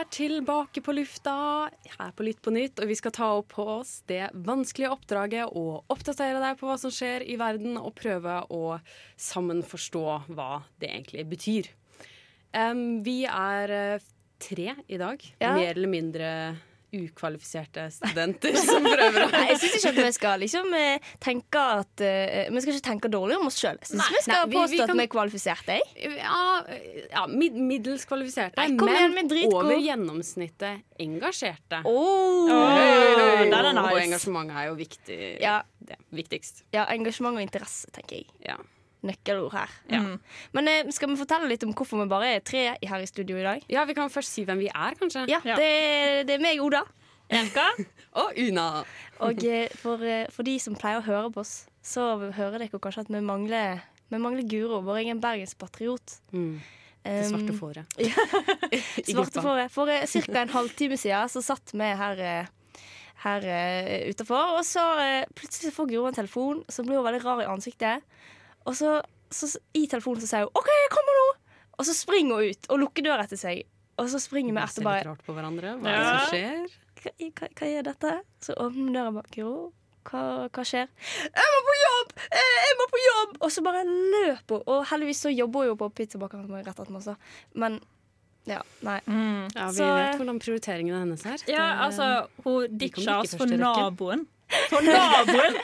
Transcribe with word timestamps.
er 0.00 0.08
tilbake 0.12 0.82
på 0.84 0.94
lufta 0.96 1.32
her 1.98 2.12
på 2.16 2.26
Lytt 2.26 2.42
på 2.44 2.52
nytt, 2.54 2.80
og 2.82 2.90
vi 2.90 2.96
skal 2.98 3.14
ta 3.16 3.28
opp 3.38 3.52
på 3.54 3.64
oss 3.78 4.00
det 4.10 4.28
vanskelige 4.46 4.92
oppdraget 4.94 5.52
å 5.56 5.82
oppdatere 5.92 6.40
deg 6.42 6.58
på 6.60 6.68
hva 6.68 6.76
som 6.80 6.92
skjer 6.94 7.24
i 7.26 7.38
verden, 7.40 7.78
og 7.80 7.94
prøve 7.98 8.38
å 8.52 8.78
sammen 9.16 9.62
forstå 9.66 10.04
hva 10.36 10.62
det 10.82 10.90
egentlig 10.92 11.26
betyr. 11.32 11.70
Um, 12.56 13.02
vi 13.04 13.24
er 13.28 13.72
eh, 13.74 14.06
tre 14.40 14.74
i 14.88 14.98
dag, 15.00 15.22
Ja. 15.40 15.54
mer 15.56 15.74
eller 15.74 15.90
mindre 15.92 16.30
ukvalifiserte 16.94 17.86
studenter 17.90 18.54
som 18.68 18.84
prøver 18.86 19.24
å 19.24 19.30
Nei, 19.32 19.42
jeg 19.50 19.58
syns 19.62 19.76
ikke 19.80 19.90
at 19.92 19.98
vi 20.00 20.12
skal 20.16 20.42
liksom 20.44 20.76
eh, 20.78 21.08
tenke 21.22 21.62
at 21.80 22.04
uh, 22.04 22.52
Vi 22.54 22.62
skal 22.62 22.76
ikke 22.76 22.86
tenke 22.86 23.10
dårlig 23.12 23.38
om 23.40 23.48
oss 23.50 23.58
sjøl. 23.60 23.78
Jeg 23.82 23.90
syns 23.90 24.12
vi 24.14 24.22
skal 24.22 24.36
nei, 24.36 24.44
vi- 24.46 24.52
vi 24.54 24.60
påstå 24.60 24.78
kan- 24.82 24.94
at 24.94 25.00
vi 25.00 25.06
er 25.06 25.12
kvalifiserte. 25.16 25.78
Jeg. 25.80 26.12
Ja, 26.20 26.44
ja 27.10 27.26
mid 27.26 27.58
middels 27.58 28.06
kvalifiserte, 28.08 28.56
Nei, 28.60 28.68
men 28.76 28.94
igjen, 28.94 29.32
vi 29.32 29.42
er 29.42 29.58
over 29.58 29.82
gjennomsnittet 29.82 31.02
engasjerte. 31.02 31.82
Oh. 31.84 32.46
oh, 32.50 32.70
nice. 32.76 33.82
Og 33.82 34.00
engasjementet 34.00 34.56
er 34.62 34.70
jo 34.70 34.78
viktig. 34.78 35.20
Ja. 35.42 35.58
Det, 35.86 35.98
viktigst. 36.14 36.64
Ja, 36.74 36.86
engasjement 36.94 37.36
og 37.38 37.44
interesse, 37.44 37.90
tenker 37.94 38.22
jeg. 38.22 38.30
Ja. 38.46 38.56
Nøkkelord 39.06 39.54
her. 39.54 39.72
Ja. 39.92 40.02
Mm. 40.02 40.18
Men 40.56 40.70
eh, 40.72 40.92
skal 40.94 41.10
vi 41.12 41.18
fortelle 41.20 41.48
litt 41.50 41.64
om 41.66 41.74
hvorfor 41.76 42.02
vi 42.02 42.08
bare 42.10 42.34
er 42.36 42.44
tre 42.46 42.68
her 42.76 43.02
i 43.02 43.08
studio 43.08 43.38
i 43.40 43.46
dag? 43.46 43.64
ja, 43.72 43.84
vi 43.88 43.96
kan 43.96 44.12
først 44.12 44.34
si 44.36 44.44
hvem 44.48 44.60
vi 44.62 44.70
er, 44.72 44.98
kanskje. 45.00 45.26
Ja, 45.30 45.40
Det, 45.44 46.26
det 46.28 46.38
er 46.38 46.42
meg, 46.42 46.60
Oda. 46.62 46.84
Og 48.20 48.38
Una. 48.38 48.84
Og 49.26 49.44
eh, 49.44 49.68
for, 49.80 50.02
eh, 50.06 50.28
for 50.30 50.46
de 50.46 50.56
som 50.62 50.76
pleier 50.78 51.00
å 51.00 51.06
høre 51.06 51.32
på 51.34 51.42
oss, 51.42 51.66
så 51.82 52.14
hører 52.18 52.60
dere 52.62 52.80
kanskje 52.82 53.06
at 53.06 53.10
vi 53.12 53.20
mangler, 53.24 53.82
vi 54.12 54.20
mangler 54.22 54.46
Guro, 54.46 54.80
vår 54.86 55.02
egen 55.04 55.20
bergenspatriot. 55.22 56.20
Mm. 56.32 56.60
Det 57.06 57.24
svarte 57.28 57.54
fåret. 57.54 57.86
I 58.02 58.10
Svarte 59.12 59.12
gruppa. 59.14 59.42
fåret. 59.42 59.72
For 59.72 59.86
ca. 59.86 60.40
en 60.42 60.54
halvtime 60.54 60.98
siden 60.98 61.28
så 61.30 61.42
satt 61.44 61.74
vi 61.74 61.90
her, 62.00 62.18
eh, 62.18 62.80
her 63.22 63.46
uh, 63.46 64.10
utafor, 64.10 64.56
og 64.58 64.64
så 64.66 64.84
eh, 65.02 65.28
plutselig 65.38 65.74
får 65.74 65.90
Guro 65.92 66.08
en 66.10 66.18
telefon, 66.18 66.64
som 66.68 66.86
blir 66.88 67.04
veldig 67.04 67.22
rar 67.24 67.44
i 67.44 67.50
ansiktet. 67.50 68.02
Og 68.66 68.74
så, 68.78 68.96
så 69.30 69.48
i 69.78 69.86
telefonen 69.90 70.20
så 70.24 70.28
sier 70.30 70.46
hun 70.48 70.58
OK, 70.58 70.68
jeg 70.72 70.90
kommer 70.94 71.18
nå! 71.20 71.26
Og 71.78 71.86
så 71.88 71.94
springer 71.96 72.40
hun 72.40 72.50
ut 72.54 72.68
og 72.72 72.80
lukker 72.82 73.04
døra 73.06 73.24
etter 73.26 73.38
seg. 73.40 73.64
Og 74.00 74.10
så 74.12 74.18
springer 74.20 74.52
vi 74.56 74.60
etter 74.62 74.80
ser 74.80 74.86
bare 74.86 75.00
litt 75.02 75.08
rart 75.10 75.24
på 75.26 75.34
hverandre. 75.36 75.74
Hva 75.80 75.88
er 75.88 75.96
Ja. 75.96 76.04
det 76.04 76.12
som 76.12 76.28
skjer? 76.34 76.76
hva, 77.02 77.10
hva, 77.40 77.48
hva 77.60 77.66
er 77.78 77.82
dette? 77.86 78.12
Så 78.44 78.56
åpner 78.60 78.92
døra 78.96 79.12
bak 79.20 79.36
«Jo, 79.40 79.50
Hva, 80.06 80.20
hva 80.54 80.62
skjer? 80.62 80.86
'Jeg 80.86 81.48
må 81.52 81.60
på 81.66 81.74
jobb! 81.82 82.12
Eh, 82.30 82.58
Jeg 82.66 82.74
må 82.78 82.84
på 82.92 83.00
jobb!' 83.02 83.36
Og 83.42 83.50
så 83.50 83.62
bare 83.66 83.80
løper 83.84 84.60
hun. 84.60 84.62
Og 84.70 84.84
heldigvis 84.86 85.22
så 85.26 85.32
jobber 85.34 85.64
hun 85.64 85.68
jo 85.72 85.76
på 85.80 85.88
pizzabakeren 85.98 86.46
er 86.60 86.62
rett 86.68 86.78
etter 86.78 86.92
meg. 86.94 87.16
Men 87.54 87.80
ja, 88.46 88.60
nei. 88.86 89.00
Ja, 89.56 89.66
Vi 89.72 89.80
Så, 89.80 89.88
vet 89.96 90.12
eh, 90.14 90.16
hvordan 90.20 90.38
prioriteringene 90.38 91.00
hennes 91.02 91.26
er. 91.26 91.42
Ja, 91.50 91.66
altså, 91.88 92.28
hun 92.44 92.78
ditcha 92.78 93.18
oss 93.24 93.34
for 93.40 93.46
naboen. 93.50 94.26
For 94.70 94.80
naboen! 94.86 95.58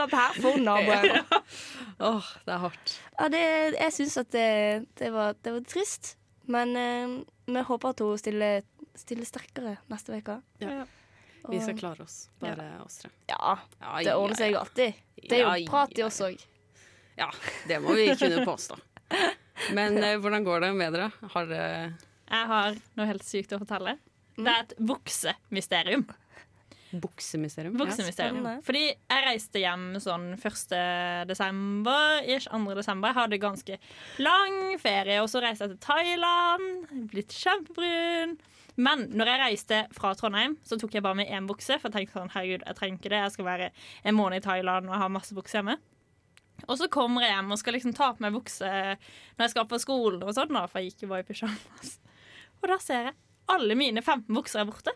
Forlot 0.00 0.12
her 0.16 0.36
for 0.40 0.56
naboen. 0.64 1.18
Åh, 2.10 2.28
det 2.46 2.54
er 2.54 2.62
hardt. 2.62 2.92
Ja, 3.18 3.28
det, 3.28 3.42
jeg 3.76 3.92
syns 3.92 4.16
at 4.20 4.30
det, 4.32 4.46
det, 4.96 5.10
var, 5.12 5.34
det 5.44 5.52
var 5.52 5.66
trist. 5.68 6.14
Men 6.50 6.72
eh, 6.76 7.18
vi 7.50 7.64
håper 7.68 7.92
at 7.92 8.00
hun 8.00 8.18
stiller, 8.18 8.62
stiller 8.96 9.28
sterkere 9.28 9.76
neste 9.92 10.16
uke. 10.16 10.38
Ja. 10.62 10.84
Vi 11.50 11.60
skal 11.60 11.76
klare 11.78 12.04
oss, 12.04 12.28
bare 12.40 12.66
oss 12.84 12.98
tre. 13.00 13.10
Ja, 13.30 13.58
Ja, 13.80 14.00
det 14.04 14.14
ordner 14.14 14.36
seg 14.36 14.56
alltid. 14.60 14.98
Det 15.20 15.38
er 15.40 15.46
jo 15.60 15.70
prat 15.70 15.92
i 15.98 16.04
oss 16.04 16.20
òg. 16.24 16.40
Ja, 17.16 17.28
det 17.68 17.80
må 17.84 17.94
vi 17.96 18.08
kunne 18.16 18.44
påstå. 18.48 18.76
Men 19.76 19.98
eh, 20.00 20.16
hvordan 20.20 20.44
går 20.46 20.64
det 20.64 20.72
med 20.76 20.96
dere? 20.96 21.10
Har 21.34 21.48
dere 21.48 21.92
Jeg 22.30 22.50
har 22.52 22.76
noe 22.96 23.08
helt 23.08 23.24
sykt 23.26 23.52
å 23.56 23.60
fortelle. 23.60 23.96
Det 24.40 24.48
er 24.48 24.62
et 24.64 24.76
buksemysterium. 24.78 26.06
Buksemysterium? 26.92 27.76
Buksemysterium. 27.78 28.44
Ja, 28.44 28.54
Fordi 28.66 28.82
jeg 28.88 29.24
reiste 29.26 29.62
hjem 29.62 29.84
sånn 30.02 30.32
1. 30.36 30.74
desember, 31.30 32.22
ish 32.26 32.48
2. 32.50 32.74
desember. 32.78 33.12
Jeg 33.12 33.18
hadde 33.20 33.40
ganske 33.42 33.78
lang 34.18 34.56
ferie, 34.82 35.20
og 35.22 35.28
så 35.30 35.42
reiste 35.44 35.68
jeg 35.68 35.76
til 35.76 35.84
Thailand. 35.86 36.88
Blitt 37.12 37.36
kjempebrun. 37.36 38.38
Men 38.80 39.06
når 39.12 39.32
jeg 39.32 39.42
reiste 39.44 39.78
fra 39.94 40.12
Trondheim, 40.16 40.56
så 40.64 40.78
tok 40.80 40.94
jeg 40.96 41.04
bare 41.04 41.18
med 41.18 41.30
én 41.30 41.48
bukse. 41.48 41.76
For 41.78 41.90
jeg 41.90 41.96
tenkte 41.98 42.20
sånn, 42.20 42.34
herregud, 42.34 42.66
jeg 42.66 42.78
trenger 42.78 43.00
ikke 43.00 43.12
det. 43.12 43.22
Jeg 43.26 43.34
skal 43.36 43.48
være 43.50 43.70
en 44.04 44.16
måned 44.16 44.40
i 44.40 44.46
Thailand 44.46 44.90
og 44.90 45.00
ha 45.02 45.08
masse 45.12 45.36
bukser 45.36 45.60
hjemme. 45.60 45.76
Og 46.68 46.76
så 46.76 46.90
kommer 46.92 47.24
jeg 47.24 47.34
hjem 47.34 47.54
og 47.54 47.60
skal 47.60 47.76
liksom 47.76 47.94
ta 47.96 48.10
på 48.12 48.24
meg 48.24 48.34
bukse 48.36 48.68
når 48.68 49.44
jeg 49.46 49.52
skal 49.54 49.68
på 49.68 49.80
skolen, 49.80 50.22
og 50.24 50.34
sånn 50.36 50.52
da, 50.52 50.66
for 50.68 50.80
jeg 50.80 50.92
gikk 50.92 51.06
jo 51.06 51.12
bare 51.14 51.24
i 51.24 51.28
pysjamas. 51.28 51.94
Og 52.60 52.68
da 52.68 52.76
ser 52.82 53.08
jeg 53.08 53.16
alle 53.50 53.76
mine 53.78 54.02
15 54.04 54.28
bukser 54.36 54.62
er 54.62 54.68
borte. 54.68 54.92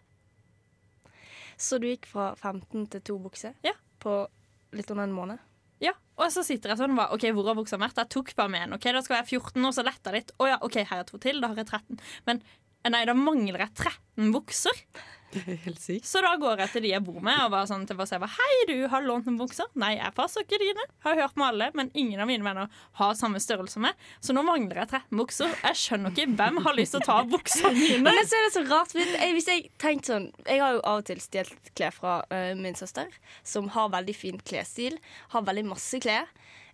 Så 1.58 1.78
du 1.80 1.86
gikk 1.88 2.06
fra 2.10 2.32
15 2.36 2.86
til 2.90 3.00
to 3.00 3.18
bukser 3.18 3.54
Ja. 3.64 3.72
på 4.00 4.26
litt 4.72 4.90
under 4.90 5.04
en 5.04 5.12
måned? 5.14 5.38
Ja, 5.80 5.92
og 6.16 6.30
så 6.32 6.42
sitter 6.46 6.70
jeg 6.72 6.78
sånn 6.78 6.98
OK, 6.98 7.26
hvor 7.34 7.46
har 7.50 7.54
buksa 7.58 7.76
vært? 7.78 7.96
Jeg 8.00 8.08
tok 8.14 8.34
bare 8.36 8.48
med 8.48 8.62
en. 8.68 8.72
OK, 8.78 8.84
da 8.92 9.00
skal 9.02 9.16
jeg 9.16 9.24
være 9.24 9.40
14, 9.40 9.64
og 9.68 9.74
så 9.74 9.84
letta 9.84 10.12
litt. 10.14 10.30
Å 10.40 10.48
ja, 10.48 10.58
OK, 10.62 10.74
her 10.84 10.98
er 11.02 11.04
to 11.08 11.18
til. 11.18 11.40
Da 11.42 11.48
har 11.48 11.56
jeg 11.56 11.66
13. 11.66 11.98
Men 12.26 12.40
eh, 12.84 12.90
nei, 12.90 13.04
da 13.04 13.14
mangler 13.18 13.58
jeg 13.66 13.74
13 13.74 14.32
bukser. 14.32 14.84
Helt 15.64 15.80
sykt. 15.80 16.06
Så 16.08 16.22
da 16.24 16.34
går 16.40 16.62
jeg 16.64 16.72
til 16.74 16.84
de 16.86 16.92
jeg 16.92 17.04
bor 17.04 17.20
med, 17.24 17.38
og 17.44 17.52
bare 17.54 17.68
sånn 17.70 17.86
til 17.88 17.98
Basse, 17.98 18.18
Hei, 18.34 18.52
du 18.70 18.74
har 18.90 19.04
lånt 19.04 19.28
noen 19.28 19.38
bukser? 19.40 19.68
Nei, 19.80 19.94
jeg 19.96 20.14
passer 20.16 20.44
ikke 20.44 20.60
dine. 20.62 20.86
Har 21.06 21.18
hørt 21.18 21.36
med 21.40 21.46
alle, 21.48 21.70
men 21.78 21.90
ingen 21.98 22.22
av 22.22 22.30
mine 22.30 22.46
venner 22.46 22.70
har 23.00 23.16
samme 23.18 23.42
størrelse 23.42 23.74
som 23.74 23.84
meg. 23.86 23.98
Så 24.22 24.36
nå 24.36 24.44
mangler 24.46 24.82
jeg 24.82 24.90
13 25.00 25.20
bukser. 25.20 25.54
Jeg 25.64 25.80
skjønner 25.80 26.14
ikke 26.14 26.28
hvem 26.38 26.60
har 26.66 26.78
lyst 26.78 26.96
til 26.96 27.02
å 27.02 27.08
ta 27.08 27.18
buksene 27.34 27.74
mine. 27.76 28.00
Men 28.06 28.20
så 28.22 28.38
er 28.38 28.46
det 28.46 28.54
så 28.56 28.64
rart. 28.70 28.96
Jeg, 28.98 29.34
hvis 29.36 29.50
jeg 29.50 29.68
tenkte 29.82 30.12
sånn 30.12 30.26
Jeg 30.46 30.60
har 30.62 30.76
jo 30.76 30.82
av 30.84 31.02
og 31.02 31.08
til 31.08 31.22
stjålet 31.22 31.70
klær 31.74 31.94
fra 31.96 32.16
uh, 32.30 32.52
min 32.58 32.78
søster, 32.78 33.10
som 33.46 33.70
har 33.74 33.92
veldig 33.94 34.16
fin 34.16 34.40
klesstil. 34.46 34.98
Har 35.34 35.46
veldig 35.48 35.66
masse 35.72 36.00
klær. 36.04 36.30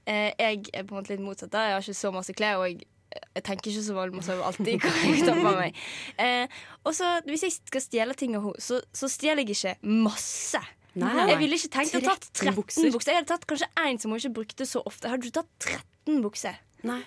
Uh, 0.09 0.31
jeg 0.37 0.67
er 0.75 0.85
på 0.85 0.95
en 0.95 1.01
måte 1.01 1.15
litt 1.15 1.25
motsatt. 1.25 1.55
Jeg 1.55 1.77
har 1.79 1.85
ikke 1.85 2.03
så 2.03 2.13
masse 2.15 2.37
klær, 2.37 2.61
og 2.61 2.69
jeg, 2.69 2.85
jeg 3.11 3.43
tenker 3.47 3.71
ikke 3.73 3.85
så 3.87 3.95
veldig 3.97 4.19
masse 4.21 4.37
alltid 4.51 4.85
hva 4.85 4.91
jeg 5.05 5.25
tar 5.27 5.39
på 5.41 5.55
meg. 5.57 5.79
Eh, 6.23 6.61
og 6.87 6.95
så 6.97 7.15
hvis 7.27 7.47
jeg 7.47 7.57
skal 7.57 7.83
stjele 7.85 8.17
ting 8.19 8.37
av 8.39 8.45
henne, 8.47 8.63
så, 8.63 8.81
så 8.95 9.11
stjeler 9.11 9.43
jeg 9.45 9.57
ikke 9.57 9.95
masse. 10.07 10.61
Nei, 10.95 11.07
nei, 11.07 11.15
nei. 11.15 11.29
Jeg 11.31 11.41
ville 11.45 11.59
ikke 11.61 11.73
tenkt 11.77 11.97
å 11.97 12.03
ha 12.03 12.17
13 12.19 12.31
13 12.35 12.57
bukser. 12.59 12.91
bukser. 12.95 13.13
Jeg 13.15 13.23
hadde 13.23 13.31
tatt 13.31 13.47
kanskje 13.51 13.71
én 13.85 14.01
som 14.03 14.11
hun 14.11 14.19
ikke 14.21 14.35
brukte 14.41 14.67
så 14.67 14.83
ofte. 14.87 15.07
Jeg 15.07 15.15
hadde 15.15 15.31
du 15.31 15.35
tatt 15.39 15.51
13 15.63 16.23
bukser. 16.25 16.59
Nei. 16.87 17.01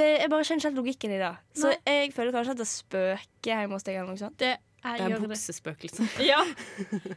Det, 0.00 0.06
jeg 0.22 0.30
bare 0.32 0.44
kjenner 0.48 0.62
ikke 0.62 0.70
helt 0.70 0.80
logikken 0.80 1.12
i 1.12 1.20
det. 1.20 1.32
Så 1.60 1.72
jeg 1.76 2.12
føler 2.16 2.32
kanskje 2.32 2.54
at 2.54 2.62
det 2.62 2.68
spøker 2.70 3.50
hjemme 3.52 3.76
hos 3.76 3.84
deg. 3.84 3.98
eller 4.00 4.14
noe 4.14 4.20
sånt. 4.20 4.38
Det, 4.40 4.54
Det 4.82 5.04
er 5.06 5.20
buksespøkelset. 5.22 6.02
buksespøkelse. 6.02 6.24
Ja. 6.32 6.40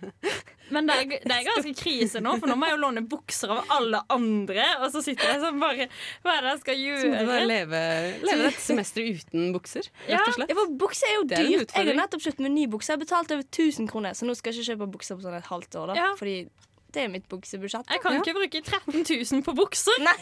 Men 0.74 0.88
det 0.90 0.96
er, 0.98 1.06
det 1.22 1.34
er 1.36 1.44
ganske 1.46 1.72
krise 1.78 2.22
nå, 2.26 2.36
for 2.42 2.50
nå 2.50 2.56
må 2.58 2.66
jeg 2.70 2.76
jo 2.76 2.82
låne 2.82 3.04
bukser 3.10 3.52
av 3.54 3.72
alle 3.76 4.00
andre. 4.14 4.64
Og 4.82 4.88
så 4.94 5.02
sitter 5.06 5.30
jeg 5.30 5.42
sånn 5.44 5.60
bare 5.62 5.88
Hva 6.26 6.36
er 6.38 6.46
det 6.48 6.54
jeg 6.56 6.62
skal 6.64 6.80
gjøre? 6.82 7.02
Så 7.04 7.12
må 7.12 7.20
du 7.22 7.30
bare 7.30 7.48
leve, 7.50 7.82
leve 8.26 8.48
dette 8.48 8.64
semesteret 8.66 9.22
uten 9.26 9.52
bukser, 9.56 9.90
rett 10.08 10.26
og 10.26 10.38
slett. 10.40 10.54
Ja, 10.54 10.58
for 10.58 10.74
bukser 10.86 11.10
er 11.12 11.18
jo 11.20 11.26
dyrt. 11.30 11.42
er. 11.46 11.82
Jeg 11.86 11.92
har 11.94 12.00
nettopp 12.02 12.26
kjøpt 12.26 12.42
meg 12.46 12.56
ny 12.56 12.66
bukse. 12.74 12.92
Jeg 12.92 12.98
har 12.98 13.04
betalt 13.06 13.36
over 13.38 13.46
1000 13.46 13.92
kroner, 13.92 14.18
så 14.18 14.30
nå 14.30 14.38
skal 14.38 14.54
jeg 14.54 14.62
ikke 14.66 14.72
kjøpe 14.74 14.90
bukser 14.98 15.20
på 15.20 15.28
sånn 15.28 15.38
et 15.38 15.52
halvt 15.52 15.80
år. 15.82 15.94
da 15.94 16.00
Ja. 16.02 16.10
Fordi 16.20 16.38
det 16.96 17.06
er 17.06 17.10
mitt 17.12 17.26
buksebudsjett. 17.32 17.90
Jeg 17.92 18.04
kan 18.04 18.20
ikke 18.20 18.36
bruke 18.38 18.62
13 18.62 19.04
000 19.04 19.44
på 19.46 19.56
bukser. 19.58 19.98
Nei. 20.06 20.16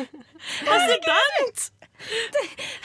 Student! 0.88 1.70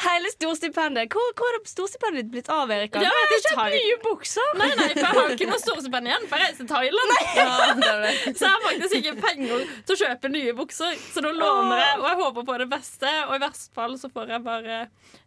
Hele 0.04 0.30
storstipendet. 0.34 1.14
Hvor, 1.14 1.30
hvor 1.40 1.48
er 1.56 1.62
det 1.64 1.72
storstipendet 1.72 2.26
ditt 2.26 2.32
blitt 2.34 2.50
av, 2.52 2.72
Erika? 2.72 3.00
Ja, 3.04 3.12
jeg 3.16 3.30
har 3.32 3.44
kjøpt 3.46 3.76
nye 3.78 3.98
bukser! 4.04 4.50
Nei, 4.60 4.70
nei, 4.76 4.90
for 4.92 5.02
jeg 5.06 5.20
har 5.20 5.36
ikke 5.38 5.50
noe 5.50 5.62
storstipend 5.64 6.12
igjen, 6.12 6.26
for 6.30 6.44
jeg 6.44 6.52
reiser 6.52 6.62
til 6.62 6.72
Thailand. 6.74 7.14
Ja, 7.40 7.46
det 7.80 7.92
er 7.92 8.04
det. 8.06 8.14
Så 8.36 8.48
jeg 8.48 8.52
har 8.52 8.64
faktisk 8.68 8.98
ikke 9.00 9.16
penger 9.24 9.68
til 9.88 9.96
å 9.96 10.00
kjøpe 10.04 10.34
nye 10.36 10.56
bukser. 10.58 10.98
Så 11.14 11.24
nå 11.24 11.32
låner 11.38 11.84
jeg, 11.86 12.02
og 12.02 12.10
jeg 12.12 12.20
håper 12.24 12.50
på 12.52 12.58
det 12.64 12.70
beste. 12.76 13.14
Og 13.30 13.38
i 13.38 13.44
verste 13.46 13.80
fall 13.80 13.96
så 14.02 14.12
får 14.12 14.36
jeg 14.36 14.46
bare 14.50 14.82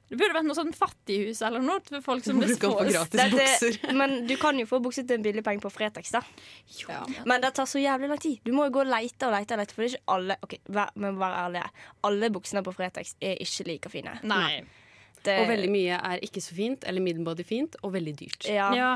Det 0.08 0.16
burde 0.16 0.32
vært 0.38 0.46
noe 0.48 0.56
sånn 0.56 0.70
fattighus 0.72 1.42
eller 1.44 1.60
noe 1.60 1.82
for 1.84 2.00
folk 2.06 2.24
som 2.24 2.38
Hvor 2.40 2.48
blir 2.48 2.94
gratis. 2.94 3.78
Men 4.00 4.26
du 4.28 4.34
kan 4.40 4.56
jo 4.58 4.64
få 4.68 4.78
bukser 4.80 5.04
til 5.04 5.18
en 5.18 5.26
billig 5.26 5.42
penge 5.44 5.60
på 5.60 5.70
Fretex, 5.72 6.14
da. 6.14 6.22
Ja. 6.80 7.02
Men 7.28 7.44
det 7.44 7.50
tar 7.58 7.68
så 7.68 7.82
jævlig 7.82 8.08
lang 8.08 8.22
tid. 8.22 8.40
Du 8.46 8.54
må 8.56 8.64
jo 8.70 8.74
gå 8.78 8.84
og 8.86 8.88
leite 8.88 9.28
og 9.28 9.34
leite, 9.36 9.52
og 9.56 9.60
leite 9.60 9.76
for 9.76 9.84
det 9.84 9.90
er 9.90 9.98
ikke 9.98 10.14
alle 10.16 10.38
Ok, 10.46 10.56
vær, 10.78 10.94
men 10.96 11.20
vær 11.20 11.36
ærlig. 11.44 11.64
Alle 12.08 12.32
buksene 12.32 12.64
på 12.64 12.72
Fretex 12.78 13.14
er 13.20 13.36
ikke 13.44 13.68
like 13.68 13.92
fine. 13.92 14.16
Nei. 14.24 14.62
Det, 15.18 15.34
Og 15.42 15.48
veldig 15.50 15.70
mye 15.74 16.00
er 16.12 16.24
ikke 16.24 16.40
så 16.40 16.54
fint, 16.56 16.84
eller 16.88 17.02
middelmådig 17.04 17.44
fint, 17.44 17.76
og 17.82 17.92
veldig 17.98 18.16
dyrt. 18.24 18.48
ja. 18.48 18.72
Ja. 18.78 18.92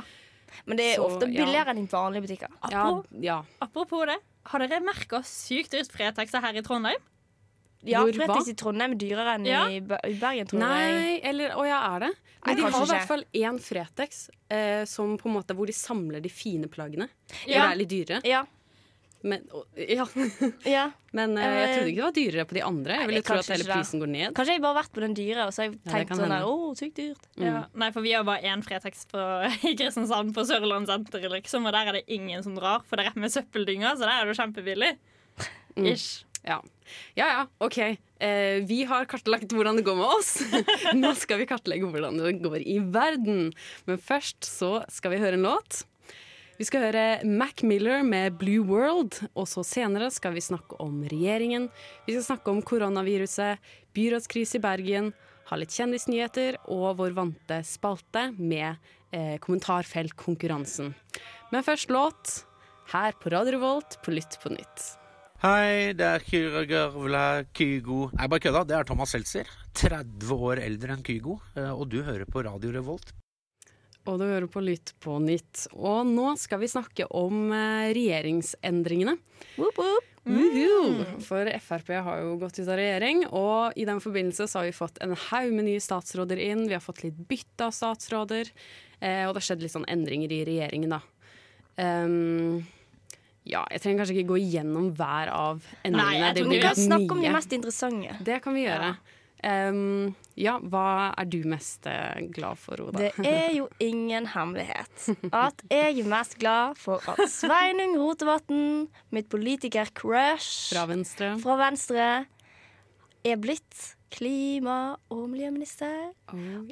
Men 0.69 0.77
det 0.77 0.85
er 0.91 0.99
Så, 1.01 1.05
ofte 1.09 1.27
ja. 1.33 1.45
billigere 1.47 1.73
enn 1.73 1.79
i 1.81 1.87
vanlige 1.89 2.27
butikker. 2.27 2.51
Ja, 2.69 2.83
Apropos, 2.83 3.07
ja. 3.25 3.39
apropos 3.65 4.03
det, 4.11 4.19
har 4.53 4.61
dere 4.61 4.81
merka 4.85 5.23
sykt 5.25 5.73
dyrt 5.73 5.89
Fretex 5.95 6.35
her 6.37 6.59
i 6.61 6.63
Trondheim? 6.67 7.01
Ja, 7.85 8.05
Hvor 8.07 8.15
hva? 8.15 8.39
i 8.47 8.55
Trondheim 8.55 8.93
er 8.95 8.99
dyrere 9.01 9.35
enn 9.37 9.47
Ja. 9.49 9.65
i, 9.67 9.81
i 9.83 10.15
Bergen, 10.21 10.47
tror 10.47 10.61
jeg. 10.63 10.63
Nei, 10.63 11.21
eller 11.27 11.55
Å 11.59 11.67
ja, 11.67 11.81
er 11.97 12.05
det? 12.07 12.11
Nei, 12.15 12.47
Men 12.47 12.57
de 12.57 12.63
har 12.63 12.83
i 12.85 12.91
hvert 12.93 13.09
fall 13.09 13.25
én 13.35 13.59
Fretex 13.63 14.25
eh, 14.51 14.85
som 14.87 15.17
på 15.19 15.27
en 15.31 15.35
måte 15.37 15.55
hvor 15.59 15.67
de 15.67 15.75
samler 15.75 16.23
de 16.23 16.31
fine 16.31 16.71
plaggene. 16.71 17.09
Ja. 17.47 17.65
Eller 17.65 17.73
er 17.73 17.81
litt 17.83 17.91
dyrere. 17.91 18.21
Ja, 18.27 18.45
Men, 19.23 19.45
å, 19.55 19.61
ja. 19.79 20.07
ja. 20.77 20.85
Men 21.15 21.37
eh, 21.39 21.45
jeg 21.47 21.75
trodde 21.77 21.91
ikke 21.93 22.01
det 22.01 22.07
var 22.07 22.17
dyrere 22.17 22.47
på 22.51 22.57
de 22.59 22.63
andre. 22.67 22.97
Jeg 23.03 23.11
ville 23.11 23.23
tro 23.27 23.37
at 23.39 23.51
hele 23.55 23.67
prisen 23.69 24.03
går 24.03 24.11
ned. 24.11 24.33
Kanskje 24.35 24.57
jeg 24.57 24.63
bare 24.65 24.75
har 24.75 24.81
vært 24.83 24.95
på 24.97 25.05
den 25.05 25.15
dyre, 25.19 25.45
og 25.47 25.53
så 25.55 25.63
har 25.63 25.69
jeg 25.69 25.77
Ja, 25.79 25.93
tenkt 25.93 26.17
sånn 26.19 26.35
der, 26.35 26.47
å, 26.49 26.73
sykt 26.79 26.97
dyrt. 26.99 27.29
Ja. 27.39 27.61
Nei, 27.79 27.91
for 27.95 28.03
vi 28.07 28.15
har 28.17 28.27
bare 28.27 28.43
én 28.51 28.63
Fretex 28.67 29.07
på, 29.11 29.23
i 29.71 29.75
Kristiansand, 29.79 30.35
på 30.35 30.47
Sørland 30.49 30.91
senter, 30.91 31.29
liksom. 31.35 31.67
Og 31.71 31.75
der 31.75 31.91
er 31.93 31.99
det 32.01 32.05
ingen 32.11 32.43
som 32.47 32.55
drar, 32.59 32.83
for 32.87 32.99
det 32.99 33.07
er 33.07 33.11
rett 33.13 33.23
med 33.27 33.35
søppeldynga, 33.35 33.95
så 33.95 34.07
der 34.07 34.17
er 34.17 34.27
det 34.27 34.35
jo 34.35 34.41
kjempebillig. 34.43 34.93
Ish. 35.83 36.25
Ja 36.43 36.61
ja, 37.15 37.27
ja 37.27 37.47
OK. 37.59 37.79
Eh, 37.79 38.63
vi 38.67 38.83
har 38.89 39.07
kartlagt 39.11 39.53
hvordan 39.53 39.79
det 39.79 39.87
går 39.87 39.99
med 39.99 40.19
oss. 40.19 40.35
Nå 40.99 41.15
skal 41.19 41.43
vi 41.43 41.49
kartlegge 41.51 41.89
hvordan 41.89 42.21
det 42.21 42.37
går 42.43 42.61
i 42.65 42.79
verden. 42.83 43.51
Men 43.89 44.03
først 44.03 44.47
så 44.47 44.81
skal 44.93 45.15
vi 45.15 45.23
høre 45.23 45.39
en 45.39 45.49
låt. 45.49 45.83
Vi 46.61 46.67
skal 46.69 46.85
høre 46.85 47.25
Mac 47.27 47.65
Miller 47.67 48.05
med 48.07 48.37
'Blue 48.39 48.63
World', 48.69 49.17
og 49.35 49.49
så 49.51 49.65
senere 49.67 50.13
skal 50.15 50.37
vi 50.37 50.45
snakke 50.45 50.77
om 50.85 51.01
regjeringen. 51.11 51.71
Vi 52.07 52.15
skal 52.15 52.27
snakke 52.29 52.53
om 52.53 52.63
koronaviruset, 52.63 53.59
byrådskrise 53.97 54.61
i 54.61 54.63
Bergen, 54.63 55.11
ha 55.49 55.59
litt 55.59 55.75
kjendisnyheter 55.75 56.61
og 56.71 57.01
vår 57.01 57.17
vante 57.17 57.59
spalte 57.67 58.29
med 58.39 58.77
eh, 59.11 59.41
kommentarfeltkonkurransen. 59.43 60.95
Men 61.51 61.67
først 61.67 61.91
låt 61.91 62.43
her 62.95 63.17
på 63.19 63.33
Radio 63.33 63.57
Revolt 63.59 63.99
på 64.05 64.15
Lytt 64.15 64.39
på 64.45 64.53
nytt. 64.55 65.02
Hei, 65.43 65.91
det 65.99 66.07
er 66.07 66.23
Kyra 66.23 66.61
Gørvla 66.71 67.23
Kygo 67.57 68.05
Nei, 68.15 68.29
bare 68.31 68.43
kødda. 68.45 68.61
Det 68.69 68.77
er 68.79 68.87
Thomas 68.87 69.11
Seltzer. 69.11 69.49
30 69.75 70.37
år 70.37 70.61
eldre 70.63 70.95
enn 70.95 71.03
Kygo. 71.03 71.41
eh, 71.57 71.73
Og 71.73 71.89
du 71.91 72.03
hører 72.07 72.29
på 72.31 72.45
Radio 72.47 72.71
Revolt. 72.71 73.11
Og 74.07 74.19
du 74.21 74.25
hører 74.27 74.47
på 74.51 74.63
Lytt 74.63 74.93
på 75.03 75.17
nytt. 75.23 75.65
Og 75.75 76.07
nå 76.07 76.37
skal 76.39 76.61
vi 76.63 76.71
snakke 76.71 77.09
om 77.11 77.51
eh, 77.51 77.91
regjeringsendringene. 77.97 79.17
Woop, 79.59 79.79
woop. 79.83 80.09
Mm. 80.23 81.19
For 81.27 81.51
Frp 81.59 81.89
har 82.07 82.21
jo 82.23 82.37
gått 82.39 82.61
ut 82.61 82.69
av 82.71 82.77
regjering, 82.79 83.25
og 83.35 83.75
i 83.75 83.83
den 83.89 83.99
forbindelse 83.99 84.47
så 84.47 84.61
har 84.61 84.69
vi 84.69 84.77
fått 84.77 85.01
en 85.03 85.17
haug 85.19 85.51
med 85.57 85.67
nye 85.67 85.83
statsråder 85.83 86.39
inn. 86.39 86.69
Vi 86.71 86.77
har 86.77 86.85
fått 86.85 87.03
litt 87.03 87.19
bytte 87.27 87.67
av 87.67 87.75
statsråder, 87.75 88.53
eh, 89.01 89.25
og 89.27 89.35
det 89.35 89.41
har 89.43 89.47
skjedd 89.49 89.67
litt 89.67 89.75
sånn 89.75 89.89
endringer 89.91 90.31
i 90.31 90.45
regjeringen, 90.47 90.95
da. 90.95 91.01
Ehm, 91.83 92.63
ja, 93.49 93.65
jeg 93.73 93.83
trenger 93.83 94.03
kanskje 94.03 94.19
ikke 94.21 94.31
gå 94.35 94.39
igjennom 94.43 94.93
hver 94.99 95.33
av 95.35 95.65
endringene. 95.83 96.05
Nei, 96.05 96.21
jeg 96.21 96.37
tror 96.39 96.53
Vi 96.53 96.61
kan 96.63 96.79
snakke 96.79 97.17
om 97.17 97.23
de 97.25 97.33
mest 97.35 97.57
interessante. 97.57 98.17
Det 98.23 98.39
kan 98.45 98.55
vi 98.55 98.67
gjøre. 98.69 98.93
Ehm, 99.43 100.13
ja, 100.39 100.55
hva 100.71 101.11
er 101.19 101.27
du 101.27 101.41
mest 101.51 101.89
eh, 101.91 102.21
glad 102.31 102.61
for, 102.63 102.79
Oda? 102.85 103.01
Det 103.01 103.27
er 103.27 103.57
jo 103.57 103.67
ingen 103.83 104.29
hemmelighet 104.31 105.09
at 105.35 105.65
jeg 105.67 105.97
er 106.05 106.11
mest 106.13 106.37
glad 106.39 106.79
for 106.79 107.03
at 107.11 107.25
Sveinung 107.31 107.97
Rotevatn, 107.99 108.87
mitt 109.11 109.27
politiker-crush 109.33 110.71
Fra 110.71 110.87
Venstre? 110.91 111.33
fra 111.43 111.59
Venstre, 111.59 112.07
er 113.27 113.43
blitt 113.43 113.97
klima- 114.15 114.95
og 115.11 115.27
miljøminister. 115.33 116.13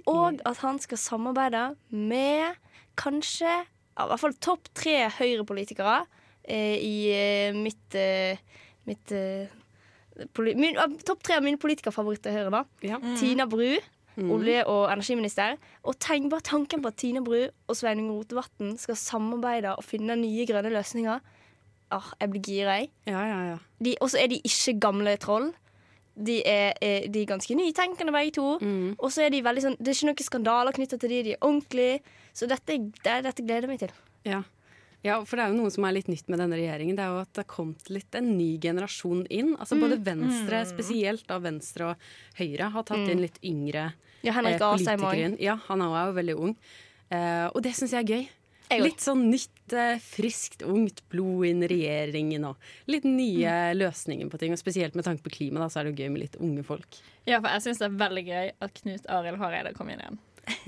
Og 0.07 0.41
at 0.47 0.63
han 0.63 0.79
skal 0.83 1.01
samarbeide 1.01 1.65
med 1.91 2.55
kanskje 3.01 3.51
ja, 3.51 4.05
i 4.05 4.09
hvert 4.13 4.23
fall 4.23 4.39
topp 4.39 4.71
tre 4.77 4.97
høyrepolitikere 5.19 6.05
i 6.53 6.95
eh, 7.15 7.57
mitt, 7.57 7.95
eh, 7.95 8.41
mitt 8.89 9.13
eh, 9.13 9.49
min, 10.37 10.77
Topp 11.07 11.23
tre 11.25 11.39
av 11.39 11.47
mine 11.47 11.61
politikerfavoritter 11.61 12.33
i 12.33 12.41
Høyre, 12.41 12.53
da. 12.53 12.65
Ja. 12.85 12.99
Tina 13.17 13.47
Bru, 13.49 13.79
olje- 14.21 14.67
og 14.69 14.91
energiminister. 14.93 15.57
Og 15.89 15.97
tenk 16.03 16.29
bare 16.33 16.45
tanken 16.45 16.83
på 16.83 16.91
at 16.93 16.99
Tina 17.01 17.23
Bru 17.25 17.39
og 17.47 17.79
Sveinung 17.79 18.11
Rotevatn 18.13 18.75
skal 18.81 18.99
samarbeide 19.01 19.77
og 19.77 19.87
finne 19.87 20.19
nye 20.21 20.45
grønne 20.49 20.75
løsninger. 20.75 21.23
Ah, 21.91 22.13
jeg 22.21 22.31
blir 22.31 22.45
gira, 22.45 22.77
jeg. 22.79 22.91
Ja, 23.09 23.23
ja, 23.27 23.41
ja. 23.55 23.97
Og 24.01 24.13
så 24.13 24.21
er 24.21 24.29
de 24.31 24.43
ikke 24.45 24.77
gamle 24.83 25.17
troll. 25.17 25.51
De 26.21 26.43
er, 26.45 26.75
er, 26.83 27.09
de 27.09 27.23
er 27.23 27.27
ganske 27.31 27.55
nytenkende, 27.57 28.13
begge 28.13 28.37
to. 28.37 28.59
Mm. 28.61 28.95
Og 28.99 29.11
så 29.15 29.25
er 29.25 29.33
de 29.33 29.41
veldig 29.47 29.63
sånn 29.65 29.77
Det 29.79 29.89
er 29.89 29.97
ikke 29.97 30.11
noen 30.11 30.27
skandaler 30.27 30.77
knytta 30.77 30.99
til 31.01 31.13
de, 31.15 31.21
de 31.31 31.35
er 31.35 31.45
ordentlige. 31.47 32.01
Så 32.37 32.47
dette, 32.51 32.77
det, 33.01 33.15
dette 33.25 33.45
gleder 33.47 33.67
jeg 33.67 33.73
meg 33.73 33.83
til. 33.87 33.95
Ja. 34.29 34.43
Ja, 35.03 35.17
for 35.25 35.39
det 35.39 35.45
er 35.47 35.55
jo 35.55 35.63
noe 35.63 35.73
som 35.73 35.87
er 35.89 35.95
litt 35.97 36.11
nytt 36.13 36.29
med 36.29 36.43
denne 36.43 36.59
regjeringen. 36.59 36.97
Det 36.99 37.05
er 37.07 37.15
jo 37.15 37.23
at 37.23 37.31
det 37.33 37.45
har 37.45 37.49
kommet 37.55 37.89
litt 37.93 38.19
en 38.19 38.35
ny 38.37 38.51
generasjon 38.61 39.23
inn. 39.33 39.55
Altså 39.57 39.79
Både 39.81 39.97
Venstre, 40.05 40.61
spesielt 40.69 41.25
da 41.31 41.39
Venstre 41.41 41.93
og 41.93 42.11
Høyre, 42.41 42.69
har 42.75 42.85
tatt 42.89 43.09
inn 43.09 43.25
litt 43.25 43.41
yngre 43.41 43.91
Ja, 44.21 44.35
Henrik 44.37 44.61
eh, 44.61 44.67
politikere. 44.67 45.33
Ja, 45.41 45.57
han 45.71 45.87
er 45.87 46.11
jo 46.11 46.19
veldig 46.19 46.37
ung. 46.37 46.53
Eh, 47.09 47.47
og 47.49 47.65
det 47.65 47.73
syns 47.79 47.97
jeg 47.97 48.05
er 48.05 48.13
gøy. 48.13 48.29
Litt 48.79 49.03
sånn 49.03 49.25
nytt, 49.33 49.73
eh, 49.73 49.97
friskt, 50.05 50.61
ungt 50.63 51.01
blod 51.11 51.49
inn 51.49 51.65
i 51.65 51.71
regjeringen 51.73 52.45
og 52.53 52.61
litt 52.87 53.09
nye 53.09 53.73
løsninger 53.75 54.29
på 54.31 54.39
ting. 54.39 54.53
Og 54.55 54.61
spesielt 54.61 54.95
med 54.95 55.09
tanke 55.09 55.25
på 55.25 55.33
klima, 55.41 55.65
da, 55.65 55.71
så 55.73 55.81
er 55.81 55.89
det 55.89 55.97
jo 55.97 56.05
gøy 56.05 56.13
med 56.13 56.27
litt 56.27 56.37
unge 56.39 56.63
folk. 56.69 57.01
Ja, 57.27 57.41
for 57.41 57.49
jeg 57.51 57.65
syns 57.65 57.81
det 57.81 57.89
er 57.89 57.99
veldig 58.05 58.27
gøy 58.29 58.53
at 58.61 58.77
Knut 58.83 59.09
Arild 59.11 59.41
Hareide 59.41 59.75
kom 59.75 59.91
inn 59.91 60.05
igjen. 60.05 60.21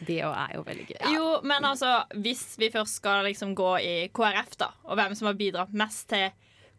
Det 0.07 0.21
er 0.23 0.55
jo 0.57 0.63
veldig 0.67 0.87
gøy. 0.89 1.13
Jo, 1.15 1.27
men 1.43 1.65
altså, 1.65 2.05
hvis 2.15 2.57
vi 2.59 2.71
først 2.75 3.01
skal 3.01 3.25
liksom 3.29 3.55
gå 3.59 3.71
i 3.83 3.95
KrF, 4.15 4.57
da, 4.61 4.71
og 4.85 4.97
hvem 4.99 5.15
som 5.19 5.27
har 5.31 5.35
bidratt 5.39 5.73
mest 5.73 6.09
til 6.13 6.31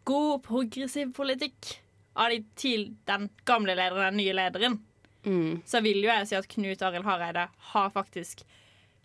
god, 0.04 0.42
progressiv 0.44 1.12
politikk 1.16 1.78
av 2.16 2.30
de 2.30 2.42
til 2.56 2.90
den 3.08 3.30
gamle 3.48 3.74
lederen, 3.74 4.12
den 4.12 4.20
nye 4.22 4.36
lederen, 4.36 4.80
Mm. 5.24 5.62
så 5.64 5.80
vil 5.80 6.02
jo 6.04 6.10
jeg 6.10 6.26
si 6.28 6.34
at 6.36 6.46
Knut 6.52 6.82
Arild 6.84 7.06
Hareide 7.08 7.46
har 7.70 7.86
faktisk 7.94 8.42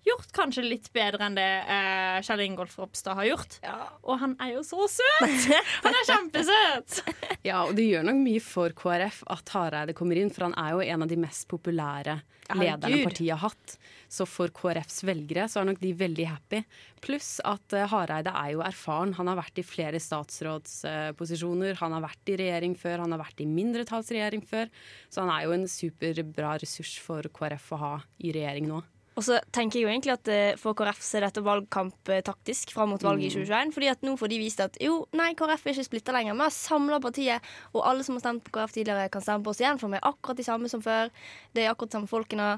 gjort 0.08 0.32
kanskje 0.36 0.64
litt 0.66 0.90
bedre 0.96 1.28
enn 1.28 1.38
det 1.38 1.48
eh, 1.64 2.20
Kjell 2.26 2.46
Ingolf 2.46 2.78
Ropstad 2.80 3.18
har 3.20 3.28
gjort. 3.30 3.60
Og 4.06 4.16
han 4.22 4.36
er 4.42 4.56
jo 4.56 4.64
så 4.66 4.88
søt! 4.92 5.50
Han 5.86 5.96
er 5.96 6.08
kjempesøt! 6.08 7.00
Ja, 7.46 7.64
og 7.66 7.76
det 7.78 7.88
gjør 7.88 8.08
nok 8.10 8.20
mye 8.24 8.42
for 8.44 8.74
KrF 8.76 9.22
at 9.32 9.54
Hareide 9.56 9.96
kommer 9.98 10.20
inn, 10.20 10.32
for 10.34 10.50
han 10.50 10.56
er 10.60 10.76
jo 10.76 10.84
en 10.84 11.06
av 11.06 11.12
de 11.12 11.18
mest 11.20 11.48
populære 11.52 12.20
lederne 12.58 13.04
partiet 13.06 13.36
har 13.36 13.42
hatt. 13.50 13.76
Så 14.10 14.26
for 14.26 14.52
KrFs 14.56 15.04
velgere 15.06 15.46
så 15.52 15.62
er 15.62 15.70
nok 15.70 15.82
de 15.82 15.94
veldig 15.98 16.28
happy. 16.32 16.62
Pluss 17.06 17.38
at 17.48 17.76
uh, 17.78 17.86
Hareide 17.92 18.34
er 18.34 18.54
jo 18.56 18.64
erfaren. 18.66 19.14
Han 19.20 19.30
har 19.30 19.40
vært 19.40 19.62
i 19.62 19.66
flere 19.66 20.02
statsrådsposisjoner. 20.02 21.78
han 21.80 21.98
har 21.98 22.06
vært 22.08 22.34
i 22.34 22.40
regjering 22.42 22.76
før, 22.80 23.06
han 23.06 23.14
har 23.16 23.22
vært 23.22 23.44
i 23.46 23.50
mindretallsregjering 23.50 24.46
før. 24.50 24.72
Så 25.10 25.24
han 25.24 25.34
er 25.36 25.46
jo 25.46 25.58
en 25.58 25.68
superbra 25.70 26.58
ressurs 26.62 26.98
for 27.04 27.30
KrF 27.34 27.74
å 27.78 27.84
ha 27.84 27.94
i 28.20 28.34
regjering 28.36 28.72
nå. 28.72 28.82
Og 29.20 29.24
så 29.26 29.40
tenker 29.52 29.82
jeg 29.82 29.84
jo 29.84 29.92
egentlig 29.92 30.14
at 30.14 30.30
eh, 30.32 30.56
for 30.60 30.78
KrF 30.80 31.02
så 31.04 31.18
er 31.20 31.26
dette 31.26 31.42
valgkamptaktisk 31.44 32.72
fram 32.72 32.94
mot 32.94 33.04
valget 33.04 33.28
i 33.28 33.32
2021. 33.44 33.74
Fordi 33.76 33.90
at 33.92 34.06
nå 34.08 34.14
får 34.20 34.32
de 34.32 34.38
vist 34.40 34.62
at 34.64 34.78
jo, 34.80 35.02
nei, 35.20 35.34
KrF 35.36 35.66
er 35.68 35.76
ikke 35.76 35.88
splitta 35.90 36.16
lenger. 36.16 36.38
Vi 36.40 36.46
har 36.46 36.54
samla 36.56 37.02
partiet, 37.04 37.50
og 37.74 37.84
alle 37.90 38.06
som 38.08 38.16
har 38.16 38.24
stemt 38.24 38.46
på 38.48 38.54
KrF 38.56 38.78
tidligere, 38.78 39.10
kan 39.12 39.26
stemme 39.26 39.44
på 39.44 39.52
oss 39.52 39.60
igjen, 39.60 39.82
for 39.82 39.92
vi 39.92 40.00
er 40.00 40.08
akkurat 40.08 40.40
de 40.40 40.48
samme 40.48 40.72
som 40.72 40.84
før. 40.86 41.12
Det 41.52 41.66
er 41.66 41.74
akkurat 41.74 41.92
de 41.92 42.00
samme 42.00 42.12
folkene. 42.12 42.52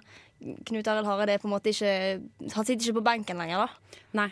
Knut 0.70 0.88
Arild 0.89 1.06
Hareide 1.10 1.36
er 1.38 1.41
på 1.41 1.46
en 1.46 1.53
måte 1.53 1.70
ikke 1.70 1.89
Han 2.56 2.65
sitter 2.65 2.82
ikke 2.88 2.98
på 2.98 3.03
benken 3.06 3.38
lenger, 3.41 3.68
da. 3.68 4.00
Nei. 4.18 4.30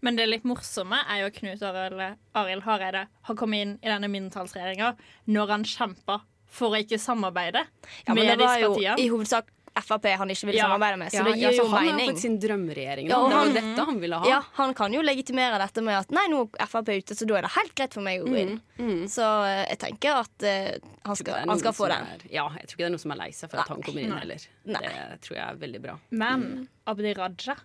Men 0.00 0.16
det 0.16 0.28
litt 0.28 0.46
morsomme 0.48 1.00
er 1.10 1.24
jo 1.24 1.28
at 1.28 1.36
Knut 1.40 1.64
Arild 1.68 2.64
Hareide 2.64 3.06
har 3.28 3.36
kommet 3.36 3.64
inn 3.64 3.74
i 3.82 3.90
denne 3.90 4.08
mindretallsregjeringa 4.12 4.94
når 5.34 5.52
han 5.52 5.66
kjemper 5.68 6.24
for 6.48 6.72
å 6.72 6.80
ikke 6.80 6.96
samarbeide 6.96 7.60
Ja, 8.06 8.14
men 8.14 8.22
med 8.22 8.30
det 8.30 8.36
var 8.40 8.54
disse 8.56 8.62
jo 8.62 8.70
partiene. 8.72 9.00
i 9.04 9.08
hovedsak 9.12 9.50
Frp 9.76 10.06
han 10.18 10.28
ikke 10.30 10.46
vil 10.46 10.54
Ja. 10.56 10.66
samarbeide 10.66 10.98
med, 10.98 11.10
så 11.12 11.18
Ja, 11.18 11.22
det 11.24 11.36
ja, 11.38 11.48
gir 11.50 11.56
jo 11.58 11.64
så 11.64 11.70
han 11.70 11.86
har 11.86 11.92
mening. 11.96 12.10
fått 12.10 12.18
sin 12.22 12.38
drømmeregjering. 12.40 13.08
Ja, 13.08 13.16
nå. 13.18 13.28
det 13.28 13.34
var 13.36 13.44
jo 13.46 13.52
han- 13.52 13.54
dette 13.54 13.84
han 13.86 14.00
ville 14.00 14.16
ha. 14.18 14.28
Ja, 14.28 14.42
Han 14.54 14.74
kan 14.74 14.92
jo 14.92 15.00
legitimere 15.02 15.58
dette 15.58 15.82
med 15.82 15.94
at 15.98 16.10
nei, 16.10 16.26
nå 16.28 16.48
er 16.58 16.66
Frp 16.66 16.88
ute, 16.88 17.14
så 17.14 17.26
da 17.26 17.34
er 17.36 17.42
det 17.42 17.50
helt 17.52 17.74
greit 17.74 17.94
for 17.94 18.00
meg 18.02 18.20
å 18.22 18.26
gå 18.26 18.36
inn. 18.38 18.60
Så 19.08 19.22
eh, 19.46 19.66
jeg 19.70 19.78
tenker 19.78 20.14
at 20.20 20.42
uh, 20.42 20.78
han 21.04 21.16
skal, 21.16 21.34
han 21.48 21.58
skal 21.58 21.72
få 21.72 21.88
den. 21.88 22.06
Er, 22.06 22.18
ja, 22.30 22.48
jeg 22.48 22.66
tror 22.66 22.74
ikke 22.74 22.76
det 22.78 22.86
er 22.86 22.90
noen 22.90 23.00
som 23.00 23.10
er 23.12 23.16
lei 23.16 23.30
seg 23.30 23.50
for 23.50 23.58
at 23.60 23.68
han 23.68 23.82
kommer 23.82 24.00
inn 24.02 24.10
Nei. 24.10 24.18
heller. 24.20 24.46
Nei. 24.66 24.80
Det 24.80 25.20
tror 25.22 25.36
jeg 25.36 25.46
er 25.48 25.56
veldig 25.56 25.82
bra. 25.82 25.98
Men 26.10 26.68
Abdi 26.86 27.14
Raja 27.14 27.56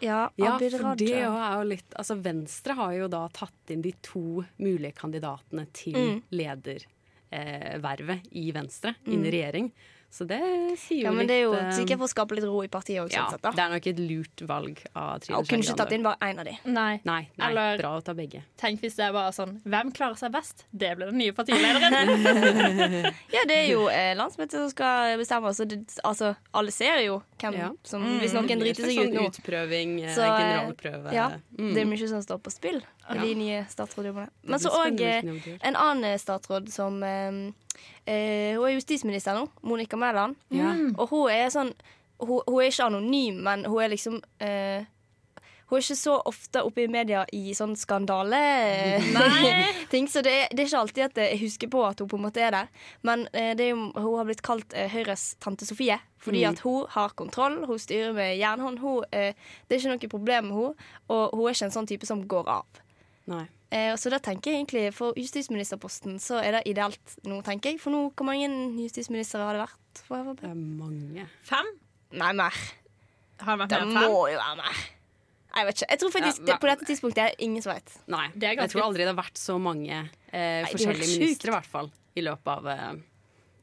Ja, 0.00 0.28
Ja, 0.36 0.58
for 0.58 0.94
det 0.96 1.10
er 1.14 1.22
jo 1.62 1.62
litt 1.68 1.94
Altså 1.96 2.20
Venstre 2.20 2.74
har 2.74 2.92
jo 2.92 3.06
da 3.08 3.28
tatt 3.32 3.70
inn 3.70 3.80
de 3.80 3.92
to 4.02 4.44
mulige 4.58 4.92
kandidatene 4.94 5.66
til 5.72 5.94
Mm. 5.94 6.22
ledervervet 7.32 8.10
eh, 8.10 8.28
i 8.32 8.50
Venstre 8.52 8.94
inn 9.06 9.24
i 9.24 9.30
regjering. 9.30 9.70
Så 10.14 10.22
det 10.30 10.38
sier 10.78 11.00
jo 11.00 11.04
Ja, 11.08 11.10
men 11.10 11.24
litt 11.26 11.28
det 11.32 11.36
er 11.40 11.42
jo 11.42 11.54
sikkert 11.74 11.98
for 11.98 12.06
å 12.06 12.12
skape 12.12 12.36
litt 12.38 12.44
ro 12.46 12.60
i 12.62 12.68
partiet 12.70 13.00
òg, 13.02 13.10
ja, 13.10 13.24
sånn 13.32 13.40
Det 13.56 13.62
er 13.64 13.72
nok 13.72 13.86
et 13.90 13.98
lurt 13.98 14.44
valg 14.46 14.78
av 14.94 15.18
Trine 15.24 15.38
Og 15.40 15.48
kunne 15.50 15.64
ikke 15.66 15.74
tatt 15.80 15.94
inn 15.96 16.04
bare 16.06 16.18
én 16.22 16.38
av 16.38 16.44
de. 16.46 16.54
Nei. 16.70 17.00
Nei, 17.04 17.28
nei 17.36 17.48
Eller- 17.50 17.78
bra 17.82 17.90
å 17.98 18.04
ta 18.06 18.14
begge. 18.14 18.44
Tenk 18.56 18.78
hvis 18.84 18.94
det 18.94 19.08
er 19.08 19.12
bare 19.16 19.32
sånn 19.34 19.56
Hvem 19.66 19.90
klarer 19.96 20.16
seg 20.20 20.30
best? 20.36 20.62
Det 20.70 20.92
blir 20.96 21.10
den 21.10 21.18
nye 21.18 21.32
partilederen. 21.34 23.12
Ja, 23.34 23.42
det 23.48 23.56
er 23.56 23.66
jo 23.72 23.88
eh, 23.90 24.12
landsmøtet 24.18 24.54
som 24.54 24.70
skal 24.70 25.18
bestemme. 25.18 25.50
Så 25.56 25.66
det, 25.68 25.80
altså, 26.06 26.34
alle 26.54 26.70
ser 26.74 27.00
jo 27.04 27.18
hvem 27.42 27.56
Ja. 27.58 27.70
som 27.82 28.04
Hvis 28.20 28.32
noen 28.36 28.46
driter 28.48 28.86
seg 28.86 28.98
ut 28.98 29.10
sånn 29.10 29.14
nå. 29.18 29.26
utprøving, 29.32 29.96
eh, 30.04 30.14
Så, 30.14 30.22
eh, 30.22 30.38
generalprøve. 30.38 31.12
Ja, 31.12 31.30
Mm. 31.58 31.74
det 31.74 31.82
er 31.82 31.86
mye 31.86 32.08
som 32.08 32.22
står 32.22 32.38
på 32.42 32.50
spill 32.52 32.82
i 33.12 33.18
de 33.20 33.34
nye 33.34 33.64
statsrådjobbene. 33.68 34.28
Men 34.48 34.58
så 34.62 34.68
òg 34.72 34.96
gjør. 35.00 35.58
en 35.62 35.76
annen 35.76 36.04
eh, 36.12 36.18
statsråd 36.18 36.70
som 36.72 37.02
eh, 37.02 37.32
eh, 38.06 38.56
Hun 38.56 38.64
er 38.68 38.74
justisminister 38.78 39.34
nå, 39.36 39.48
Monica 39.62 39.96
Mæland. 39.96 40.34
Ja. 40.50 40.72
Og 40.96 41.08
hun 41.12 41.28
er 41.30 41.48
sånn 41.52 41.74
hun, 42.22 42.40
hun 42.46 42.60
er 42.62 42.66
ikke 42.70 42.84
anonym, 42.88 43.42
men 43.44 43.64
hun 43.68 43.82
er 43.82 43.88
liksom 43.92 44.20
eh, 44.40 44.84
hun 45.68 45.78
er 45.78 45.82
ikke 45.82 45.96
så 45.96 46.18
ofte 46.28 46.60
oppe 46.62 46.82
i 46.84 46.88
media 46.92 47.22
i 47.32 47.54
sånn 47.56 47.72
skandale-ting, 47.76 50.08
så 50.12 50.20
det 50.22 50.32
er, 50.42 50.48
det 50.52 50.60
er 50.62 50.66
ikke 50.68 50.80
alltid 50.82 51.04
at 51.06 51.16
jeg 51.24 51.38
husker 51.40 51.68
på 51.72 51.80
at 51.88 51.98
hun 52.02 52.08
på 52.10 52.16
en 52.18 52.24
måte 52.26 52.40
er 52.44 52.50
der. 52.54 52.66
Men 53.06 53.18
eh, 53.32 53.52
det 53.56 53.64
er 53.66 53.70
jo, 53.72 53.78
hun 53.96 54.18
har 54.20 54.26
blitt 54.28 54.42
kalt 54.46 54.74
eh, 54.76 54.90
Høyres 54.92 55.24
tante 55.42 55.64
Sofie, 55.68 55.98
fordi 56.24 56.40
Mm. 56.44 56.50
at 56.52 56.60
hun 56.64 56.84
har 56.94 57.08
kontroll. 57.16 57.56
Hun 57.68 57.78
styrer 57.80 58.12
med 58.16 58.36
jernhånd. 58.40 58.78
Hun, 58.84 59.04
eh, 59.12 59.32
det 59.68 59.74
er 59.76 59.80
ikke 59.82 59.94
noe 59.94 60.08
problem 60.12 60.44
med 60.50 60.56
henne, 60.56 60.74
og 61.08 61.22
hun 61.34 61.44
er 61.48 61.52
ikke 61.56 61.68
en 61.70 61.76
sånn 61.80 61.88
type 61.90 62.06
som 62.08 62.20
går 62.28 62.46
av. 62.60 62.64
Nei. 63.26 63.44
Eh, 63.74 63.94
så 63.98 64.10
da 64.12 64.18
tenker 64.22 64.52
jeg 64.52 64.60
egentlig 64.66 64.82
For 64.94 65.16
justisministerposten 65.18 66.18
så 66.22 66.36
er 66.44 66.58
det 66.58 66.62
ideelt 66.70 67.14
nå, 67.26 67.40
tenker 67.46 67.72
jeg. 67.72 67.80
For 67.82 67.90
nå, 67.94 68.02
hvor 68.14 68.26
mange 68.28 68.48
justisministre 68.84 69.40
har 69.42 69.56
det 69.56 69.62
vært 69.64 70.02
for 70.06 70.24
Frp? 70.28 70.40
Det 70.42 70.50
er 70.50 70.58
mange. 70.60 71.24
Fem? 71.42 71.70
Nei, 72.14 72.32
mer. 72.36 72.58
Har 73.40 73.56
det 73.56 73.62
vært 73.64 73.72
Det 73.72 73.80
mer 73.80 73.86
enn 73.88 73.96
fem? 73.98 74.10
må 74.12 74.20
jo 74.30 74.38
være 74.38 74.56
mer. 74.60 74.82
Jeg 75.54 75.66
vet 75.68 75.76
ikke. 75.80 75.88
Jeg 75.90 75.98
tror 76.02 76.10
faktisk 76.10 76.38
Ja, 76.38 76.44
det, 76.44 76.52
men- 76.54 76.58
På 76.60 76.66
dette 76.72 76.84
tidspunktet 76.90 77.18
er 77.24 77.28
det 77.30 77.40
ingen 77.46 77.62
som 77.62 77.72
vet. 77.72 77.96
Nei. 78.10 78.28
Det 78.34 78.48
er 78.48 78.54
Jeg 78.62 78.70
tror 78.70 78.82
aldri 78.88 79.04
det 79.04 79.14
har 79.14 79.22
vært 79.24 79.38
så 79.38 79.58
mange 79.60 79.90
eh, 80.32 80.62
er 80.62 80.66
forskjellige 80.66 81.18
ministre, 81.18 81.48
i 81.48 81.54
hvert 81.54 81.66
fall. 81.70 81.90
I 82.16 82.20
løpet 82.22 82.46
av 82.46 82.66
eh, 82.66 82.92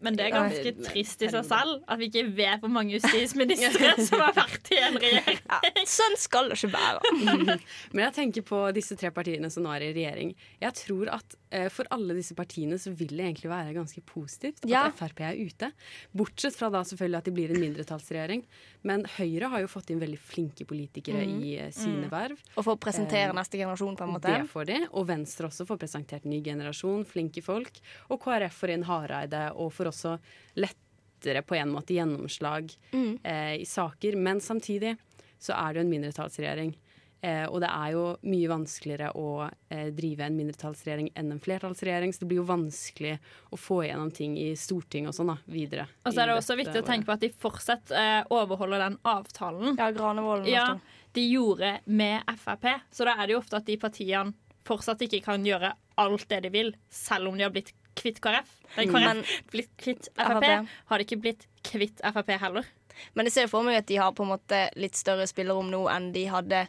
Men 0.02 0.18
det 0.18 0.28
er 0.28 0.34
ganske 0.34 0.74
trist 0.82 1.22
i 1.22 1.30
seg 1.32 1.46
selv 1.46 1.76
at 1.86 2.00
vi 2.02 2.10
ikke 2.10 2.26
vet 2.38 2.64
hvor 2.64 2.72
mange 2.74 2.96
justisministre 2.98 3.94
som 4.08 4.24
har 4.24 4.34
vært 4.38 4.72
i 4.74 4.80
en 4.82 4.98
regjering. 5.02 5.42
Ja, 5.46 5.86
sånn 5.90 6.18
skal 6.20 6.50
det 6.52 6.58
ikke 6.60 6.74
være. 6.74 7.14
Men 7.94 8.06
jeg 8.08 8.16
tenker 8.18 8.48
på 8.48 8.64
disse 8.76 8.98
tre 9.00 9.14
partiene 9.14 9.52
som 9.54 9.66
nå 9.66 9.74
er 9.76 9.90
i 9.90 9.94
regjering. 9.96 10.34
Jeg 10.64 10.78
tror 10.82 11.14
at 11.20 11.38
for 11.70 11.86
alle 11.92 12.16
disse 12.18 12.34
partiene 12.38 12.80
så 12.82 12.92
vil 12.96 13.14
det 13.14 13.26
egentlig 13.28 13.52
være 13.52 13.74
ganske 13.76 14.02
positivt 14.08 14.64
at 14.66 14.70
Ja. 14.72 14.84
Frp 14.96 15.22
er 15.22 15.38
ute. 15.38 15.72
Bortsett 16.16 16.56
fra 16.58 16.70
da 16.74 16.82
selvfølgelig 16.88 17.18
at 17.22 17.26
de 17.30 17.32
blir 17.36 17.52
en 17.54 17.62
mindretallsregjering. 17.62 18.44
Men 18.84 19.06
Høyre 19.20 19.50
har 19.54 19.62
jo 19.62 19.68
fått 19.70 19.92
inn 19.94 20.00
veldig 20.02 20.18
flinke 20.18 20.66
politikere 20.66 21.22
mm. 21.28 21.38
i 21.44 21.56
sine 21.72 21.92
sine 21.92 22.10
verv. 22.12 22.40
Og 22.58 22.66
får 22.66 22.78
presentere 22.82 23.30
Eh, 23.32 23.36
neste 23.38 23.60
generasjon, 23.60 23.96
på 23.98 24.04
en 24.08 24.14
måte. 24.16 24.32
Det 24.32 24.48
får 24.50 24.66
de. 24.66 24.78
Og 24.98 25.08
Venstre 25.08 25.48
også 25.50 25.66
får 25.68 25.78
presentert 25.84 26.26
ny 26.26 26.42
generasjon, 26.44 27.04
flinke 27.06 27.44
folk. 27.44 27.80
Og 28.10 28.22
KrF 28.24 28.54
får 28.64 28.74
inn 28.76 28.84
Hareide 28.88 29.44
og 29.56 29.72
får 29.76 29.92
også 29.92 30.16
lettere 30.56 31.44
på 31.46 31.56
en 31.60 31.70
måte 31.74 31.94
gjennomslag 31.94 32.72
Mm. 32.94 33.20
eh, 33.24 33.56
i 33.62 33.66
saker. 33.66 34.16
Men 34.16 34.40
samtidig 34.40 34.98
så 35.40 35.54
er 35.54 35.74
det 35.74 35.82
jo 35.82 35.86
en 35.88 35.94
mindretallsregjering. 36.02 36.76
Eh, 37.22 37.44
og 37.46 37.60
det 37.62 37.70
er 37.70 37.92
jo 37.94 38.04
mye 38.26 38.48
vanskeligere 38.50 39.12
å 39.14 39.26
eh, 39.70 39.92
drive 39.94 40.26
en 40.26 40.38
mindretallsregjering 40.40 41.12
enn 41.16 41.32
en 41.36 41.40
flertallsregjering, 41.44 42.14
så 42.16 42.24
det 42.24 42.30
blir 42.32 42.40
jo 42.42 42.46
vanskelig 42.50 43.12
å 43.54 43.60
få 43.62 43.84
igjennom 43.86 44.10
ting 44.18 44.40
i 44.42 44.48
Stortinget 44.58 45.12
og 45.12 45.18
sånn 45.20 45.30
da, 45.30 45.36
videre. 45.46 45.86
Og 46.06 46.16
så 46.16 46.24
er 46.24 46.32
det 46.32 46.38
også 46.40 46.58
viktig 46.58 46.82
å 46.82 46.88
tenke 46.88 47.06
på 47.06 47.14
at 47.14 47.22
de 47.22 47.30
fortsatt 47.44 47.94
eh, 47.94 48.24
overholder 48.34 48.82
den 48.88 48.98
avtalen 49.06 49.76
Ja, 49.78 49.92
Granevolden. 49.94 50.50
ja, 50.50 50.66
de 51.14 51.28
gjorde 51.30 51.76
med 51.86 52.26
Frp. 52.42 52.66
Så 52.90 53.06
da 53.06 53.14
er 53.20 53.28
det 53.30 53.36
jo 53.38 53.44
ofte 53.44 53.60
at 53.62 53.70
de 53.70 53.78
partiene 53.78 54.34
fortsatt 54.66 55.06
ikke 55.06 55.22
kan 55.30 55.46
gjøre 55.46 55.76
alt 56.02 56.26
det 56.30 56.42
de 56.48 56.54
vil, 56.58 56.74
selv 56.90 57.30
om 57.30 57.38
de 57.38 57.46
har 57.46 57.54
blitt 57.54 57.70
kvitt 58.02 58.18
KrF. 58.24 58.50
Men 58.80 58.90
KrF 58.96 59.06
Men- 59.06 59.24
blitt 59.54 59.72
kvitt 59.78 60.10
Frp. 60.18 60.42
FrP. 60.42 60.68
Har 60.90 60.98
de 60.98 61.06
ikke 61.06 61.22
blitt 61.22 61.46
kvitt 61.70 62.02
Frp 62.02 62.34
heller. 62.42 62.66
Men 63.14 63.26
jeg 63.30 63.34
ser 63.38 63.48
for 63.52 63.62
meg 63.64 63.78
at 63.78 63.86
de 63.94 63.98
har 64.02 64.12
på 64.18 64.24
en 64.26 64.34
måte 64.34 64.66
litt 64.76 64.96
større 64.98 65.28
spillerom 65.30 65.70
nå 65.70 65.86
enn 65.94 66.12
de 66.16 66.26
hadde 66.26 66.66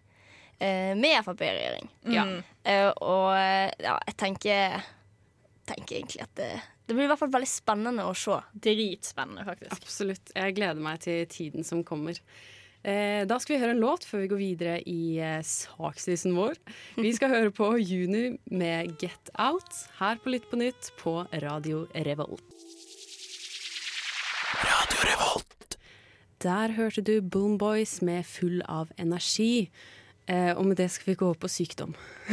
med 0.98 1.18
Frp 1.26 1.42
i 1.42 1.50
regjering. 1.52 1.90
Ja. 2.14 2.26
Eh, 2.64 2.88
og 3.02 3.32
eh, 3.34 3.72
ja, 3.82 3.96
jeg 4.06 4.16
tenker, 4.20 4.80
tenker 5.68 5.98
egentlig 5.98 6.22
at 6.24 6.34
det, 6.38 6.50
det 6.86 6.96
blir 6.96 7.06
i 7.06 7.12
hvert 7.12 7.22
fall 7.22 7.34
veldig 7.34 7.50
spennende 7.50 8.06
å 8.06 8.14
se. 8.16 8.38
Dritspennende, 8.68 9.46
faktisk. 9.48 9.76
Absolutt. 9.78 10.34
Jeg 10.38 10.58
gleder 10.58 10.82
meg 10.82 11.02
til 11.04 11.22
tiden 11.30 11.66
som 11.66 11.82
kommer. 11.86 12.18
Eh, 12.82 13.22
da 13.30 13.38
skal 13.38 13.54
vi 13.54 13.60
høre 13.62 13.76
en 13.76 13.82
låt 13.82 14.02
før 14.06 14.24
vi 14.24 14.30
går 14.32 14.40
videre 14.40 14.78
i 14.90 15.18
eh, 15.22 15.38
sakslisten 15.46 16.34
vår. 16.34 16.58
Vi 16.98 17.12
skal 17.14 17.30
høre 17.30 17.54
på 17.54 17.68
Juni 17.78 18.32
med 18.50 18.96
Get 19.02 19.30
Out 19.38 19.84
her 20.00 20.18
på 20.22 20.34
Lytt 20.34 20.48
på 20.50 20.58
nytt 20.58 20.90
på 20.98 21.20
Radio 21.44 21.84
Revolt. 21.94 22.42
Radio 24.66 25.06
Revolt. 25.06 25.78
Der 26.42 26.74
hørte 26.74 27.06
du 27.06 27.20
Boomboys 27.22 28.00
med 28.02 28.26
Full 28.26 28.64
av 28.66 28.90
energi. 28.98 29.70
Eh, 30.30 30.52
og 30.54 30.64
med 30.66 30.76
det 30.78 30.86
skal 30.90 31.10
vi 31.10 31.16
gå 31.18 31.26
over 31.26 31.38
på 31.42 31.48
sykdom. 31.50 31.94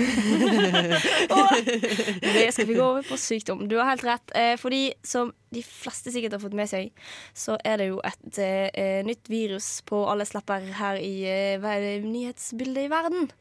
Det 2.22 2.52
skal 2.54 2.68
vi 2.70 2.76
gå 2.78 2.84
over 2.86 3.02
på 3.08 3.18
sykdom. 3.18 3.66
Du 3.70 3.80
har 3.80 3.90
helt 3.90 4.06
rett. 4.06 4.32
Eh, 4.38 4.56
fordi 4.62 4.94
som 5.04 5.34
de 5.50 5.64
fleste 5.66 6.14
sikkert 6.14 6.38
har 6.38 6.44
fått 6.44 6.58
med 6.58 6.70
seg, 6.70 6.92
så 7.34 7.58
er 7.66 7.82
det 7.82 7.90
jo 7.90 8.02
et 8.06 8.42
eh, 8.46 9.02
nytt 9.06 9.30
virus 9.32 9.82
på 9.90 10.04
alles 10.12 10.36
lepper 10.38 10.70
her 10.78 11.02
i 11.02 11.26
eh, 11.26 12.06
nyhetsbildet 12.06 12.86
i 12.86 12.92
verden. 12.94 13.32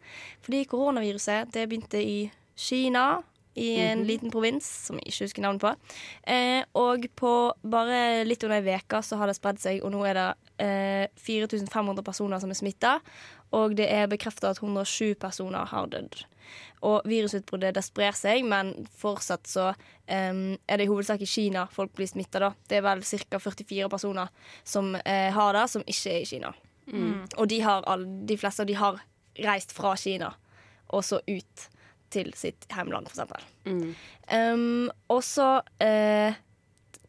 Fordi 0.46 0.64
koronaviruset 0.70 1.52
det 1.52 1.68
begynte 1.68 2.00
i 2.00 2.30
Kina. 2.56 3.20
I 3.58 3.80
en 3.80 4.04
liten 4.06 4.30
provins 4.30 4.66
som 4.86 5.00
jeg 5.00 5.10
ikke 5.10 5.26
husker 5.26 5.42
navnet 5.42 5.64
på. 5.64 5.72
Eh, 6.30 6.62
og 6.78 7.08
på 7.18 7.32
bare 7.66 8.24
litt 8.28 8.44
under 8.46 8.62
ei 8.62 8.76
uke 8.78 9.00
så 9.02 9.18
har 9.18 9.26
det 9.30 9.34
spredd 9.38 9.58
seg, 9.62 9.80
og 9.82 9.90
nå 9.94 10.04
er 10.06 10.14
det 10.18 10.26
eh, 10.62 11.06
4500 11.18 12.04
personer 12.06 12.38
som 12.42 12.52
er 12.54 12.58
smitta. 12.60 12.98
Og 13.56 13.76
det 13.78 13.86
er 13.92 14.10
bekrefta 14.10 14.52
at 14.52 14.60
107 14.62 15.14
personer 15.20 15.68
har 15.70 15.88
dødd. 15.92 16.22
Og 16.88 17.02
virusutbruddet 17.08 17.74
det 17.76 17.84
sprer 17.84 18.16
seg, 18.16 18.44
men 18.46 18.74
fortsatt 19.00 19.48
så 19.48 19.70
um, 19.72 20.42
er 20.68 20.78
det 20.78 20.86
i 20.86 20.90
hovedsak 20.90 21.24
i 21.24 21.28
Kina 21.28 21.66
folk 21.72 21.94
blir 21.96 22.08
smitta. 22.10 22.52
Det 22.68 22.78
er 22.78 22.84
vel 22.86 23.02
ca. 23.04 23.40
44 23.42 23.88
personer 23.92 24.28
som 24.64 24.94
uh, 24.94 25.28
har 25.34 25.56
det, 25.56 25.64
som 25.72 25.86
ikke 25.86 26.12
er 26.12 26.20
i 26.22 26.28
Kina. 26.28 26.52
Og 27.36 27.48
de, 27.50 27.60
har 27.60 27.84
all, 27.90 28.06
de 28.28 28.36
fleste 28.40 28.64
av 28.64 28.68
de 28.70 28.76
har 28.78 29.00
reist 29.44 29.74
fra 29.76 29.96
Kina 30.00 30.32
og 30.88 31.04
så 31.04 31.20
ut 31.26 31.68
til 32.08 32.30
sitt 32.36 32.64
hjemland, 32.72 33.10
for 33.10 33.18
eksempel. 33.18 33.42
Um, 34.32 34.88
og 35.12 35.20
så 35.26 35.58
uh, 35.60 36.38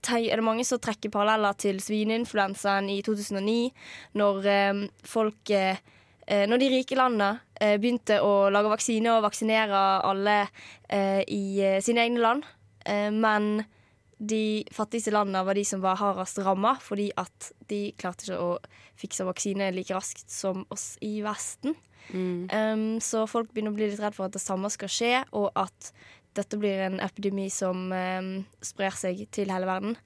er 0.09 0.35
det 0.35 0.43
mange 0.43 0.65
som 0.67 0.81
trekker 0.83 1.11
paralleller 1.13 1.55
til 1.59 1.79
svineinfluensaen 1.83 2.89
i 2.91 2.99
2009, 3.05 3.71
når 4.19 4.49
um, 4.73 4.83
folk 5.07 5.53
eh, 5.55 5.79
Når 6.29 6.61
de 6.61 6.69
rike 6.69 6.97
landene 6.97 7.39
eh, 7.59 7.77
begynte 7.81 8.19
å 8.21 8.49
lage 8.53 8.71
vaksiner 8.71 9.17
og 9.17 9.25
vaksinere 9.25 9.81
alle 10.05 10.37
eh, 10.87 11.23
i 11.25 11.59
eh, 11.65 11.79
sine 11.81 12.05
egne 12.05 12.21
land. 12.23 12.47
Eh, 12.85 13.09
men 13.09 13.63
de 14.19 14.65
fattigste 14.75 15.13
landene 15.15 15.45
var 15.47 15.55
de 15.55 15.63
som 15.65 15.81
var 15.83 15.99
hardest 16.01 16.41
ramma, 16.43 16.75
fordi 16.83 17.07
at 17.17 17.51
de 17.71 17.89
klarte 17.99 18.27
ikke 18.27 18.39
å 18.43 18.49
fikse 18.99 19.27
vaksine 19.27 19.71
like 19.75 19.95
raskt 19.95 20.27
som 20.33 20.65
oss 20.73 20.97
i 21.05 21.19
Vesten. 21.23 21.77
Um, 22.11 22.97
så 23.03 23.25
folk 23.29 23.51
begynner 23.53 23.71
å 23.71 23.77
bli 23.77 23.87
litt 23.91 24.01
redd 24.01 24.15
for 24.17 24.27
at 24.27 24.35
det 24.35 24.41
samme 24.41 24.71
skal 24.73 24.91
skje, 24.91 25.13
og 25.37 25.51
at 25.59 25.91
dette 26.39 26.59
blir 26.59 26.85
en 26.87 26.99
epidemi 27.03 27.49
som 27.53 27.89
um, 27.91 28.31
sprer 28.65 28.95
seg 28.97 29.25
til 29.35 29.51
hele 29.53 29.67
verden. 29.69 29.97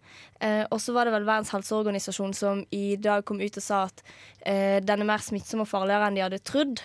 Eh, 0.42 0.64
og 0.68 0.82
så 0.82 0.96
var 0.96 1.08
det 1.08 1.14
vel 1.16 1.28
Verdens 1.28 1.54
helseorganisasjon 1.54 2.34
som 2.38 2.66
i 2.74 2.98
dag 3.02 3.24
kom 3.28 3.42
ut 3.44 3.62
og 3.62 3.66
sa 3.66 3.86
at 3.88 4.04
eh, 4.42 4.80
den 4.84 5.06
er 5.06 5.10
mer 5.14 5.24
smittsom 5.24 5.64
og 5.64 5.70
farligere 5.70 6.10
enn 6.10 6.20
de 6.20 6.26
hadde 6.26 6.44
trodd. 6.44 6.84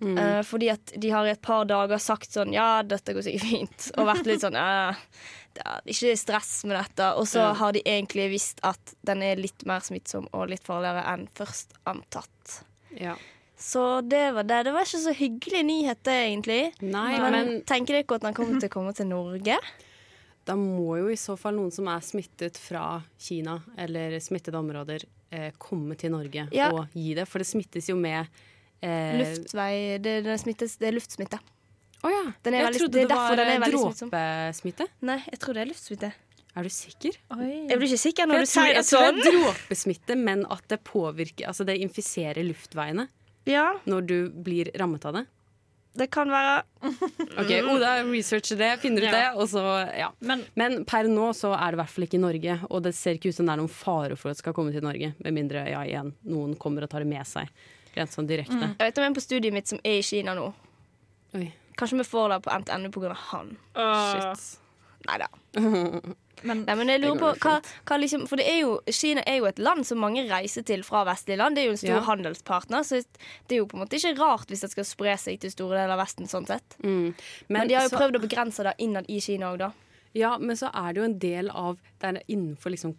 Eh, 0.00 0.42
fordi 0.48 0.70
at 0.72 0.92
de 0.96 1.10
har 1.12 1.26
i 1.28 1.32
et 1.34 1.42
par 1.44 1.66
dager 1.68 2.00
sagt 2.00 2.32
sånn 2.32 2.54
Ja, 2.56 2.80
dette 2.80 3.12
går 3.12 3.26
sikkert 3.26 3.48
fint. 3.50 3.88
Og 4.00 4.08
vært 4.08 4.28
litt 4.30 4.40
sånn 4.40 4.56
ja, 4.60 4.94
det 5.52 5.92
Ikke 5.92 6.14
stress 6.16 6.54
med 6.64 6.78
dette. 6.78 7.10
Og 7.20 7.28
så 7.28 7.50
har 7.58 7.76
de 7.76 7.84
egentlig 7.84 8.30
visst 8.32 8.62
at 8.66 8.94
den 9.06 9.24
er 9.26 9.40
litt 9.40 9.66
mer 9.68 9.84
smittsom 9.84 10.30
og 10.32 10.48
litt 10.52 10.64
farligere 10.64 11.04
enn 11.12 11.28
først 11.36 11.76
antatt. 11.90 12.62
Ja. 12.96 13.18
Så 13.60 14.00
det 14.08 14.22
var 14.32 14.46
det. 14.48 14.62
Det 14.64 14.72
var 14.72 14.86
ikke 14.88 15.00
så 15.02 15.12
hyggelig 15.16 15.60
nyhet, 15.68 15.98
det, 16.08 16.16
egentlig. 16.30 16.60
Nei, 16.80 17.10
men, 17.20 17.32
men 17.36 17.50
tenker 17.68 17.98
dere 17.98 18.16
at 18.16 18.24
den 18.24 18.36
kommer 18.36 18.60
til 18.62 18.70
å 18.70 18.72
komme 18.72 18.94
til 18.96 19.08
Norge? 19.10 19.58
da 20.48 20.54
må 20.56 20.96
jo 20.98 21.10
i 21.12 21.18
så 21.20 21.36
fall 21.38 21.58
noen 21.58 21.70
som 21.74 21.86
er 21.92 22.00
smittet 22.02 22.56
fra 22.58 23.02
Kina 23.20 23.58
eller 23.78 24.16
smittede 24.24 24.56
områder, 24.58 25.04
eh, 25.30 25.50
komme 25.60 25.94
til 26.00 26.14
Norge 26.16 26.46
Ja. 26.56 26.70
og 26.72 26.88
gi 26.96 27.12
det. 27.18 27.28
For 27.28 27.44
det 27.44 27.50
smittes 27.50 27.90
jo 27.92 27.98
med 28.00 28.24
eh, 28.82 29.20
Luftvei 29.20 29.98
Det, 30.02 30.16
det, 30.24 30.38
smittes, 30.40 30.78
det 30.80 30.88
er 30.90 30.96
luftsmitte. 30.96 31.38
Å 32.00 32.08
ja. 32.08 32.24
Den 32.42 32.56
er 32.56 32.62
jeg 32.64 32.68
veldig- 32.70 32.80
trodde 32.80 32.96
det 32.96 33.06
det, 33.12 33.20
var 33.20 33.36
den 33.36 33.52
eh, 33.52 33.70
dråpesmitte. 33.76 34.88
Nei, 35.04 35.18
jeg 35.28 35.38
tror 35.44 35.54
det 35.60 35.66
er 35.66 35.70
luftsmitte. 35.74 36.12
Er 36.56 36.66
du 36.66 36.72
sikker? 36.74 37.14
Er 37.36 37.78
du 37.78 37.84
ikke 37.86 38.00
sikker 38.08 38.26
når 38.26 38.40
Jeg 38.40 38.42
du 38.42 38.48
det 38.48 38.54
sier 38.56 38.72
jeg 38.72 38.86
tror 38.88 39.04
sånn? 39.04 39.20
det 39.20 39.28
er 39.28 39.36
dråpesmitte, 39.36 40.16
men 40.18 40.46
at 40.50 40.64
det 40.72 40.80
påvirker 40.82 41.46
Altså 41.52 41.62
det 41.68 41.76
infiserer 41.84 42.42
luftveiene 42.48 43.04
Ja, 43.48 43.68
når 43.88 44.06
du 44.06 44.16
blir 44.30 44.68
rammet 44.78 45.04
av 45.08 45.14
det. 45.16 45.24
det 45.96 46.06
kan 46.12 46.28
være. 46.30 46.62
Ok, 47.40 47.50
Oda 47.72 47.94
researcher 48.04 48.56
det, 48.60 48.68
finner 48.82 49.02
ut 49.02 49.08
Ja. 49.08 49.12
det, 49.16 49.40
og 49.40 49.48
så 49.48 49.62
ja. 49.96 50.10
Men 50.20 50.44
Men 50.54 50.84
per 50.84 51.08
nå 51.10 51.30
så 51.34 51.52
er 51.56 51.72
det 51.72 51.78
i 51.78 51.80
hvert 51.82 51.90
fall 51.94 52.04
ikke 52.06 52.18
i 52.18 52.22
Norge, 52.22 52.58
og 52.70 52.82
det 52.84 52.92
ser 52.94 53.16
ikke 53.18 53.28
ut 53.32 53.34
som 53.38 53.46
det 53.46 53.52
er 53.56 53.62
noen 53.62 53.72
fare 53.72 54.16
for 54.16 54.30
at 54.30 54.36
det 54.38 54.42
skal 54.44 54.54
komme 54.54 54.72
til 54.72 54.84
Norge, 54.84 55.14
med 55.18 55.32
mindre 55.34 55.64
ja, 55.70 55.80
igjen, 55.88 56.12
noen 56.24 56.54
kommer 56.60 56.84
og 56.86 56.90
tar 56.92 57.00
det 57.04 57.10
med 57.10 57.26
seg. 57.26 57.48
Rent 57.96 58.12
sånn 58.14 58.28
direkte. 58.30 58.54
Jeg 58.78 58.86
vet 58.92 58.98
om 59.02 59.04
en 59.08 59.14
på 59.16 59.24
studiet 59.24 59.52
mitt 59.56 59.66
som 59.72 59.80
er 59.82 59.98
i 59.98 60.02
Kina 60.06 60.34
nå. 60.38 60.52
Oi, 61.34 61.48
Kanskje 61.80 61.96
vi 61.98 62.04
får 62.04 62.28
det 62.34 62.40
på 62.44 62.52
NTNU 62.60 62.90
pga. 62.92 63.14
han. 63.32 63.56
Uh. 63.74 64.34
shit. 64.36 64.60
Nei 65.08 65.16
da. 65.22 65.28
Men 66.42 66.64
Nei, 66.64 66.74
men 66.74 66.88
jeg 66.88 67.00
lurer 67.02 67.18
på 67.18 67.30
hva, 67.38 67.62
hva 67.86 67.98
liksom, 68.00 68.26
For 68.28 68.36
det 68.36 68.46
er 68.48 68.60
jo, 68.60 68.80
Kina 68.88 69.22
er 69.26 69.38
jo 69.38 69.44
et 69.50 69.58
land 69.58 69.84
som 69.86 69.98
mange 69.98 70.24
reiser 70.28 70.62
til 70.64 70.82
fra 70.82 71.04
vestlige 71.04 71.36
land. 71.38 71.54
Det 71.56 71.62
er 71.64 71.66
jo 71.66 71.76
en 71.76 71.76
stor 71.82 71.98
Ja. 71.98 72.00
handelspartner, 72.00 72.84
så 72.84 73.02
det 73.48 73.56
er 73.56 73.60
jo 73.62 73.66
på 73.66 73.74
en 73.78 73.84
måte 73.86 73.96
ikke 73.98 74.18
rart 74.18 74.48
hvis 74.48 74.60
det 74.60 74.70
skal 74.70 74.84
spre 74.84 75.16
seg 75.18 75.40
til 75.40 75.50
store 75.50 75.76
deler 75.76 75.92
av 75.96 75.98
Vesten. 76.06 76.26
sånn 76.26 76.46
sett 76.46 76.76
Mm. 76.82 77.14
Men, 77.48 77.68
de 77.68 77.74
har 77.74 77.82
jo 77.84 77.88
så- 77.90 77.98
prøvd 77.98 78.16
å 78.16 78.28
begrense 78.28 78.62
det 78.62 78.74
innad 78.78 79.06
i 79.08 79.20
Kina 79.20 79.52
òg, 79.52 79.58
da. 79.58 79.72
Ja, 80.14 80.38
men 80.38 80.56
så 80.56 80.70
er 80.74 80.92
det 80.92 80.96
jo 80.96 81.04
en 81.04 81.18
del 81.18 81.50
av 81.50 81.78
Det 82.00 82.16
er 82.16 82.22
innenfor 82.28 82.70
liksom 82.72 82.96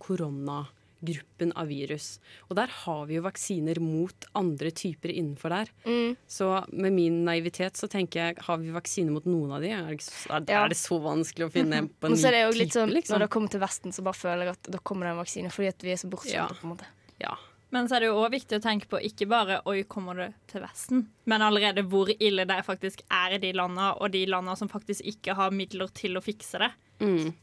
koronagruppen 1.01 1.51
av 1.55 1.67
virus. 1.67 2.19
Og 2.49 2.55
der 2.55 2.67
har 2.67 3.05
vi 3.07 3.15
jo 3.17 3.23
vaksiner 3.23 3.79
mot 3.79 4.25
andre 4.35 4.71
typer 4.71 5.09
innenfor 5.09 5.49
der. 5.49 5.69
Mm. 5.85 6.15
Så 6.27 6.65
med 6.71 6.93
min 6.93 7.25
naivitet 7.25 7.75
så 7.77 7.87
tenker 7.87 8.19
jeg, 8.19 8.37
har 8.41 8.57
vi 8.57 8.71
vaksiner 8.71 9.11
mot 9.11 9.25
noen 9.25 9.51
av 9.51 9.61
de? 9.61 9.69
Er 9.71 9.89
det, 9.89 10.01
er, 10.29 10.45
Ja. 10.47 10.63
er 10.65 10.69
det 10.69 10.77
så 10.77 10.99
vanskelig 10.99 11.47
å 11.47 11.51
finne 11.57 11.87
på 11.99 12.07
en 12.07 12.15
det 12.15 12.41
jo 12.41 12.51
ny 12.51 12.57
litt 12.57 12.71
type, 12.71 12.79
sånn 12.79 12.93
liksom? 12.93 13.15
når 13.15 13.19
det 13.25 13.29
kommer 13.29 13.49
til 13.49 13.59
Vesten, 13.61 13.91
så 13.91 14.03
bare 14.03 14.13
føler 14.13 14.45
jeg 14.45 14.57
at 14.57 14.71
da 14.71 14.79
kommer 14.79 15.05
det 15.05 15.11
en 15.11 15.23
vaksine, 15.23 15.49
fordi 15.51 15.67
at 15.67 15.81
vi 15.83 15.91
er 15.91 15.97
så 15.97 16.09
bortskjemte. 16.09 16.35
Ja. 16.35 16.47
på 16.61 16.67
en 16.67 16.75
måte. 16.75 16.85
Ja. 17.19 17.37
Men 17.71 17.87
så 17.87 17.95
er 17.95 17.99
det 18.01 18.07
jo 18.09 18.17
også 18.19 18.31
viktig 18.33 18.57
å 18.57 18.61
tenke 18.61 18.87
på 18.91 18.99
ikke 18.99 19.27
bare 19.31 19.61
'oi, 19.63 19.83
kommer 19.87 20.15
det 20.15 20.33
til 20.51 20.61
Vesten', 20.61 21.05
men 21.25 21.41
allerede 21.41 21.87
hvor 21.87 22.09
ille 22.19 22.43
det 22.45 22.65
faktisk 22.67 23.01
er 23.09 23.35
i 23.35 23.37
de 23.39 23.53
landene, 23.53 23.93
og 23.95 24.11
de 24.11 24.25
landene 24.25 24.57
som 24.57 24.67
faktisk 24.67 25.01
ikke 25.07 25.33
har 25.35 25.51
midler 25.51 25.87
til 25.87 26.17
å 26.17 26.21
fikse 26.21 26.59
det. 26.59 26.71
Mm. 26.99 27.33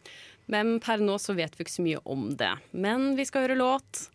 Men 0.48 0.78
per 0.80 1.02
nå 1.04 1.18
så 1.20 1.34
vet 1.36 1.58
vi 1.58 1.66
ikke 1.66 1.74
så 1.74 1.84
mye 1.84 1.98
om 2.08 2.30
det. 2.40 2.54
Men 2.72 3.12
vi 3.18 3.26
skal 3.28 3.44
høre 3.44 3.58
låt. 3.58 4.06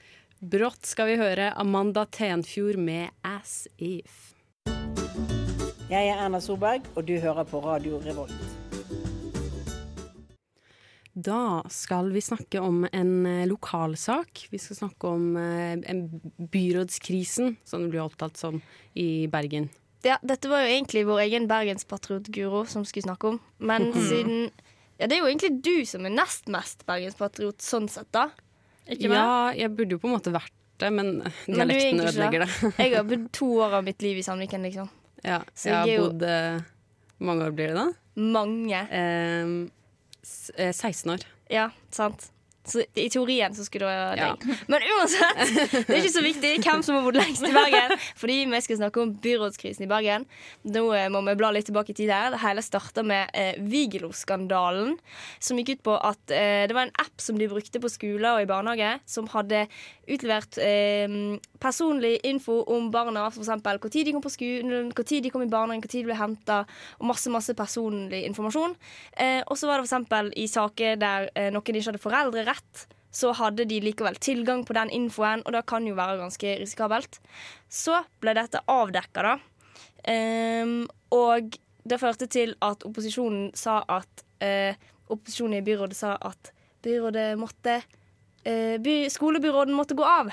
Brått 0.41 0.87
skal 0.89 1.11
vi 1.11 1.19
høre 1.21 1.51
Amanda 1.61 2.07
Tenfjord 2.09 2.79
med 2.81 3.13
'As 3.21 3.67
If'. 3.77 4.33
Jeg 5.93 6.09
er 6.09 6.17
Erna 6.17 6.39
Solberg, 6.41 6.81
og 6.95 7.05
du 7.05 7.19
hører 7.21 7.45
på 7.45 7.61
Radio 7.61 8.01
Revolt. 8.01 8.33
Da 11.13 11.61
skal 11.69 12.09
vi 12.09 12.21
snakke 12.25 12.57
om 12.59 12.87
en 12.89 13.25
eh, 13.29 13.45
lokalsak. 13.45 14.47
Vi 14.49 14.57
skal 14.57 14.75
snakke 14.75 15.07
om 15.07 15.37
eh, 15.37 15.77
en 15.85 16.09
byrådskrisen, 16.49 17.57
som 17.63 17.85
det 17.85 17.93
blir 17.93 18.01
opptatt 18.01 18.37
som 18.41 18.57
i 18.97 19.27
Bergen. 19.29 19.69
Ja, 20.01 20.17
dette 20.25 20.49
var 20.49 20.65
jo 20.65 20.73
egentlig 20.73 21.05
vår 21.05 21.19
egen 21.27 21.45
bergenspatriot 21.47 22.33
Guro 22.33 22.65
som 22.65 22.83
skulle 22.89 23.05
snakke 23.05 23.35
om. 23.35 23.39
Men 23.61 23.93
siden 23.93 24.49
Ja, 24.99 25.07
det 25.09 25.17
er 25.17 25.23
jo 25.23 25.29
egentlig 25.29 25.55
du 25.65 25.85
som 25.89 26.05
er 26.05 26.13
nest 26.13 26.49
mest 26.53 26.83
bergenspatriot 26.87 27.63
sånn 27.63 27.87
sett, 27.91 28.09
da. 28.13 28.27
Ikke 28.85 29.09
meg? 29.09 29.17
Ja, 29.17 29.53
jeg 29.63 29.73
burde 29.77 29.95
jo 29.95 30.01
på 30.03 30.09
en 30.09 30.15
måte 30.17 30.33
vært 30.33 30.53
det, 30.81 30.89
men 30.93 31.13
dialekten 31.47 31.99
men 32.01 32.09
ødelegger 32.09 32.43
det. 32.45 32.49
Jeg 32.77 32.95
har 32.97 33.07
bodd 33.07 33.25
to 33.39 33.49
år 33.63 33.77
av 33.79 33.87
mitt 33.87 34.03
liv 34.05 34.19
i 34.19 34.25
Sandviken, 34.25 34.67
liksom. 34.67 34.91
Ja, 35.23 35.39
Så 35.55 35.71
jeg 35.71 35.75
jeg 35.75 35.99
har 35.99 36.03
bodd 36.03 36.23
eh, 36.27 36.57
Hvor 37.15 37.29
mange 37.29 37.45
år 37.47 37.53
blir 37.55 37.71
det 37.71 37.77
da? 37.79 37.85
Mange. 38.19 38.81
Eh, 38.91 39.53
eh, 40.59 40.73
16 40.73 41.13
år. 41.15 41.23
Ja, 41.53 41.69
sant. 41.95 42.29
Så 42.63 42.79
i 42.95 43.09
teorien 43.11 43.51
så 43.55 43.65
skulle 43.67 43.89
det 43.89 43.95
være 43.99 44.17
Ja. 44.17 44.27
deg. 44.39 44.59
Men 44.71 44.85
uansett, 44.95 45.41
det 45.87 45.89
er 45.89 45.99
ikke 45.99 46.13
så 46.13 46.23
viktig 46.23 46.51
hvem 46.63 46.83
som 46.85 46.95
har 46.95 47.03
bodd 47.03 47.17
lengst 47.19 47.43
i 47.43 47.51
Bergen. 47.51 47.95
Fordi 48.21 48.37
vi 48.53 48.61
skal 48.63 48.77
snakke 48.79 49.01
om 49.03 49.11
byrådskrisen 49.23 49.83
i 49.83 49.89
Bergen. 49.91 50.25
Nå 50.63 50.83
eh, 50.95 51.09
må 51.11 51.19
vi 51.27 51.35
bla 51.41 51.49
litt 51.51 51.67
tilbake 51.67 51.91
i 51.91 51.97
tid 51.97 52.13
her. 52.13 52.31
Det 52.31 52.39
hele 52.43 52.63
starta 52.63 53.03
med 53.03 53.27
eh, 53.35 53.57
Vigelo-skandalen. 53.59 54.95
Som 55.43 55.59
gikk 55.59 55.73
ut 55.77 55.83
på 55.89 55.97
at 55.99 56.31
eh, 56.31 56.63
det 56.69 56.75
var 56.77 56.87
en 56.87 56.95
app 57.03 57.19
som 57.21 57.37
de 57.39 57.49
brukte 57.51 57.81
på 57.83 57.91
skoler 57.91 58.37
og 58.37 58.45
i 58.45 58.49
barnehage, 58.49 58.93
som 59.09 59.27
hadde 59.33 59.65
utlevert 60.07 60.57
eh, 60.59 61.37
personlig 61.63 62.17
info 62.27 62.61
om 62.71 62.89
barna. 62.91 63.27
F.eks. 63.31 63.51
når 63.63 63.91
de 63.91 64.11
kom 64.15 64.23
på 64.23 64.31
skolen, 64.33 64.71
når 64.71 65.03
de 65.23 65.31
kom 65.31 65.43
i 65.45 65.51
barnehagen, 65.51 65.83
når 65.83 65.93
de 65.93 66.05
ble 66.07 66.17
henta. 66.19 66.61
Og 66.99 67.07
masse 67.11 67.31
masse 67.31 67.53
personlig 67.55 68.23
informasjon. 68.27 68.75
Eh, 69.19 69.41
og 69.47 69.59
så 69.59 69.67
var 69.69 69.83
det 69.83 69.91
f.eks. 69.91 70.33
i 70.39 70.47
saker 70.51 70.95
der 71.01 71.29
eh, 71.35 71.51
noen 71.51 71.63
ikke 71.79 71.91
hadde 71.91 72.03
foreldrerett. 72.53 72.87
Så 73.13 73.31
hadde 73.31 73.65
de 73.65 73.79
likevel 73.79 74.15
tilgang 74.15 74.65
på 74.65 74.73
den 74.73 74.89
infoen, 74.89 75.43
og 75.45 75.53
det 75.53 75.67
kan 75.67 75.85
jo 75.85 75.93
være 75.93 76.17
ganske 76.17 76.59
risikabelt. 76.59 77.19
Så 77.69 78.03
ble 78.19 78.33
dette 78.33 78.59
avdekka, 78.67 79.21
da. 79.21 79.35
Um, 80.03 80.87
og 81.11 81.53
det 81.85 81.99
førte 81.99 82.27
til 82.27 82.55
at 82.61 82.83
opposisjonen 82.83 83.51
sa 83.55 83.83
at 83.87 84.25
uh, 84.43 84.73
Opposisjonen 85.13 85.59
i 85.59 85.63
byrådet 85.63 85.95
sa 85.95 86.15
at 86.15 86.51
byrådet 86.81 87.37
måtte 87.37 87.75
uh, 88.47 88.77
by, 88.81 89.09
Skolebyråden 89.11 89.75
måtte 89.75 89.93
gå 89.93 90.03
av. 90.03 90.31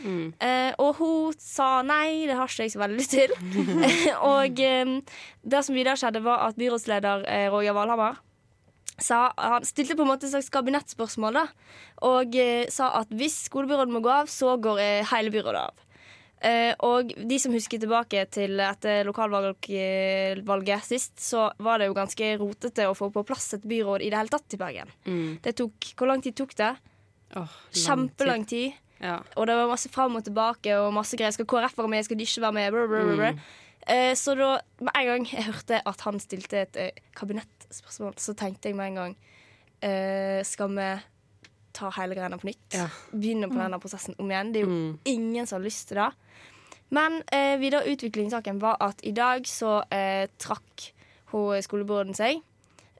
Mm. 0.00 0.32
Uh, 0.42 0.72
og 0.80 0.96
hun 0.98 1.36
sa 1.38 1.82
nei, 1.86 2.26
det 2.26 2.34
har 2.34 2.48
ikke 2.48 2.66
jeg 2.66 2.72
så 2.72 2.82
veldig 2.82 2.98
lyst 2.98 3.14
til. 3.14 3.30
og 4.34 4.58
um, 4.58 4.96
det 5.44 5.62
som 5.62 5.76
videre 5.76 5.96
skjedde, 6.00 6.24
var 6.24 6.48
at 6.48 6.58
byrådsleder 6.58 7.28
Roger 7.52 7.76
Valhammer 7.78 8.18
sa, 8.98 9.28
han 9.38 9.66
stilte 9.66 9.96
på 9.98 10.04
en 10.04 10.12
måte 10.12 10.26
et 10.26 10.34
slags 10.34 10.50
kabinettspørsmål 10.54 11.40
da, 11.40 11.44
og 12.08 12.38
eh, 12.38 12.68
sa 12.72 12.90
at 13.00 13.12
hvis 13.14 13.44
skolebyrådet 13.48 13.94
må 13.94 14.02
gå 14.04 14.12
av, 14.12 14.30
så 14.32 14.56
går 14.62 14.82
eh, 14.82 15.12
hele 15.12 15.32
byrådet 15.34 15.68
av. 15.68 15.84
Eh, 16.38 16.72
og 16.86 17.10
de 17.10 17.38
som 17.42 17.54
husker 17.54 17.80
tilbake 17.82 18.22
til 18.30 18.60
etter 18.62 19.02
lokalvalget 19.08 20.86
sist, 20.86 21.16
så 21.22 21.48
var 21.58 21.80
det 21.80 21.88
jo 21.88 21.96
ganske 21.96 22.34
rotete 22.38 22.86
å 22.86 22.94
få 22.98 23.10
på 23.14 23.24
plass 23.26 23.50
et 23.56 23.66
byråd 23.66 24.04
i 24.06 24.10
det 24.12 24.20
hele 24.20 24.34
tatt 24.34 24.54
i 24.54 24.60
Bergen. 24.60 24.92
Mm. 25.08 25.38
Det 25.42 25.56
tok, 25.58 25.94
Hvor 25.98 26.10
lang 26.10 26.22
tid 26.22 26.36
tok 26.38 26.54
det? 26.58 26.74
Åh, 27.34 27.40
lang 27.42 27.48
tid. 27.48 27.82
Kjempelang 27.82 28.46
tid. 28.48 28.84
Ja. 29.02 29.20
Og 29.38 29.46
det 29.46 29.54
var 29.54 29.70
masse 29.70 29.90
fram 29.90 30.18
og 30.18 30.24
tilbake 30.26 30.74
og 30.78 30.92
masse 30.94 31.18
greier. 31.18 31.34
Skal 31.34 31.46
KrF 31.46 31.76
være 31.78 31.90
med, 31.90 32.06
skal 32.06 32.18
de 32.18 32.26
ikke 32.26 32.44
være 32.46 32.56
med? 32.56 32.70
Brr, 32.74 32.86
brr, 32.90 33.10
brr, 33.10 33.18
brr. 33.18 33.42
Eh, 33.88 34.12
så 34.20 34.34
da, 34.36 34.58
med 34.84 34.92
en 34.94 35.06
gang 35.08 35.26
jeg 35.30 35.46
hørte 35.46 35.78
at 35.88 36.02
han 36.04 36.18
stilte 36.20 36.60
et 36.66 36.76
eh, 36.76 36.98
kabinettspørsmål, 37.16 38.14
så 38.20 38.34
tenkte 38.36 38.68
jeg 38.68 38.76
med 38.76 38.90
en 38.92 38.98
gang 39.00 39.14
eh, 39.82 40.42
Skal 40.44 40.74
vi 40.76 40.88
ta 41.78 41.90
hele 41.96 42.16
greia 42.18 42.36
på 42.36 42.48
nytt? 42.50 42.74
Ja. 42.76 42.88
Begynne 43.12 43.48
på 43.48 43.56
denne 43.60 43.78
prosessen 43.80 44.16
om 44.18 44.28
igjen? 44.32 44.52
Det 44.52 44.60
er 44.62 44.66
jo 44.66 44.74
Mm. 44.74 44.98
ingen 45.04 45.46
som 45.46 45.60
har 45.60 45.64
lyst 45.64 45.88
til 45.88 45.96
det. 46.02 46.10
Men 46.90 47.22
eh, 47.32 47.56
videre 47.60 47.86
utvikling 47.88 48.28
i 48.28 48.34
saken 48.34 48.60
var 48.60 48.76
at 48.80 49.00
i 49.04 49.12
dag 49.12 49.44
så 49.46 49.82
eh, 49.92 50.26
trakk 50.40 50.88
hun 51.32 51.60
skolebyråden 51.62 52.14
seg. 52.16 52.40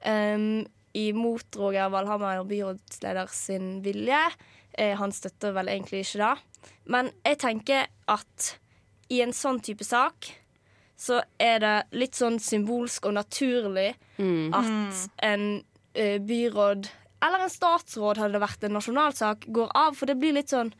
Um, 0.05 0.63
imot 0.95 1.57
Roger 1.59 1.89
Valhammer, 1.91 2.43
byrådsleder 2.47 3.27
sin 3.33 3.81
vilje. 3.83 4.19
Eh, 4.77 4.95
han 4.97 5.11
støtter 5.11 5.51
vel 5.57 5.67
egentlig 5.73 6.05
ikke 6.05 6.21
det. 6.21 6.71
Men 6.85 7.09
jeg 7.25 7.37
tenker 7.41 7.87
at 8.07 8.51
i 9.09 9.19
en 9.25 9.33
sånn 9.33 9.59
type 9.65 9.83
sak 9.83 10.29
så 10.99 11.21
er 11.39 11.61
det 11.63 11.75
litt 11.95 12.17
sånn 12.19 12.39
symbolsk 12.43 13.05
og 13.07 13.15
naturlig 13.15 13.93
Mm. 14.19 14.51
at 14.51 15.09
en 15.23 15.63
eh, 15.95 16.17
byråd 16.19 16.89
eller 17.23 17.43
en 17.45 17.51
statsråd, 17.51 18.17
hadde 18.19 18.35
det 18.35 18.41
vært 18.43 18.63
en 18.67 18.75
nasjonalsak, 18.75 19.45
går 19.51 19.71
av. 19.75 19.95
For 19.95 20.07
det 20.07 20.17
blir 20.19 20.35
litt 20.35 20.51
sånn 20.51 20.73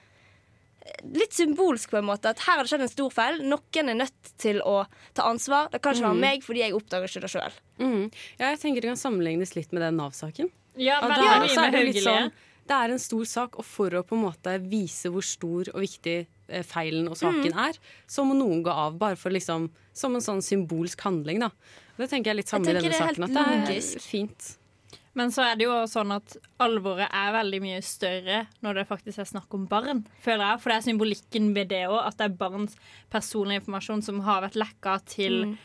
Litt 1.03 1.35
symbolsk, 1.35 1.91
på 1.91 1.99
en 1.99 2.07
måte. 2.07 2.31
At 2.31 2.39
her 2.47 2.55
har 2.57 2.65
det 2.65 2.71
skjedd 2.71 2.81
en 2.81 2.89
stor 2.89 3.11
feil. 3.13 3.41
Noen 3.45 3.91
er 3.91 3.97
nødt 3.99 4.29
til 4.41 4.57
å 4.65 4.87
ta 5.13 5.27
ansvar. 5.29 5.67
Det 5.69 5.81
kan 5.83 5.93
ikke 5.93 6.07
være 6.07 6.21
meg, 6.23 6.41
fordi 6.41 6.63
jeg 6.63 6.73
oppdager 6.73 7.11
ikke 7.11 7.21
det 7.25 7.29
sjøl. 7.29 7.57
Mm. 7.77 8.05
Ja, 8.39 8.47
jeg 8.47 8.59
tenker 8.63 8.81
det 8.81 8.89
kan 8.89 8.97
sammenlignes 8.97 9.53
litt 9.57 9.75
med 9.75 9.83
den 9.85 9.99
Nav-saken. 9.99 10.49
Ja, 10.79 10.97
Ja, 11.03 11.11
det, 11.11 11.19
er 11.19 11.61
med 11.61 11.75
det, 11.75 11.83
litt 11.91 12.01
sånn, 12.01 12.31
det 12.71 12.79
er 12.79 12.95
en 12.95 13.03
stor 13.03 13.27
sak, 13.29 13.59
og 13.59 13.67
for 13.67 13.99
å 13.99 14.01
på 14.07 14.17
en 14.17 14.23
måte 14.23 14.55
vise 14.65 15.11
hvor 15.13 15.25
stor 15.25 15.69
og 15.75 15.83
viktig 15.83 16.15
eh, 16.23 16.31
feilen 16.63 17.07
og 17.09 17.15
saken 17.17 17.51
Mm. 17.53 17.69
er, 17.69 17.73
så 18.07 18.25
må 18.25 18.35
noen 18.35 18.63
gå 18.63 18.69
av. 18.71 18.97
Bare 18.99 19.15
for 19.15 19.29
liksom, 19.29 19.69
som 19.93 20.15
en 20.15 20.21
sånn 20.21 20.41
symbolsk 20.41 20.99
handling. 21.01 21.39
da. 21.39 21.49
Det 21.97 22.09
tenker 22.09 22.31
jeg 22.31 22.35
litt 22.37 22.47
samme 22.47 22.67
i 22.69 22.73
denne 22.73 22.81
det 22.89 22.93
saken. 22.99 23.23
At 23.23 23.29
det 23.29 23.37
er 23.37 23.65
logisk. 23.67 24.01
fint. 24.01 24.55
Men 25.15 25.29
så 25.31 25.43
er 25.51 25.55
det 25.57 25.65
jo 25.65 25.71
sånn 25.89 26.15
at 26.15 26.37
alvoret 26.59 27.09
er 27.11 27.33
veldig 27.33 27.61
mye 27.61 27.81
større 27.83 28.47
når 28.63 28.73
det 28.75 28.87
faktisk 28.87 29.19
er 29.19 29.25
snakk 29.25 29.53
om 29.53 29.65
barn. 29.67 30.05
føler 30.23 30.45
jeg. 30.53 30.61
For 30.61 30.69
det 30.69 30.77
er 30.77 30.91
symbolikken 30.91 31.53
ved 31.53 31.67
det 31.69 31.87
òg, 31.89 32.05
at 32.07 32.17
det 32.17 32.25
er 32.31 32.37
barns 32.37 32.75
personlig 33.11 33.59
informasjon 33.61 34.03
som 34.03 34.19
har 34.21 34.41
vært 34.43 34.55
lekka 34.55 35.03
til 35.05 35.45
Mm. 35.45 35.57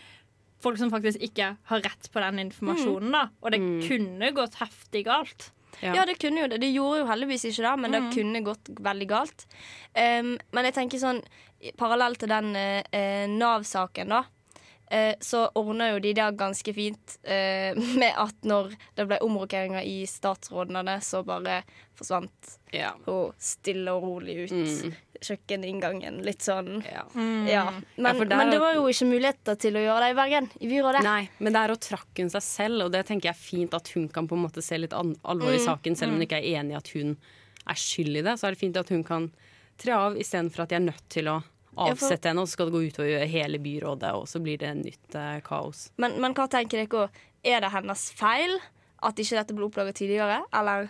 folk 0.61 0.79
som 0.79 0.91
faktisk 0.91 1.21
ikke 1.21 1.57
har 1.65 1.81
rett 1.81 2.09
på 2.11 2.21
den 2.21 2.51
informasjonen. 2.51 3.13
da. 3.13 3.29
Og 3.43 3.51
det 3.53 3.61
Mm. 3.61 3.83
kunne 3.89 4.33
gått 4.35 4.55
heftig 4.57 5.05
galt. 5.05 5.51
Ja. 5.81 5.95
Ja, 5.95 6.05
det 6.07 6.19
kunne 6.23 6.45
jo 6.45 6.51
det. 6.51 6.61
Det 6.63 6.71
gjorde 6.75 7.03
jo 7.03 7.09
heldigvis 7.09 7.45
ikke 7.51 7.65
det, 7.67 7.75
men 7.83 7.97
det 7.97 8.03
kunne 8.15 8.45
gått 8.47 8.71
veldig 8.85 9.09
galt. 9.11 9.47
Um, 9.95 10.35
men 10.55 10.71
jeg 10.71 10.77
tenker 10.79 11.03
sånn, 11.03 11.23
Parallelt 11.65 11.79
parallell 11.81 12.17
til 12.21 12.29
den 12.29 12.57
eh, 12.93 13.25
Nav-saken, 13.31 14.11
da. 14.13 14.19
Eh, 14.91 15.15
så 15.21 15.47
ordna 15.55 15.91
jo 15.93 15.99
de 16.01 16.13
det 16.15 16.37
ganske 16.37 16.75
fint 16.75 17.19
eh, 17.25 17.75
med 18.01 18.13
at 18.17 18.35
når 18.45 18.75
det 18.97 19.07
ble 19.09 19.19
omrokeringer 19.25 19.83
i 19.87 20.05
statsrådene, 20.07 20.99
så 21.03 21.25
bare 21.25 21.63
forsvant 21.95 22.59
Ja. 22.75 22.93
hun 23.07 23.33
stille 23.39 23.93
og 23.95 24.03
rolig 24.03 24.45
ut 24.45 24.51
Mm. 24.55 24.95
kjøkkeninngangen. 25.25 26.19
Litt 26.25 26.43
sånn. 26.45 26.83
Ja. 26.85 27.05
Mm. 27.15 27.47
Ja. 27.49 27.63
Men, 27.97 28.19
ja, 28.29 28.37
men 28.37 28.51
det 28.51 28.59
var 28.61 28.75
jo 28.77 28.83
ikke 28.91 29.07
muligheter 29.09 29.57
til 29.61 29.79
å 29.79 29.85
gjøre 29.85 30.01
det 30.05 30.11
i 30.13 30.17
Bergen, 30.19 30.49
i 30.61 30.69
byrådet. 30.69 31.03
Nei, 31.07 31.29
men 31.39 31.55
der 31.57 31.73
òg 31.73 31.81
trakk 31.81 32.21
hun 32.21 32.29
seg 32.35 32.43
selv, 32.45 32.85
og 32.87 32.93
det 32.93 33.05
tenker 33.09 33.31
jeg 33.31 33.37
er 33.37 33.41
fint 33.41 33.75
at 33.79 33.89
hun 33.95 34.09
kan 34.13 34.29
på 34.29 34.37
en 34.37 34.43
måte 34.45 34.63
se 34.65 34.77
litt 34.79 34.93
alvor 34.93 35.53
i 35.55 35.59
Mm, 35.61 35.65
saken, 35.65 35.97
selv 35.97 36.13
om 36.13 36.19
hun 36.19 36.27
ikke 36.27 36.41
er 36.43 36.61
enig 36.61 36.75
i 36.75 36.81
at 36.83 36.89
hun 36.95 37.17
er 37.67 37.75
skyld 37.75 38.17
i 38.21 38.23
det. 38.27 38.37
Så 38.39 38.47
er 38.49 38.51
det 38.53 38.61
fint 38.61 38.77
at 38.77 38.89
hun 38.93 39.05
kan 39.05 39.31
tre 39.79 39.93
av 39.97 40.17
istedenfor 40.21 40.63
at 40.67 40.69
de 40.69 40.75
er 40.77 40.87
nødt 40.91 41.09
til 41.09 41.25
å 41.33 41.43
Ja, 41.77 41.91
avsette 41.93 42.29
henne, 42.31 42.41
og 42.45 42.49
så 42.49 42.53
skal 42.57 42.71
det 42.71 42.75
gå 42.77 42.83
utover 42.89 43.27
hele 43.27 43.59
byrådet, 43.59 44.13
og 44.15 44.27
så 44.31 44.41
blir 44.43 44.59
det 44.59 44.73
nytt 44.79 45.15
eh, 45.19 45.41
kaos. 45.47 45.89
Men, 45.99 46.19
men 46.23 46.35
hva 46.35 46.47
tenker 46.51 46.85
dere? 46.87 47.09
Er 47.45 47.61
det 47.61 47.73
hennes 47.75 48.05
feil 48.17 48.55
at 49.05 49.19
ikke 49.21 49.37
dette 49.37 49.55
ble 49.57 49.67
oppdaget 49.69 49.99
tidligere, 50.01 50.43
eller? 50.55 50.87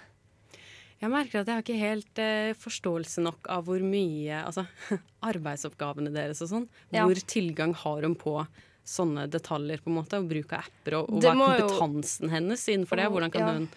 Jeg 1.01 1.11
merker 1.11 1.41
at 1.43 1.49
jeg 1.51 1.57
har 1.59 1.65
ikke 1.65 1.81
helt 1.81 2.21
eh, 2.23 2.53
forståelse 2.57 3.21
nok 3.25 3.49
av 3.51 3.65
hvor 3.67 3.83
mye 3.85 4.39
Altså 4.47 4.63
arbeidsoppgavene 5.31 6.13
deres 6.15 6.41
og 6.45 6.49
sånn. 6.53 6.69
Ja. 6.95 7.05
Hvor 7.09 7.19
tilgang 7.29 7.75
har 7.83 8.07
hun 8.07 8.15
på 8.21 8.37
sånne 8.85 9.27
detaljer, 9.33 9.81
på 9.81 9.89
en 9.91 9.97
måte, 9.99 10.21
og 10.21 10.29
bruk 10.29 10.53
av 10.53 10.67
apper, 10.69 10.99
og, 11.01 11.09
og 11.11 11.25
hva 11.25 11.33
er 11.57 11.65
kompetansen 11.65 12.29
jo- 12.29 12.35
hennes 12.37 12.65
innenfor 12.69 13.01
det? 13.01 13.09
Hvordan 13.13 13.33
kan 13.33 13.41
Ja. 13.47 13.53
hun 13.59 13.69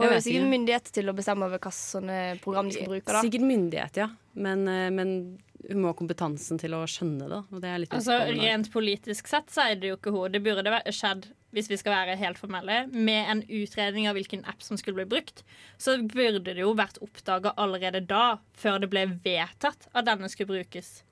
Hun 0.00 0.08
har 0.08 0.20
sikkert 0.24 0.48
myndighet 0.48 0.86
til 0.96 1.10
å 1.10 1.12
bestemme 1.14 1.44
over 1.44 1.58
sånne 1.76 2.40
program 2.40 2.68
de 2.70 2.72
skal 2.78 2.88
bruke. 2.88 3.04
da 3.12 3.20
Sikkert 3.20 3.44
myndighet, 3.44 3.96
ja. 4.00 4.08
Men, 4.34 4.66
eh, 4.66 4.88
men 4.90 5.38
hun 5.68 5.82
må 5.82 5.90
ha 5.90 5.94
kompetansen 5.98 6.58
til 6.58 6.72
å 6.72 6.84
skjønne 6.88 7.28
det. 7.28 7.40
Og 7.52 7.60
det 7.60 7.68
er 7.68 7.78
litt 7.82 7.92
Altså, 7.92 8.16
rent 8.40 8.70
politisk 8.72 9.28
sett 9.28 9.50
så 9.52 9.66
er 9.70 9.74
det 9.80 9.90
jo 9.90 9.96
ikke 9.98 10.12
hun. 10.14 10.32
Det 10.32 10.42
burde 10.42 10.64
vært 10.72 10.88
skjedd, 10.94 11.26
hvis 11.52 11.68
vi 11.68 11.76
skal 11.76 11.92
være 11.92 12.16
helt 12.16 12.38
formelle, 12.38 12.86
med 12.92 13.28
en 13.28 13.42
utredning 13.48 14.08
av 14.08 14.14
hvilken 14.14 14.44
app 14.48 14.62
som 14.62 14.76
skulle 14.80 14.96
bli 15.02 15.08
brukt. 15.18 15.42
Så 15.78 15.98
burde 16.08 16.42
det 16.44 16.56
jo 16.62 16.72
vært 16.78 16.98
oppdaga 17.02 17.52
allerede 17.58 18.06
da, 18.06 18.38
før 18.56 18.80
det 18.80 18.90
ble 18.90 19.06
vedtatt 19.24 19.88
at 19.92 20.04
denne 20.08 20.28
skulle 20.30 20.54
brukes. 20.62 21.02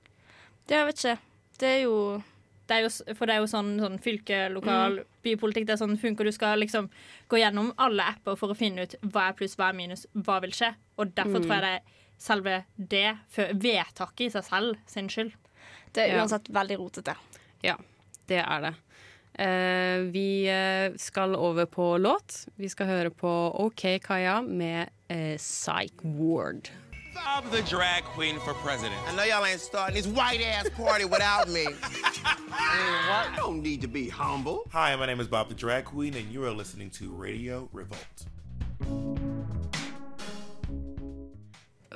Det 0.67 0.77
jeg 0.79 0.85
vet 0.89 0.97
ikke. 1.03 1.17
Det 1.59 1.67
er 1.75 1.81
jo 1.83 2.23
Det 2.69 2.75
er 2.77 2.83
jo, 2.85 2.89
for 3.17 3.25
det 3.25 3.33
er 3.33 3.39
jo 3.41 3.47
sånn, 3.49 3.79
sånn 3.81 3.95
fylke, 3.99 4.47
lokal, 4.53 4.99
Mm. 4.99 5.05
bypolitikk. 5.25 5.65
Det 5.65 5.73
er 5.73 5.79
sånn 5.87 5.97
funker. 5.97 6.23
Du 6.23 6.31
skal 6.31 6.59
liksom 6.59 6.87
gå 7.27 7.39
gjennom 7.41 7.73
alle 7.79 8.03
apper 8.03 8.37
for 8.37 8.49
å 8.53 8.55
finne 8.55 8.83
ut 8.83 8.93
hva 9.09 9.29
er 9.29 9.33
pluss, 9.33 9.55
hva 9.57 9.69
er 9.69 9.73
minus, 9.73 10.05
hva 10.13 10.39
vil 10.39 10.51
skje. 10.51 10.75
Og 10.99 11.15
derfor 11.15 11.39
Mm. 11.41 11.45
tror 11.47 11.55
jeg 11.55 11.61
det 11.61 11.73
er 11.73 11.81
selve 12.19 12.63
det, 12.77 13.17
før- 13.31 13.53
vedtaket 13.55 14.25
i 14.27 14.29
seg 14.35 14.43
selv, 14.43 14.75
sin 14.85 15.07
skyld. 15.09 15.31
Det 15.95 16.03
er 16.03 16.15
Ja. 16.15 16.21
uansett 16.21 16.49
veldig 16.53 16.77
rotete. 16.79 17.15
Ja, 17.63 17.75
det 18.27 18.39
er 18.43 18.61
det. 18.61 18.73
Eh, 19.39 20.11
vi 20.11 20.47
eh, 20.51 20.91
skal 20.97 21.35
over 21.35 21.65
på 21.65 21.97
låt. 21.97 22.45
Vi 22.57 22.67
skal 22.69 22.85
høre 22.87 23.09
på 23.09 23.29
OK 23.63 23.99
Kaja 24.03 24.41
med 24.41 24.89
eh, 25.09 25.37
Psych 25.37 25.93
Ward. 26.03 26.69
I'm 27.15 27.49
the 27.51 27.61
drag 27.63 28.03
queen 28.15 28.39
for 28.39 28.53
president. 28.55 28.95
I 29.07 29.11
know 29.15 29.23
y'all 29.25 29.43
ain't 29.43 29.59
starting 29.59 29.95
this 29.95 30.07
white 30.07 30.41
ass 30.41 30.69
party 30.77 31.03
without 31.05 31.49
me. 31.49 31.65
what? 33.09 33.35
Don't 33.35 33.61
need 33.61 33.81
to 33.81 33.87
be 33.87 34.07
humble. 34.09 34.69
Hi, 34.71 34.95
my 34.95 35.05
name 35.05 35.19
is 35.19 35.27
Bob 35.27 35.49
the 35.49 35.55
Drag 35.55 35.83
Queen, 35.85 36.13
and 36.15 36.31
you 36.31 36.43
are 36.45 36.51
listening 36.51 36.89
to 36.91 37.11
Radio 37.11 37.67
Revolt. 37.73 39.18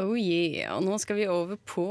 Oh 0.01 0.15
yeah. 0.17 0.73
Og 0.77 0.83
nå 0.87 0.97
skal 1.01 1.19
vi 1.19 1.27
over 1.29 1.57
på 1.69 1.85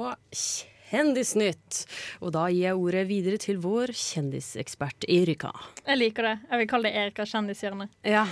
Kjendisnytt. 0.93 1.85
Og 2.21 2.35
da 2.35 2.49
gir 2.53 2.67
jeg 2.67 2.77
ordet 2.77 3.05
videre 3.09 3.39
til 3.41 3.57
vår 3.63 3.93
kjendisekspert 3.97 5.07
Erika. 5.09 5.49
Jeg 5.87 5.97
liker 6.01 6.27
det. 6.29 6.33
Jeg 6.51 6.61
vil 6.61 6.69
kalle 6.69 6.91
det 6.91 7.01
Erika 7.01 7.25
kjendishjørnet. 7.31 7.95
Ja. 8.05 8.27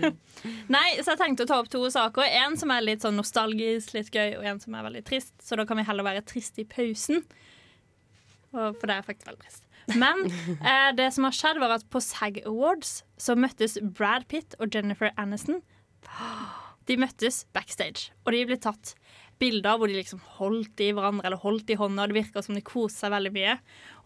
Nei, 0.76 0.86
så 1.00 1.14
jeg 1.14 1.20
tenkte 1.22 1.46
å 1.46 1.48
ta 1.48 1.60
opp 1.62 1.70
to 1.72 1.80
saker. 1.94 2.26
En 2.42 2.58
som 2.60 2.74
er 2.74 2.84
litt 2.84 3.06
sånn 3.06 3.16
nostalgisk, 3.16 3.94
litt 3.96 4.10
gøy, 4.12 4.34
og 4.40 4.44
en 4.50 4.60
som 4.60 4.76
er 4.76 4.84
veldig 4.90 5.04
trist. 5.08 5.32
Så 5.40 5.56
da 5.56 5.64
kan 5.68 5.80
vi 5.80 5.86
heller 5.88 6.04
være 6.04 6.24
trist 6.28 6.60
i 6.60 6.66
pausen. 6.68 7.22
Og- 8.52 8.76
For 8.76 8.86
det 8.92 8.98
er 8.98 9.06
faktisk 9.08 9.30
veldig 9.30 9.46
trist. 9.46 9.62
Men 9.96 10.20
eh, 10.66 10.90
det 10.98 11.08
som 11.16 11.24
har 11.24 11.32
skjedd, 11.38 11.62
var 11.62 11.78
at 11.78 11.88
på 11.88 12.02
SAG 12.04 12.42
Awards 12.44 12.98
så 13.16 13.38
møttes 13.40 13.78
Brad 13.80 14.28
Pitt 14.28 14.52
og 14.60 14.68
Jennifer 14.74 15.14
Aniston. 15.16 15.62
De 16.86 16.98
møttes 17.00 17.44
backstage, 17.56 18.12
og 18.24 18.34
de 18.34 18.44
ble 18.46 18.58
tatt 18.62 18.94
bilder 19.40 19.76
hvor 19.76 19.90
de 19.90 19.98
liksom 19.98 20.20
holdt 20.38 20.80
i 20.80 20.92
hverandre 20.96 21.26
eller 21.28 21.40
holdt 21.42 21.72
i 21.72 21.78
hånda. 21.78 22.06
Det 22.08 22.16
virka 22.16 22.42
som 22.44 22.56
de 22.56 22.64
koste 22.64 23.02
seg 23.04 23.12
veldig 23.12 23.32
mye. 23.34 23.56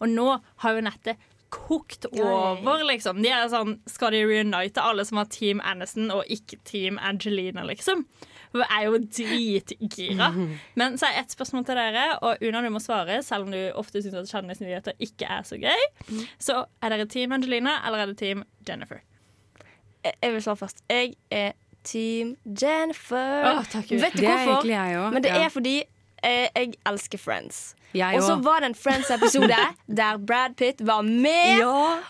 Og 0.01 0.09
nå 0.11 0.27
har 0.63 0.75
jo 0.75 0.83
nettet 0.87 1.29
kokt 1.51 2.07
over, 2.15 2.83
liksom. 2.87 3.19
De 3.23 3.31
er 3.31 3.49
sånn, 3.51 3.75
Skal 3.91 4.15
de 4.15 4.21
reunite 4.23 4.83
alle 4.83 5.03
som 5.07 5.19
har 5.19 5.27
Team 5.31 5.59
Aniston 5.67 6.11
og 6.13 6.27
ikke 6.31 6.61
Team 6.67 6.99
Angelina, 7.03 7.65
liksom? 7.67 8.05
Hun 8.51 8.63
er 8.65 8.85
jo 8.87 8.99
dritgira. 9.03 10.31
Men 10.79 10.97
så 10.99 11.09
er 11.09 11.21
ett 11.21 11.35
spørsmål 11.35 11.65
til 11.67 11.79
dere, 11.79 12.05
og 12.23 12.43
Una, 12.43 12.63
du 12.63 12.71
må 12.73 12.81
svare, 12.83 13.19
selv 13.23 13.47
om 13.47 13.55
du 13.55 13.59
ofte 13.79 14.03
syns 14.03 14.17
at 14.19 14.31
kjendisnyheter 14.31 14.95
ikke 15.03 15.27
er 15.39 15.47
så 15.47 15.59
gøy. 15.59 15.87
Så 16.39 16.63
er 16.83 16.95
dere 16.95 17.07
Team 17.11 17.35
Angelina, 17.35 17.77
eller 17.87 18.03
er 18.05 18.11
det 18.11 18.19
Team 18.23 18.45
Jennifer? 18.67 19.03
Jeg 20.07 20.33
vil 20.33 20.43
svare 20.43 20.63
først. 20.63 20.83
Jeg 20.89 21.13
er 21.31 21.51
Team 21.83 22.35
Jennifer. 22.45 23.57
Oh, 23.57 23.63
takk 23.71 23.91
Vet 23.91 24.13
du 24.13 24.21
Det 24.21 24.29
er 24.29 25.11
Men 25.11 25.23
det 25.23 25.31
ja. 25.33 25.45
er 25.45 25.49
fordi 25.49 25.77
eh, 26.23 26.47
jeg 26.55 26.73
elsker 26.85 27.17
Friends. 27.17 27.75
Og 27.93 28.23
så 28.23 28.35
var 28.35 28.59
det 28.59 28.71
en 28.71 28.75
Friends-episode 28.75 29.57
der 29.99 30.17
Brad 30.17 30.55
Pitt 30.57 30.87
var 30.87 31.01
med. 31.01 31.63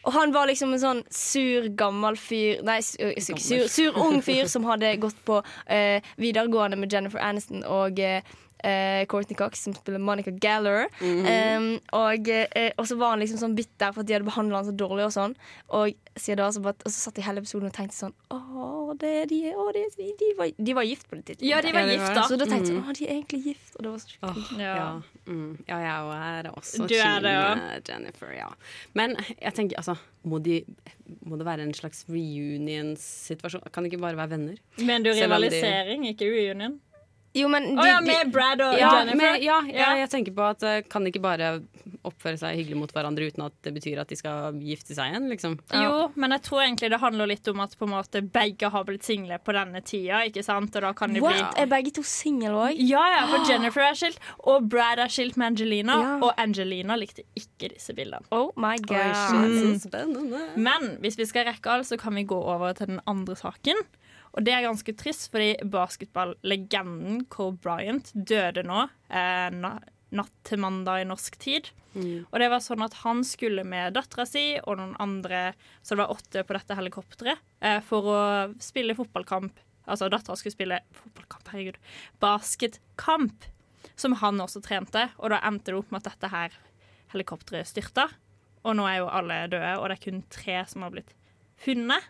Og 0.04 0.14
han 0.14 0.34
var 0.34 0.46
liksom 0.46 0.74
en 0.74 0.82
sånn 0.82 1.02
sur, 1.10 1.70
gammel 1.78 2.18
fyr 2.20 2.62
Nei, 2.68 2.82
sur, 2.86 3.16
sur, 3.40 3.66
sur 3.72 3.98
ung 3.98 4.22
fyr 4.22 4.50
som 4.52 4.68
hadde 4.70 4.94
gått 5.02 5.18
på 5.26 5.42
eh, 5.66 6.04
videregående 6.22 6.78
med 6.78 6.94
Jennifer 6.94 7.22
Aniston 7.24 7.66
og 7.66 8.00
eh, 8.00 8.22
eh, 8.64 9.06
Courtney 9.12 9.36
Cox, 9.36 9.64
som 9.64 9.74
spiller 9.74 10.00
Monica 10.00 10.32
Geller. 10.32 10.88
Mhm. 11.00 11.26
Um, 11.58 11.80
og, 11.94 12.30
eh, 12.30 12.72
så 12.86 12.98
var 12.98 13.10
han 13.16 13.20
liksom 13.24 13.38
sånn 13.42 13.56
bitter 13.56 13.92
for 13.94 14.02
at 14.02 14.08
de 14.08 14.14
hadde 14.14 14.26
behandla 14.28 14.62
han 14.62 14.66
så 14.70 14.76
dårlig. 14.76 15.06
Og 15.06 15.12
sånn 15.16 15.36
Og 15.70 15.94
siden 16.20 16.38
da 16.42 16.50
så, 16.52 16.60
bare, 16.62 16.76
og 16.86 16.92
så 16.92 17.00
satt 17.08 17.16
jeg 17.16 17.24
hele 17.26 17.40
episoden 17.40 17.70
og 17.70 17.74
tenkte 17.74 17.96
sånn 17.96 18.14
Å, 18.32 18.94
det, 19.00 19.30
de, 19.30 19.38
å 19.56 19.72
det, 19.72 19.86
de, 19.98 20.10
de, 20.20 20.34
var, 20.38 20.50
de 20.58 20.74
var 20.76 20.84
gift 20.84 21.08
på 21.10 21.16
det 21.16 21.26
tidspunktet. 21.30 21.48
Ja, 21.48 21.62
de 21.64 21.72
var 21.72 21.88
gift 21.88 22.12
da. 22.16 22.26
Så 22.28 22.38
da 22.38 22.46
tenkte 22.46 22.68
jeg 22.74 22.78
Mm. 22.78 22.84
sånn 22.84 22.92
Å, 22.92 22.98
de 23.00 23.06
er 23.08 23.14
egentlig 23.16 23.44
gift. 23.46 23.76
Og 23.78 23.84
det 23.84 23.92
var 23.92 23.98
så 24.04 24.10
skikkelig. 24.12 24.60
Ja. 24.60 24.76
Ja. 24.76 25.02
Mm. 25.28 25.58
ja, 25.68 25.78
jeg 25.80 26.46
er 26.46 26.52
også 26.52 26.88
Du 26.90 26.96
er 26.96 27.20
det, 27.24 27.32
ja. 27.32 27.54
eh, 27.54 27.80
Jennifer, 27.88 28.32
ja. 28.36 28.50
Men 28.94 29.16
jeg 29.42 29.54
tenker, 29.54 29.78
altså 29.78 29.96
må, 30.26 30.38
de, 30.44 30.60
må 31.26 31.38
det 31.40 31.46
være 31.48 31.62
en 31.66 31.74
slags 31.74 32.04
reunion-situasjon? 32.10 33.64
Kan 33.74 33.84
det 33.86 33.92
ikke 33.94 34.02
bare 34.04 34.18
være 34.20 34.34
venner? 34.36 34.58
Men 34.80 35.04
du 35.06 35.12
rivalisering, 35.16 36.06
ikke 36.12 36.30
reunion? 36.30 36.80
Jo, 37.34 37.48
men 37.48 37.78
Å 37.80 37.86
ja, 37.88 38.00
med 38.04 38.32
Brad 38.34 38.60
og 38.66 38.74
ja, 38.76 38.90
Jennifer? 38.98 39.18
Med, 39.22 39.44
ja, 39.46 39.62
ja, 39.70 39.78
Ja. 39.78 39.92
jeg 40.02 40.10
tenker 40.12 40.34
på 40.36 40.44
at 40.52 40.64
eh, 40.68 40.82
kan 40.92 41.06
de 41.06 41.14
ikke 41.14 41.22
bare 41.24 41.62
oppføre 42.04 42.36
seg 42.40 42.58
hyggelig 42.58 42.78
mot 42.82 42.92
hverandre 42.92 43.28
uten 43.30 43.44
at 43.46 43.54
det 43.64 43.72
betyr 43.76 44.00
at 44.02 44.10
de 44.10 44.18
skal 44.18 44.58
gifte 44.60 44.96
seg 44.98 45.12
igjen, 45.14 45.28
liksom? 45.32 45.56
Jo, 45.78 46.10
men 46.20 46.34
jeg 46.36 46.44
tror 46.48 46.64
egentlig 46.66 46.90
det 46.92 47.00
handler 47.00 47.30
litt 47.30 47.48
om 47.52 47.62
at 47.64 47.76
på 47.78 47.86
en 47.88 47.94
måte 47.94 48.22
begge 48.36 48.72
har 48.74 48.84
blitt 48.88 49.06
single 49.08 49.38
på 49.46 49.54
denne 49.56 49.80
tida. 49.86 50.24
ikke 50.28 50.44
sant? 50.44 50.76
Og 50.76 50.82
da 50.88 50.92
kan 50.98 51.14
de 51.14 51.22
What? 51.24 51.38
bli 51.38 51.62
Er 51.64 51.70
begge 51.72 51.94
to 51.96 52.04
single 52.04 52.52
òg? 52.66 52.82
Ja, 52.82 53.04
ja, 53.16 53.22
for 53.32 53.46
Jennifer 53.48 53.86
er 53.86 53.96
skilt, 53.96 54.20
og 54.44 54.68
Brad 54.74 55.00
er 55.00 55.14
skilt 55.14 55.38
med 55.40 55.54
Angelina. 55.54 56.00
Ja. 56.02 56.18
Og 56.26 56.34
Angelina 56.42 56.98
likte 57.00 57.24
ikke 57.38 57.72
disse 57.78 57.94
bildene. 57.96 58.26
Oh 58.32 58.50
my 58.60 58.76
god. 58.82 59.16
Mm. 59.32 59.56
Så 59.80 59.88
spennende. 59.88 60.44
Men 60.58 60.98
hvis 61.06 61.16
vi 61.22 61.30
skal 61.30 61.48
rekke 61.52 61.70
alt, 61.78 61.88
så 61.88 62.00
kan 62.02 62.16
vi 62.18 62.26
gå 62.28 62.36
over 62.36 62.74
til 62.74 62.88
den 62.96 63.02
andre 63.08 63.38
saken. 63.40 63.78
Og 64.32 64.46
det 64.46 64.54
er 64.56 64.64
ganske 64.64 64.94
trist, 64.96 65.28
fordi 65.32 65.56
basketballegenden 65.68 67.26
Cole 67.32 67.58
Bryant 67.60 68.12
døde 68.16 68.64
nå 68.64 68.86
eh, 69.12 69.50
natt 69.52 70.38
til 70.48 70.62
mandag 70.64 71.04
i 71.04 71.08
norsk 71.08 71.38
tid. 71.42 71.72
Og 72.32 72.38
det 72.40 72.48
var 72.52 72.64
sånn 72.64 72.84
at 72.86 72.96
han 73.02 73.24
skulle 73.28 73.66
med 73.68 73.98
dattera 73.98 74.26
si 74.28 74.46
og 74.62 74.80
noen 74.80 74.96
andre, 75.04 75.52
så 75.84 75.96
det 75.96 76.04
var 76.04 76.16
åtte 76.16 76.46
på 76.48 76.56
dette 76.56 76.78
helikopteret, 76.80 77.44
eh, 77.60 77.80
for 77.84 78.08
å 78.08 78.22
spille 78.64 78.96
fotballkamp. 78.96 79.60
Altså 79.92 80.08
dattera 80.12 80.38
skulle 80.40 80.56
spille 80.56 80.80
fotballkamp, 80.96 81.52
herregud. 81.52 81.80
Basketkamp, 82.24 83.48
som 84.00 84.16
han 84.22 84.40
også 84.40 84.62
trente. 84.64 85.10
Og 85.20 85.34
da 85.34 85.42
endte 85.48 85.74
det 85.74 85.80
opp 85.82 85.92
med 85.92 86.04
at 86.04 86.14
dette 86.14 86.32
her 86.32 86.56
helikopteret 87.12 87.68
styrta. 87.68 88.08
Og 88.64 88.78
nå 88.78 88.86
er 88.88 89.02
jo 89.02 89.12
alle 89.12 89.44
døde, 89.52 89.76
og 89.80 89.90
det 89.90 89.98
er 89.98 90.06
kun 90.06 90.24
tre 90.32 90.62
som 90.70 90.86
har 90.86 90.94
blitt 90.94 91.16
funnet 91.62 92.08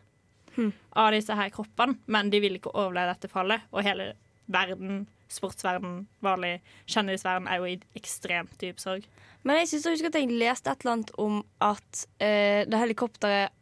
av 0.58 1.12
disse 1.16 1.36
her 1.38 1.50
kroppene. 1.54 1.98
Men 2.12 2.30
de 2.34 2.42
vil 2.44 2.60
ikke 2.60 2.74
overleve 2.74 3.16
dette 3.16 3.32
fallet, 3.32 3.64
og 3.72 3.86
hele 3.86 4.12
verden, 4.52 5.06
sportsverden, 5.32 6.06
vanlig 6.24 6.58
kjendisverden, 6.92 7.48
er 7.48 7.62
jo 7.62 7.70
i 7.70 7.80
ekstremt 7.96 8.58
dyp 8.62 8.82
sorg. 8.84 9.08
Men 9.44 9.62
jeg 9.62 9.72
synes 9.72 9.86
jeg 9.86 9.96
husker 9.96 10.12
at 10.12 10.20
jeg 10.20 10.38
leste 10.38 10.70
et 10.70 10.84
eller 10.84 10.98
annet 10.98 11.16
om 11.22 11.40
at 11.64 12.04
eh, 12.22 12.68
det 12.70 12.82
helikopteret 12.82 13.58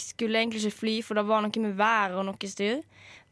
skulle 0.00 0.38
egentlig 0.38 0.64
ikke 0.64 0.78
fly, 0.82 0.98
for 1.04 1.16
det 1.16 1.24
var 1.28 1.42
noe 1.44 1.62
med 1.62 1.78
været 1.78 2.18
og 2.18 2.26
noe 2.28 2.50
styr. 2.50 2.82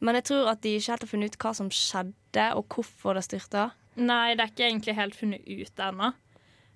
Men 0.00 0.16
jeg 0.18 0.30
tror 0.30 0.54
at 0.54 0.62
de 0.64 0.72
ikke 0.78 0.94
helt 0.94 1.04
har 1.04 1.10
funnet 1.10 1.34
ut 1.34 1.42
hva 1.44 1.52
som 1.56 1.68
skjedde, 1.74 2.46
og 2.56 2.64
hvorfor 2.72 3.18
det 3.18 3.26
styrta. 3.26 3.68
Nei, 4.00 4.32
det 4.36 4.44
er 4.44 4.52
ikke 4.52 4.68
egentlig 4.68 4.96
helt 4.96 5.16
funnet 5.18 5.44
ut 5.44 5.82
ennå. 5.84 6.12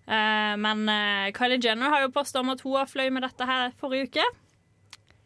Uh, 0.04 0.54
men 0.60 0.84
uh, 0.90 1.32
Kylie 1.32 1.62
Jenner 1.64 1.94
har 1.94 2.02
jo 2.04 2.12
posta 2.12 2.42
om 2.42 2.52
at 2.52 2.60
hun 2.60 2.76
har 2.76 2.90
fløy 2.90 3.08
med 3.14 3.24
dette 3.24 3.46
her 3.48 3.72
forrige 3.80 4.10
uke. 4.10 4.26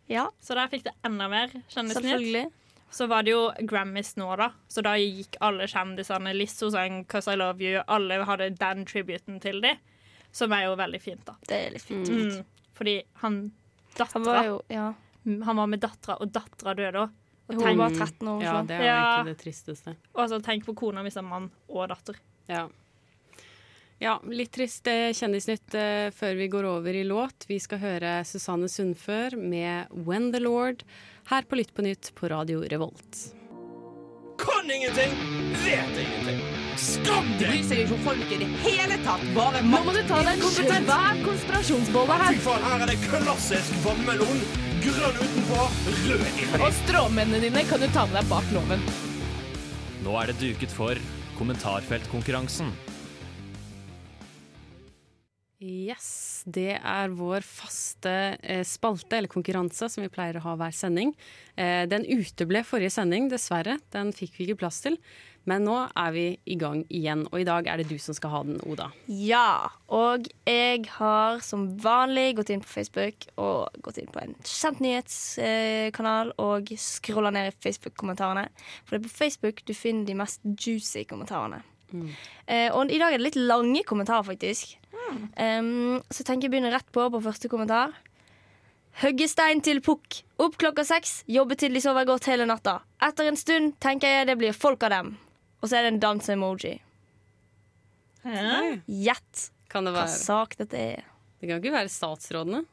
Ja. 0.09 0.29
Så 0.41 0.57
der 0.57 0.71
fikk 0.73 0.87
det 0.89 0.95
enda 1.07 1.29
mer 1.31 1.53
kjendisnytt. 1.69 2.55
Så 2.91 3.07
var 3.07 3.23
det 3.27 3.35
jo 3.35 3.51
Grammys 3.69 4.15
nå, 4.17 4.29
da. 4.41 4.51
Så 4.73 4.81
da 4.85 4.95
gikk 4.97 5.37
alle 5.45 5.67
kjendisene 5.69 6.33
Lizzo 6.33 6.71
sang 6.73 7.05
'Cause 7.05 7.33
I 7.33 7.37
Love 7.37 7.61
You'. 7.61 7.85
Alle 7.87 8.25
hadde 8.25 8.51
den 8.57 8.87
tributen 8.87 9.41
til 9.41 9.61
dem, 9.61 9.77
som 10.33 10.53
er 10.53 10.65
jo 10.65 10.77
veldig 10.77 11.01
fint, 11.03 11.25
da. 11.27 11.37
Det 11.47 11.67
er 11.67 11.71
litt 11.71 11.85
fint. 11.85 12.09
Mm. 12.09 12.45
Fordi 12.73 13.03
han 13.21 13.53
dattera 13.95 14.15
Han 14.15 14.25
var 14.25 14.45
jo 14.45 14.63
ja. 14.69 14.95
Han 15.45 15.57
var 15.57 15.67
med 15.67 15.81
dattera, 15.81 16.17
og 16.21 16.33
dattera 16.33 16.75
døde 16.75 17.05
òg. 17.05 17.11
Hun 17.49 17.79
var 17.79 17.91
13 17.91 18.29
år. 18.29 18.43
Ja, 18.43 18.63
det 18.63 18.77
er 18.77 18.85
ja. 18.85 18.97
egentlig 18.97 19.37
det 19.37 19.43
tristeste. 19.45 19.97
Og 20.15 20.29
så 20.29 20.41
tenk 20.45 20.67
på 20.67 20.75
kona 20.77 21.03
hvis 21.03 21.17
en 21.17 21.25
mann 21.25 21.51
og 21.69 21.89
datter. 21.89 22.17
Ja. 22.49 22.69
Ja, 23.99 24.19
litt 24.31 24.53
trist 24.55 24.87
eh, 24.91 25.11
kjendisnytt 25.17 25.75
eh, 25.75 26.11
før 26.15 26.39
vi 26.39 26.49
går 26.53 26.69
over 26.71 26.95
i 26.95 27.05
låt. 27.07 27.49
Vi 27.49 27.59
skal 27.63 27.83
høre 27.83 28.13
Susanne 28.29 28.69
Sundfør 28.71 29.37
med 29.37 29.91
'When 29.91 30.31
the 30.33 30.41
Lord' 30.43 30.85
her 31.29 31.43
på 31.43 31.59
Lytt 31.59 31.75
på 31.75 31.83
nytt 31.83 32.13
på 32.15 32.29
Radio 32.31 32.63
Revolt. 32.63 33.35
Kan 34.39 34.71
ingenting, 34.71 35.11
vet 35.65 35.99
ingenting. 35.99 36.41
Skam 36.79 37.27
deg! 37.41 37.49
Bryr 37.49 37.65
seg 37.67 37.81
ikke 37.83 37.97
om 37.97 38.03
folk 38.05 38.33
i 38.33 38.37
det 38.39 38.49
hele 38.63 38.99
tatt. 39.03 39.25
Bare 39.35 39.63
Nå 39.67 39.81
må 39.83 39.95
du 39.97 39.99
ta 40.07 40.21
deg 40.23 40.39
en 40.39 40.53
svær 40.55 41.19
konspirasjonsbolle 41.25 42.19
Fy 42.21 42.23
her. 42.23 42.39
faen, 42.45 42.67
her 42.71 42.85
er 42.85 42.93
det 42.93 42.99
klassisk 43.03 43.81
vannmelon. 43.83 44.45
Grønn 44.85 45.19
utenpå, 45.19 45.65
rød 46.07 46.23
inni. 46.31 46.47
Og 46.63 46.71
stråmennene 46.85 47.41
dine 47.49 47.65
kan 47.67 47.83
du 47.83 47.89
ta 47.91 48.07
med 48.07 48.21
deg 48.21 48.31
bak 48.31 48.55
loven. 48.55 48.87
Nå 50.07 50.15
er 50.23 50.31
det 50.31 50.39
duket 50.39 50.71
for 50.71 51.03
kommentarfeltkonkurransen. 51.41 52.71
Yes, 55.59 56.45
det 56.47 56.77
er 56.77 57.15
vår 57.19 57.43
faste 57.43 58.13
eh, 58.39 58.63
spalte, 58.63 59.17
eller 59.19 59.31
konkurranse, 59.33 59.89
som 59.91 60.05
vi 60.05 60.11
pleier 60.13 60.39
å 60.39 60.45
ha 60.45 60.53
hver 60.61 60.75
sending. 60.77 61.11
Eh, 61.59 61.83
den 61.91 62.05
uteble 62.07 62.63
forrige 62.67 62.93
sending, 62.95 63.27
dessverre. 63.33 63.81
Den 63.91 64.13
fikk 64.15 64.37
vi 64.39 64.47
ikke 64.47 64.61
plass 64.61 64.79
til. 64.85 65.01
Men 65.49 65.65
nå 65.67 65.75
er 65.97 66.13
vi 66.15 66.25
i 66.47 66.55
gang 66.61 66.85
igjen, 66.95 67.25
og 67.31 67.41
i 67.41 67.47
dag 67.49 67.67
er 67.67 67.81
det 67.81 67.89
du 67.91 67.97
som 68.03 68.15
skal 68.15 68.31
ha 68.35 68.43
den, 68.47 68.61
Oda. 68.69 68.91
Ja, 69.11 69.71
og 69.91 70.29
jeg 70.47 70.85
har 70.99 71.41
som 71.43 71.71
vanlig 71.83 72.37
gått 72.39 72.53
inn 72.55 72.63
på 72.63 72.71
Facebook 72.71 73.27
og 73.41 73.81
gått 73.83 73.99
inn 74.03 74.13
på 74.13 74.23
en 74.23 74.37
kjent 74.45 74.83
nyhetskanal 74.85 76.35
og 76.45 76.71
scrolla 76.79 77.33
ned 77.35 77.51
i 77.51 77.57
Facebook-kommentarene. 77.65 78.47
For 78.85 78.95
det 78.95 79.01
er 79.01 79.09
på 79.09 79.17
Facebook 79.25 79.65
du 79.67 79.75
finner 79.75 80.07
de 80.07 80.19
mest 80.21 80.45
juicy 80.45 81.07
kommentarene. 81.09 81.65
Eh, 81.93 82.69
og 82.75 82.91
i 82.93 82.99
dag 83.01 83.15
er 83.15 83.21
det 83.21 83.27
litt 83.31 83.41
lange 83.41 83.85
kommentarer, 83.89 84.27
faktisk. 84.27 84.77
Um, 85.39 86.03
så 86.11 86.21
jeg 86.21 86.29
tenker 86.29 86.49
jeg 86.49 86.53
begynner 86.53 86.75
rett 86.75 86.89
på 86.93 87.07
på 87.13 87.23
første 87.25 87.49
kommentar. 87.49 87.95
Høggestein 88.99 89.63
til 89.65 89.81
pukk. 89.85 90.23
Opp 90.43 90.59
klokka 90.59 90.85
seks. 90.87 91.23
Jobbe 91.31 91.57
til 91.59 91.77
de 91.77 91.83
sover 91.83 92.09
godt 92.09 92.27
hele 92.31 92.49
natta. 92.51 92.81
Etter 93.05 93.31
en 93.31 93.39
stund 93.39 93.77
tenker 93.83 94.11
jeg 94.11 94.29
det 94.29 94.39
blir 94.41 94.57
folk 94.57 94.83
av 94.89 94.95
dem. 94.97 95.13
Og 95.63 95.71
så 95.71 95.79
er 95.79 95.87
det 95.87 95.95
en 95.95 96.03
danse-emoji. 96.03 96.75
Gjett 98.27 99.47
hva 99.73 100.09
sak 100.11 100.57
dette 100.59 100.81
er. 100.81 101.07
Det 101.39 101.47
kan 101.47 101.61
ikke 101.63 101.77
være 101.77 101.93
statsrådene 101.93 102.65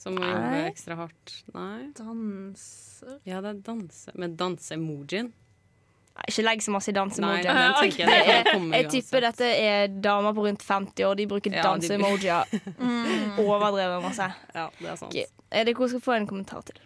som 0.00 0.16
må 0.16 0.24
jobbe 0.24 0.62
ekstra 0.70 0.96
hardt. 0.96 1.34
Nei. 1.54 1.90
Danser 1.98 3.18
Ja, 3.28 3.42
det 3.44 3.52
er 3.52 3.62
danse 3.66 4.14
med 4.18 4.38
danse-emojien. 4.40 5.32
Ikke 6.28 6.42
legg 6.44 6.62
så 6.62 6.72
masse 6.74 6.90
i 6.92 6.94
danseemojier. 6.94 7.48
Jeg, 7.48 7.92
jeg, 7.98 7.98
jeg 7.98 8.08
Det 8.08 8.62
det 8.70 8.76
Jeg 8.76 8.88
tipper 8.92 9.24
dette 9.24 9.46
er 9.46 9.86
damer 10.04 10.34
på 10.36 10.44
rundt 10.44 10.62
50 10.62 11.04
år. 11.06 11.14
De 11.16 11.26
bruker 11.26 11.54
Ja, 11.54 11.62
danseemojier 11.64 12.44
mm. 12.78 13.38
Overdrevet 13.40 14.02
masse. 14.04 14.28
Ja, 14.54 14.66
det 14.78 14.90
er 14.90 14.98
sant. 15.00 15.14
Ok, 15.14 15.16
eh, 15.50 15.64
Dere 15.66 15.88
skal 15.88 16.04
få 16.04 16.16
en 16.18 16.26
kommentar 16.26 16.66
til. 16.68 16.82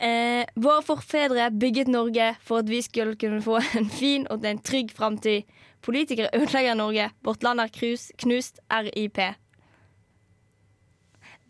Eh, 0.00 0.46
våre 0.56 0.82
forfedre 0.86 1.50
bygget 1.50 1.88
Norge 1.88 2.34
for 2.40 2.62
at 2.62 2.70
vi 2.70 2.80
skulle 2.82 3.16
kunne 3.20 3.42
få 3.42 3.58
en 3.76 3.90
fin 3.90 4.26
og 4.30 4.46
en 4.46 4.62
trygg 4.62 4.94
framtid. 4.96 5.42
Politikere 5.82 6.30
ødelegger 6.34 6.74
Norge. 6.74 7.10
Vårt 7.24 7.42
land 7.42 7.60
er 7.60 7.68
krus, 7.74 8.12
knust. 8.18 8.60
RIP. 8.70 9.18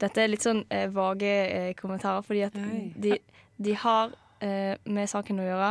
Dette 0.01 0.23
er 0.23 0.33
litt 0.33 0.45
sånn 0.45 0.65
eh, 0.73 0.89
vage 0.89 1.29
eh, 1.29 1.73
kommentarer, 1.77 2.25
fordi 2.25 2.47
at 2.47 2.57
de, 2.97 3.19
de 3.61 3.75
har 3.77 4.15
eh, 4.41 4.79
med 4.89 5.11
saken 5.11 5.43
å 5.43 5.49
gjøre. 5.49 5.71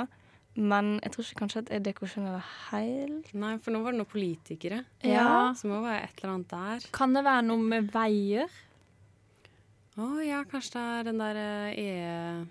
Men 0.60 0.96
jeg 1.04 1.14
tror 1.14 1.26
ikke 1.26 1.40
kanskje 1.44 1.62
at 1.64 1.70
det 1.86 1.94
konstitusjonelle 1.98 2.40
det 2.40 2.48
helt 2.70 3.30
Nei, 3.40 3.52
for 3.64 3.76
nå 3.76 3.84
var 3.84 3.96
det 3.96 4.02
noen 4.02 4.12
politikere. 4.12 4.82
Ja. 5.08 5.52
Så 5.56 5.70
må 5.70 5.80
det 5.80 5.86
være 5.88 6.08
et 6.08 6.24
eller 6.24 6.34
annet 6.34 6.56
der. 6.56 6.90
Kan 6.96 7.16
det 7.16 7.24
være 7.28 7.46
noe 7.48 7.70
med 7.76 7.94
veier? 7.94 8.58
Å 10.00 10.10
ja, 10.24 10.42
kanskje 10.48 10.78
det 10.78 10.82
er 10.82 11.08
den 11.10 11.20
der 11.20 11.40
eh, 11.42 11.80
E... 11.80 11.88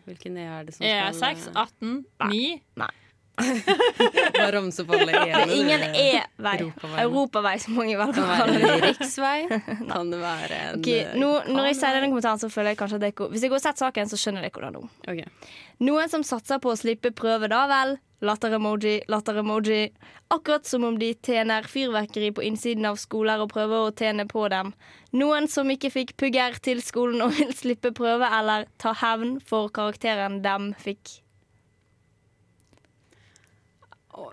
Hvilken 0.04 0.36
E 0.36 0.48
er 0.52 0.66
det 0.68 0.74
som 0.76 0.84
skal 0.84 1.36
E6, 1.36 1.46
18, 1.54 1.94
9 2.28 2.40
Nei. 2.82 2.90
Bare 3.38 4.50
ramse 4.56 4.82
opp 4.82 4.90
alle 4.96 5.12
E-ene. 5.12 5.42
er 5.44 5.52
ingen 5.54 5.84
E-vei. 5.94 6.56
Europavei. 7.04 7.54
Som 7.62 7.78
mange 7.78 7.94
velger 7.98 8.18
Kan 8.18 8.26
å 8.26 8.40
kalle 8.40 8.58
det. 8.64 8.74
riksvei? 8.88 9.38
Kan 9.92 10.10
det 10.12 10.20
være 10.22 10.58
en 10.64 10.80
okay, 10.80 11.06
nå, 11.18 11.30
når 11.48 11.70
jeg 11.70 11.78
sier 11.80 11.96
denne 11.98 12.10
kommentaren, 12.12 12.42
så 12.42 12.50
føler 12.52 12.74
jeg 12.74 12.80
kanskje 12.82 13.00
at 13.00 13.06
det 13.06 13.30
Hvis 13.32 13.46
jeg 13.46 13.52
går 13.54 13.60
og 13.60 13.64
sett 13.68 13.84
saken, 13.84 14.10
så 14.10 14.20
skjønner 14.20 14.46
dere 14.46 14.66
det 14.68 14.74
nå. 14.74 14.84
Okay. 15.06 15.54
Noen 15.86 16.10
som 16.10 16.26
satser 16.26 16.60
på 16.62 16.72
å 16.74 16.78
slippe 16.78 17.14
prøve, 17.14 17.50
da 17.50 17.64
vel. 17.70 17.98
Latter-emoji, 18.20 19.04
latter-emoji. 19.06 19.92
Akkurat 20.34 20.66
som 20.66 20.82
om 20.84 20.96
de 20.98 21.12
tjener 21.22 21.62
fyrverkeri 21.70 22.32
på 22.34 22.42
innsiden 22.42 22.88
av 22.90 22.98
skoler 22.98 23.44
og 23.44 23.52
prøver 23.52 23.86
å 23.86 23.92
tjene 23.94 24.26
på 24.26 24.48
dem. 24.50 24.72
Noen 25.14 25.46
som 25.48 25.70
ikke 25.70 25.92
fikk 25.94 26.16
pugger 26.18 26.58
til 26.64 26.82
skolen 26.82 27.22
og 27.22 27.36
vil 27.38 27.54
slippe 27.54 27.94
prøve 27.94 28.26
eller 28.40 28.66
ta 28.82 28.96
hevn 29.04 29.38
for 29.38 29.70
karakteren 29.70 30.42
dem 30.42 30.72
fikk. 30.82 31.20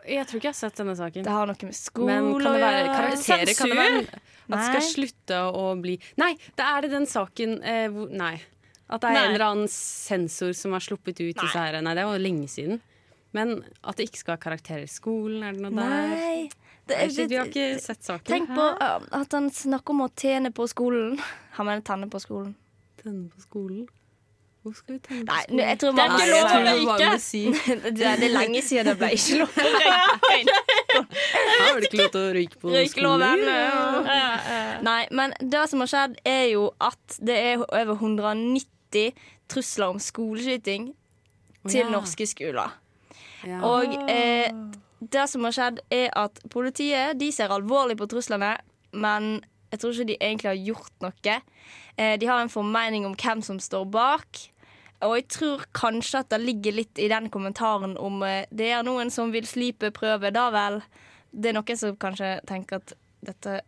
Jeg 0.09 0.27
tror 0.29 0.39
ikke 0.39 0.49
jeg 0.49 0.53
har 0.53 0.57
sett 0.59 0.79
denne 0.79 0.95
saken. 0.97 1.25
Det 1.25 1.35
har 1.35 1.49
noe 1.49 1.67
med 1.69 1.77
skole 1.77 2.07
Men 2.09 2.31
kan 2.41 2.55
det 2.55 2.63
være 2.63 2.89
karakterer? 2.89 3.53
Kan 3.57 3.73
det 3.73 3.79
være 3.79 4.01
at 4.45 4.51
det 4.53 4.65
skal 4.67 4.83
slutte 4.85 5.37
å 5.57 5.69
bli 5.81 5.95
Nei, 6.21 6.35
det 6.57 6.65
er 6.65 6.85
det 6.85 6.91
den 6.93 7.07
saken 7.09 7.55
eh, 7.65 7.87
hvor 7.93 8.11
Nei. 8.13 8.35
At 8.85 9.01
det 9.01 9.09
er 9.09 9.15
Nei. 9.15 9.23
en 9.23 9.31
eller 9.31 9.45
annen 9.47 9.71
sensor 9.71 10.53
som 10.57 10.75
har 10.77 10.83
sluppet 10.85 11.17
ut 11.23 11.33
disse 11.33 11.57
her 11.57 11.79
Nei, 11.81 11.95
det 11.97 12.05
var 12.05 12.21
lenge 12.21 12.49
siden. 12.51 12.83
Men 13.35 13.57
at 13.83 13.97
det 13.97 14.07
ikke 14.09 14.21
skal 14.21 14.37
ha 14.37 14.41
karakterer 14.45 14.85
i 14.85 14.91
skolen, 14.91 15.41
er 15.43 15.57
det 15.57 15.65
noe 15.65 15.73
der? 15.75 16.13
Nei. 16.13 16.65
Det 16.85 16.99
Nei, 16.99 17.07
er, 17.09 17.27
vi 17.27 17.39
har 17.39 17.49
ikke 17.49 17.81
sett 17.81 18.05
saken. 18.05 18.29
Tenk 18.29 18.51
på 18.53 18.67
uh, 18.77 19.07
at 19.17 19.33
han 19.33 19.49
snakker 19.51 19.95
om 19.95 20.05
å 20.05 20.09
tjene 20.13 20.53
på 20.55 20.67
skolen. 20.69 21.17
Han 21.57 21.67
mener 21.67 21.83
tenne 21.87 22.07
på 22.11 22.19
skolen. 22.21 22.53
Tenne 23.01 23.29
på 23.31 23.41
skolen? 23.41 23.87
Hvor 24.65 24.73
skal 24.73 24.95
vi 24.95 24.99
tenke 25.05 25.25
på 25.27 25.29
Nei, 25.29 25.41
skolen? 25.45 25.59
jeg 25.61 25.77
tror 25.81 25.91
Det 25.91 26.03
er 26.03 26.09
man- 26.09 26.19
ikke 26.19 26.31
lov 26.33 26.45
å 26.49 26.95
røyke. 26.97 27.19
si. 27.21 27.41
det, 27.99 28.01
er, 28.01 28.23
er 28.25 28.31
lenge 28.33 28.61
siden 28.65 28.87
det 28.89 28.95
ble 28.97 29.09
ikke 29.13 29.37
lov 29.43 29.49
å 29.61 29.65
røyke. 29.67 30.55
Her 30.95 31.73
var 31.73 31.79
det 31.83 31.89
ikke 31.91 31.99
lov 32.01 32.09
til 32.15 32.21
å 32.21 32.33
røyke 32.39 32.61
på 32.63 32.73
skolen. 32.91 33.43
ja. 33.45 34.79
Nei, 34.85 35.01
men 35.11 35.35
det 35.41 35.65
som 35.69 35.83
har 35.85 35.91
skjedd, 35.91 36.17
er 36.25 36.43
jo 36.55 36.65
at 36.81 37.19
det 37.21 37.37
er 37.51 37.61
over 37.67 37.93
190 37.99 39.13
trusler 39.51 39.93
om 39.93 39.99
skoleskyting 40.01 40.89
til 41.69 41.89
norske 41.93 42.25
skoler. 42.29 42.73
Ja. 43.45 43.59
Og 43.61 43.93
eh, 44.09 44.49
det 45.05 45.27
som 45.29 45.45
har 45.45 45.53
skjedd, 45.53 45.81
er 45.93 46.09
at 46.17 46.39
politiet 46.49 47.19
de 47.21 47.29
ser 47.35 47.53
alvorlig 47.53 47.97
på 47.99 48.07
truslene, 48.09 48.55
men 48.97 49.35
jeg 49.73 49.81
tror 49.81 49.91
ikke 49.93 50.07
de 50.07 50.17
egentlig 50.21 50.49
har 50.49 50.61
gjort 50.71 50.93
noe. 51.03 51.35
Eh, 51.97 52.15
de 52.21 52.27
har 52.29 52.41
en 52.41 52.49
formening 52.51 53.05
om 53.07 53.15
hvem 53.19 53.41
som 53.45 53.59
står 53.61 53.85
bak. 53.91 54.39
Og 55.03 55.15
jeg 55.17 55.27
tror 55.27 55.65
kanskje 55.75 56.19
at 56.23 56.29
det 56.29 56.39
ligger 56.41 56.71
litt 56.73 56.97
i 56.99 57.09
den 57.11 57.29
kommentaren 57.29 57.97
om 57.99 58.21
eh, 58.23 58.45
det 58.51 58.71
er 58.71 58.83
noen 58.83 59.11
som 59.11 59.31
vil 59.31 59.45
slipe 59.45 59.91
prøve, 59.91 60.31
da 60.31 60.49
vel. 60.55 60.81
Det 61.31 61.49
er 61.51 61.57
noen 61.57 61.77
som 61.77 61.95
kanskje 61.99 62.39
tenker 62.47 62.79
at 62.79 62.93
dette 63.25 63.61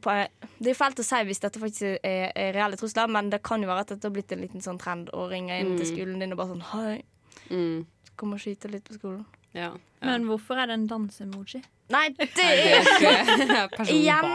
på, 0.00 0.14
Det 0.58 0.70
er 0.70 0.76
fælt 0.78 1.00
å 1.00 1.04
si 1.04 1.20
hvis 1.24 1.40
dette 1.40 1.58
faktisk 1.60 1.98
er, 2.04 2.32
er 2.36 2.52
reelle 2.54 2.76
trusler, 2.76 3.08
men 3.10 3.30
det 3.30 3.42
kan 3.42 3.60
jo 3.62 3.68
være 3.68 3.80
at 3.86 3.88
dette 3.94 4.06
har 4.08 4.14
blitt 4.14 4.32
en 4.32 4.40
liten 4.44 4.60
sånn 4.64 4.78
trend 4.80 5.10
å 5.16 5.28
ringe 5.30 5.56
inn 5.60 5.76
til 5.76 5.86
Mm. 5.86 5.92
skolen 5.94 6.20
din 6.20 6.32
og 6.32 6.38
bare 6.38 6.52
sånn 6.54 6.62
Hei, 6.72 7.02
Mm. 7.50 7.86
kom 8.16 8.32
og 8.32 8.38
skyte 8.40 8.70
litt 8.70 8.84
på 8.84 8.98
skolen. 8.98 9.24
Ja. 9.56 9.72
Men 10.04 10.24
hvorfor 10.28 10.54
er 10.60 10.66
det 10.70 10.74
en 10.78 10.86
dansemoji? 10.86 11.62
Nei, 11.90 12.10
det 12.18 12.28
er 12.44 12.82
ikke 12.84 13.86
Igjen, 13.88 14.26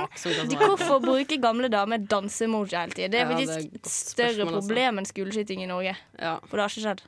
de- 0.50 0.58
hvorfor 0.58 0.98
bruker 1.04 1.38
gamle 1.40 1.70
damer 1.72 2.02
dansemoji 2.10 2.74
hele 2.74 2.92
tiden? 2.98 3.12
Det 3.14 3.20
er 3.22 3.30
Ja, 3.30 3.38
det 3.38 3.46
faktisk 3.48 3.60
et 3.60 3.76
et 3.78 3.86
større 3.94 4.34
spørsmål, 4.34 4.56
altså. 4.58 4.68
problem 4.68 4.98
enn 5.00 5.06
skoleskyting 5.08 5.62
i 5.64 5.68
Norge. 5.70 5.94
Ja. 6.20 6.34
For 6.50 6.58
det 6.58 6.66
har 6.66 6.74
ikke 6.74 6.86
skjedd. 6.88 7.04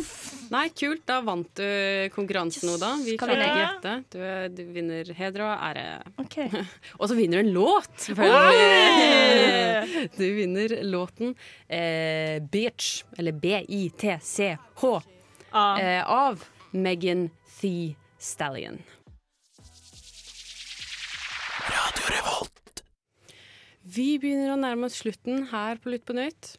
Nei, 0.56 0.64
kult. 0.74 1.04
Da 1.06 1.20
vant 1.22 1.52
du 1.60 2.08
konkurransen, 2.16 2.72
Oda. 2.72 2.94
Vi 3.04 3.14
kan 3.20 3.28
ikke 3.36 3.52
gjette. 3.60 3.92
Du, 4.10 4.18
du 4.56 4.62
vinner 4.74 5.12
heder 5.20 5.44
og 5.46 5.52
ære. 5.68 5.84
Okay. 6.24 6.48
Og 6.98 7.06
så 7.12 7.14
vinner 7.20 7.38
du 7.38 7.46
en 7.46 7.54
låt. 7.54 8.08
Du 10.16 10.24
vinner 10.34 10.82
låten 10.82 11.34
eh, 11.68 12.40
Bitch, 12.42 13.04
eller 13.18 13.32
B-I-T-C-H, 13.32 15.02
eh, 15.52 16.10
av 16.10 16.44
Megan 16.72 17.28
Thee 17.28 17.36
Stallion. 18.20 18.78
Radio 21.66 22.06
Revolt. 22.14 22.82
Vi 23.82 24.06
begynner 24.22 24.54
å 24.54 24.60
nærme 24.60 24.88
oss 24.88 25.00
slutten 25.02 25.48
her 25.50 25.80
på 25.82 25.92
Lytt 25.92 26.06
på 26.08 26.16
nytt. 26.16 26.54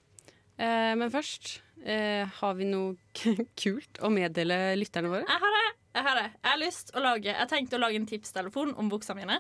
Eh, 0.62 0.94
men 1.00 1.10
først, 1.14 1.62
eh, 1.86 2.28
har 2.28 2.54
vi 2.60 2.68
noe 2.70 2.96
kult 3.62 4.02
å 4.02 4.12
meddele 4.14 4.76
lytterne 4.78 5.10
våre? 5.14 5.26
Jeg 5.26 5.46
har 5.46 5.58
det. 5.58 5.81
Jeg 5.92 6.06
har 6.06 6.16
det. 6.16 6.28
Jeg 6.38 6.48
har 6.48 6.60
lyst 6.62 6.92
å 6.96 7.02
lage 7.04 7.28
Jeg 7.34 7.48
tenkte 7.52 7.76
å 7.76 7.80
lage 7.82 7.98
en 8.00 8.06
tipstelefon 8.08 8.70
om 8.80 8.88
buksene 8.92 9.26
mine. 9.26 9.40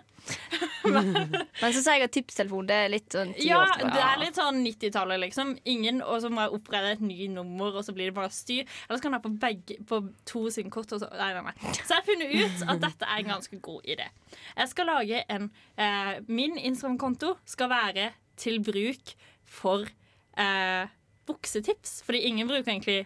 Men 1.61 1.71
så 1.71 1.79
sier 1.79 2.01
jeg 2.01 2.09
at 2.09 2.13
tipstelefon 2.15 2.67
det 2.67 2.75
er 2.75 2.91
litt 2.91 3.15
sånn 3.15 3.31
Ja, 3.39 3.61
år 3.61 3.85
det 3.85 4.01
er 4.03 4.19
litt 4.19 4.39
sånn 4.39 4.59
90-tallet, 4.65 5.21
liksom. 5.23 5.53
Ingen, 5.71 6.01
og 6.03 6.19
så 6.23 6.31
må 6.33 6.43
jeg 6.43 6.57
opprette 6.59 6.91
et 6.97 7.05
ny 7.05 7.29
nummer, 7.31 7.71
og 7.79 7.87
så 7.87 7.95
blir 7.95 8.11
det 8.11 8.17
bare 8.17 8.33
styr. 8.35 8.65
Eller 8.67 8.99
så 8.99 9.05
kan 9.05 9.15
jeg 9.15 9.21
ha 9.21 9.25
på 9.29 9.33
begge 9.45 9.79
På 9.87 10.01
to 10.27 10.43
sine 10.51 10.73
kort. 10.73 10.91
og 10.91 11.03
Så, 11.05 11.11
nei, 11.15 11.31
nei, 11.37 11.45
nei. 11.47 11.73
så 11.79 11.87
jeg 11.87 11.95
har 11.95 12.07
funnet 12.09 12.35
ut 12.35 12.67
at 12.75 12.83
dette 12.83 13.07
er 13.07 13.23
en 13.23 13.33
ganske 13.37 13.61
god 13.71 13.91
idé. 13.95 14.11
Jeg 14.59 14.73
skal 14.75 14.91
lage 14.91 15.23
en 15.31 15.49
eh, 15.77 16.13
Min 16.27 16.59
Instagram-konto 16.59 17.37
skal 17.47 17.71
være 17.71 18.11
til 18.41 18.59
bruk 18.65 19.15
for 19.47 19.87
eh, 20.35 20.83
buksetips. 21.31 22.01
Fordi 22.03 22.25
ingen 22.27 22.51
bruker 22.51 22.75
egentlig 22.75 23.05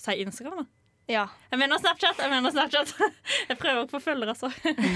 seg 0.00 0.22
Instagram, 0.22 0.62
da. 0.62 0.79
Ja. 1.10 1.26
Jeg 1.50 1.58
mener 1.58 1.80
Snapchat. 1.82 2.20
Jeg 2.22 2.30
mener 2.30 2.52
Snapchat 2.54 2.92
Jeg 3.50 3.58
prøver 3.58 3.82
å 3.82 3.88
få 3.90 4.00
følgere, 4.02 4.34
altså. 4.36 4.50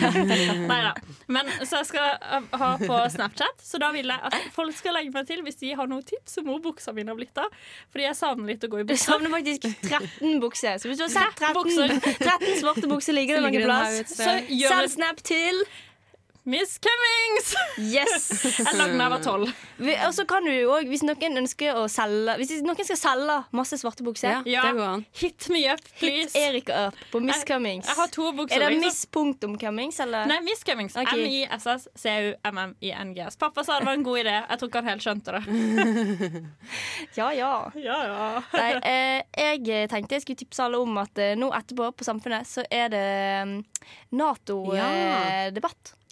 Nei 0.70 0.80
da. 0.84 0.92
Men 1.26 1.50
så 1.64 1.80
jeg 1.80 1.88
skal 1.88 2.12
uh, 2.22 2.58
ha 2.60 2.70
på 2.78 2.98
Snapchat, 3.16 3.64
så 3.64 3.80
da 3.82 3.90
vil 3.94 4.12
jeg 4.12 4.30
at 4.30 4.50
folk 4.54 4.76
skal 4.78 4.94
legge 4.98 5.10
meg 5.14 5.26
til 5.28 5.42
hvis 5.46 5.58
de 5.62 5.72
har 5.74 5.90
noen 5.90 6.04
tips 6.06 6.38
om 6.42 6.50
hvor 6.52 6.60
buksa 6.64 6.94
mine 6.96 7.10
har 7.10 7.18
blitt 7.18 7.40
av. 7.42 7.50
Fordi 7.90 8.06
jeg 8.06 8.18
savner 8.20 8.54
litt 8.54 8.68
å 8.68 8.70
gå 8.70 8.82
i 8.82 8.86
Du 8.86 8.92
buksa. 8.92 9.16
savner 9.16 9.34
faktisk 9.34 9.66
13 9.88 10.38
bukser. 10.44 10.78
Så 10.78 10.90
hvis 10.92 11.02
du 11.02 11.06
har 11.08 11.14
sett 11.16 11.42
13, 11.42 11.58
bukser. 11.58 11.96
13 12.22 12.62
svarte 12.62 12.92
bukser 12.92 13.18
ligger 13.18 13.40
det 13.40 13.48
noen 13.48 13.66
plass, 13.66 14.14
så 14.14 14.38
send 14.46 14.94
snap 14.94 15.24
til 15.26 15.64
Miss 16.46 16.78
Cummings! 16.78 17.54
Yes! 17.78 18.44
Jeg 18.58 18.66
lagde 18.76 18.90
den 18.92 18.98
da 19.00 19.04
jeg 19.06 19.10
var 19.14 19.22
tolv. 19.24 19.48
Vi- 19.80 19.94
Og 20.04 20.12
så 20.12 20.26
kan 20.28 20.44
du 20.44 20.50
jo 20.52 20.74
også, 20.74 20.88
hvis 20.90 21.02
noen 21.06 21.38
ønsker 21.40 21.72
å 21.80 21.86
selge 21.88 22.34
Hvis 22.36 22.50
noen 22.62 22.76
skal 22.84 22.96
selge 23.00 23.36
masse 23.56 23.78
svarte 23.80 24.04
bukser, 24.04 24.42
Ja, 24.44 24.62
ja. 24.76 24.90
Hit 25.16 25.48
me 25.48 25.62
up, 25.72 25.80
please. 25.98 26.36
hit. 26.36 26.38
Erika 26.42 26.88
up 26.90 26.94
på 27.10 27.20
Miss 27.24 27.36
Jeg- 27.40 27.46
Cummings. 27.48 27.86
Jeg 27.88 27.96
har 27.96 28.08
to 28.12 28.28
bukser. 28.36 28.56
Er 28.56 28.60
det 28.66 28.70
liksom. 28.76 28.84
Miss 28.84 29.06
punktum 29.06 29.56
Cummings, 29.58 30.00
eller? 30.04 30.26
Nei, 30.28 30.40
Miss 30.44 30.60
Cummings. 30.68 30.92
Okay. 31.00 31.24
M-I-S-S-C-U-M-M-I-N-G-S. 31.24 33.36
Pappa 33.40 33.64
sa 33.64 33.78
det 33.80 33.86
var 33.88 33.94
en 33.96 34.02
god 34.04 34.18
idé. 34.20 34.36
Jeg 34.50 34.58
tror 34.60 34.68
ikke 34.68 34.82
han 34.84 34.88
helt 34.92 35.02
skjønte 35.02 35.32
det. 35.38 35.42
Ja, 37.18 37.30
ja. 37.32 37.70
Ja, 37.78 37.98
ja. 38.04 38.42
Nei, 38.60 38.72
eh, 38.84 39.22
jeg 39.64 39.88
tenkte 39.92 40.14
jeg 40.18 40.22
skulle 40.26 40.40
tipse 40.44 40.60
alle 40.64 40.78
om 40.82 40.98
at 41.00 41.18
eh, 41.22 41.34
nå 41.38 41.48
etterpå 41.56 41.84
på 41.96 42.04
Samfunnet 42.06 42.46
så 42.48 42.60
er 42.70 42.88
det 42.92 43.04
mm, 43.48 43.56
Ja. 44.76 44.88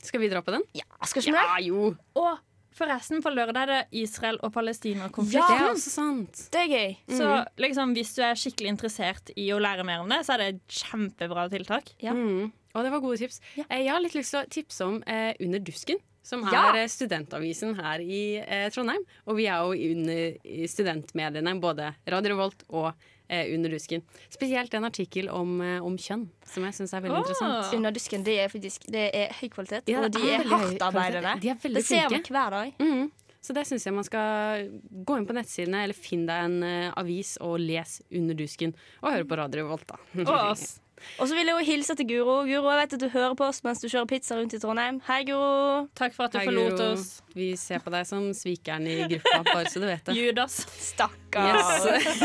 Skal 0.03 0.23
vi 0.23 0.31
dra 0.33 0.43
på 0.43 0.55
den? 0.55 0.65
Ja, 0.77 0.87
skal 1.07 1.23
ikke 1.23 1.43
ja, 1.43 1.59
jo. 1.63 1.93
Og 2.19 2.33
forresten, 2.75 3.21
på 3.23 3.31
lørdag 3.33 3.63
er 3.63 3.71
det 3.71 4.03
Israel 4.03 4.39
og 4.43 4.53
Palestina-konflikt. 4.55 5.39
Ja. 5.39 5.49
Det 5.51 5.67
er 5.67 5.75
også 5.75 5.93
sant. 5.93 6.47
Det 6.53 6.65
er 6.65 6.71
gøy. 6.73 6.97
Så 7.19 7.29
liksom, 7.63 7.93
hvis 7.97 8.15
du 8.17 8.23
er 8.27 8.39
skikkelig 8.39 8.73
interessert 8.75 9.33
i 9.37 9.51
å 9.55 9.61
lære 9.63 9.87
mer 9.87 10.03
om 10.03 10.11
det, 10.11 10.23
så 10.27 10.35
er 10.37 10.43
det 10.43 10.49
et 10.55 10.81
kjempebra 10.83 11.47
tiltak. 11.53 11.93
Ja. 12.03 12.17
Mm. 12.17 12.51
Og 12.73 12.87
det 12.87 12.95
var 12.95 13.05
gode 13.05 13.21
tips. 13.21 13.43
Ja. 13.59 13.67
Jeg 13.69 13.93
har 13.93 14.01
litt 14.03 14.17
lyst 14.17 14.33
til 14.33 14.41
å 14.41 14.49
tipse 14.51 14.89
om 14.89 15.03
eh, 15.05 15.37
Under 15.45 15.61
dusken. 15.63 16.01
Som 16.23 16.45
er 16.47 16.53
Ja. 16.53 16.77
eh, 16.77 16.89
studentavisen 16.89 17.75
her 17.75 18.01
i 18.01 18.39
eh, 18.39 18.69
Trondheim. 18.71 19.03
Og 19.27 19.37
vi 19.37 19.47
er 19.47 19.59
jo 19.59 19.93
under 19.93 20.37
i 20.45 20.67
studentmediene, 20.71 21.61
både 21.61 21.95
Radio 22.07 22.37
Revolt 22.37 22.63
og 22.71 22.93
eh, 23.29 23.55
Under 23.55 23.71
dusken. 23.71 24.03
Spesielt 24.31 24.75
en 24.75 24.85
artikkel 24.85 25.29
om, 25.29 25.61
eh, 25.61 25.81
om 25.83 25.97
kjønn, 25.97 26.29
som 26.45 26.65
jeg 26.65 26.75
syns 26.75 26.93
er 26.95 27.01
veldig 27.01 27.17
oh. 27.17 27.25
interessant. 27.25 27.75
Under 27.75 27.91
dusken, 27.91 28.25
det 28.25 28.39
er 28.39 28.49
faktisk 28.53 28.87
Det 28.93 29.09
er 29.15 29.33
høy 29.41 29.49
kvalitet, 29.49 29.89
Ja, 29.89 30.05
og 30.05 30.13
de 30.13 30.23
er 30.29 30.41
er 30.41 30.53
hardtarbeidende. 30.53 31.41
De 31.41 31.49
er 31.49 31.59
veldig 31.63 31.83
det 31.83 31.85
ser 31.87 32.09
vi 32.09 32.23
hver 32.29 32.51
dag. 32.51 32.73
Mhm. 32.79 33.11
Så 33.43 33.53
det 33.57 33.65
syns 33.67 33.83
jeg 33.83 33.95
man 33.95 34.07
skal 34.07 34.69
gå 35.03 35.17
inn 35.19 35.27
på 35.27 35.35
nettsidene, 35.35 35.83
eller 35.83 35.99
finn 35.99 36.29
deg 36.29 36.45
en 36.47 36.63
eh, 36.63 36.93
avis 36.97 37.35
og 37.43 37.59
les 37.59 38.01
Under 38.15 38.39
dusken. 38.39 38.75
Og 39.03 39.11
høre 39.11 39.27
på 39.27 39.37
Radio 39.37 39.65
Revolt, 39.65 39.89
da. 39.89 39.99
Og 40.23 40.53
oss. 40.53 40.79
Og 41.21 41.29
så 41.29 41.37
vil 41.37 41.49
jeg 41.49 41.57
jo 41.57 41.65
hilse 41.67 41.97
til 41.99 42.09
Guro. 42.09 42.37
Guro, 42.49 42.71
jeg 42.73 42.81
vet 42.83 42.97
at 42.97 43.03
du 43.03 43.09
hører 43.13 43.35
på 43.39 43.47
oss 43.49 43.63
mens 43.67 43.83
du 43.83 43.89
kjører 43.89 44.09
pizza 44.11 44.39
rundt 44.39 44.55
i 44.57 44.61
Trondheim. 44.63 45.01
Hei, 45.09 45.21
Guro. 45.29 45.89
Takk 45.99 46.17
for 46.17 46.29
at 46.29 46.35
du 46.35 46.41
Hei, 46.41 46.47
forlot 46.49 46.77
Guro. 46.77 46.89
oss. 46.95 47.09
Vi 47.37 47.51
ser 47.61 47.83
på 47.85 47.93
deg 47.95 48.09
som 48.09 48.31
svikeren 48.37 48.87
i 48.91 48.99
gruppa, 49.15 49.43
bare 49.51 49.73
så 49.73 49.83
du 49.83 49.89
vet 49.89 50.05
det. 50.09 50.17
Judas. 50.19 50.59
Stakkars. 50.93 51.87
Yes. 51.89 52.23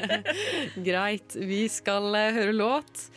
Greit. 0.88 1.36
Vi 1.36 1.64
skal 1.72 2.10
eh, 2.18 2.32
høre 2.40 2.54
låt. 2.56 3.08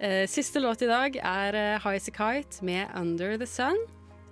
Eh, 0.00 0.24
siste 0.28 0.60
låt 0.60 0.82
i 0.82 0.88
dag 0.90 1.16
er 1.16 1.54
uh, 1.54 1.82
High 1.84 2.00
As 2.00 2.08
A 2.10 2.14
Kite 2.16 2.64
med 2.66 2.88
Under 2.98 3.38
The 3.40 3.46
Sun. 3.48 3.78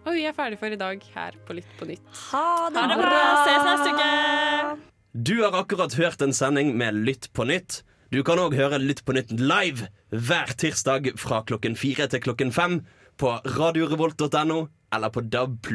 Og 0.02 0.16
vi 0.16 0.24
er 0.26 0.35
ferdig 0.35 0.58
for 0.58 0.74
i 0.74 0.78
dag 0.78 1.02
her 1.14 1.37
på 1.46 1.54
Lytt 1.54 1.76
på 1.78 1.87
nytt. 1.87 2.02
Ha 2.32 2.46
det, 2.74 2.82
Ha 2.82 2.88
det 2.90 2.98
bra. 2.98 3.20
Ses 3.46 3.68
neste 3.68 3.92
uke. 3.94 4.80
Du 5.12 5.35
har 5.44 5.54
akkurat 5.61 5.94
hørt 5.94 6.22
en 6.24 6.32
sending 6.35 6.74
med 6.76 6.98
Lytt 7.06 7.30
på 7.37 7.46
nytt. 7.46 7.82
Du 8.12 8.18
kan 8.20 8.37
òg 8.37 8.53
høre 8.53 8.77
Lytt 8.77 8.98
på 9.09 9.14
nytt 9.16 9.31
live 9.40 9.87
hver 10.12 10.51
tirsdag 10.61 11.14
fra 11.16 11.38
klokken 11.48 11.79
fire 11.81 12.05
til 12.12 12.20
klokken 12.20 12.51
fem 12.53 12.83
på 13.16 13.31
radiorevolt.no 13.55 14.59
eller 14.92 15.12
på 15.14 15.22
DAB+. 15.33 15.70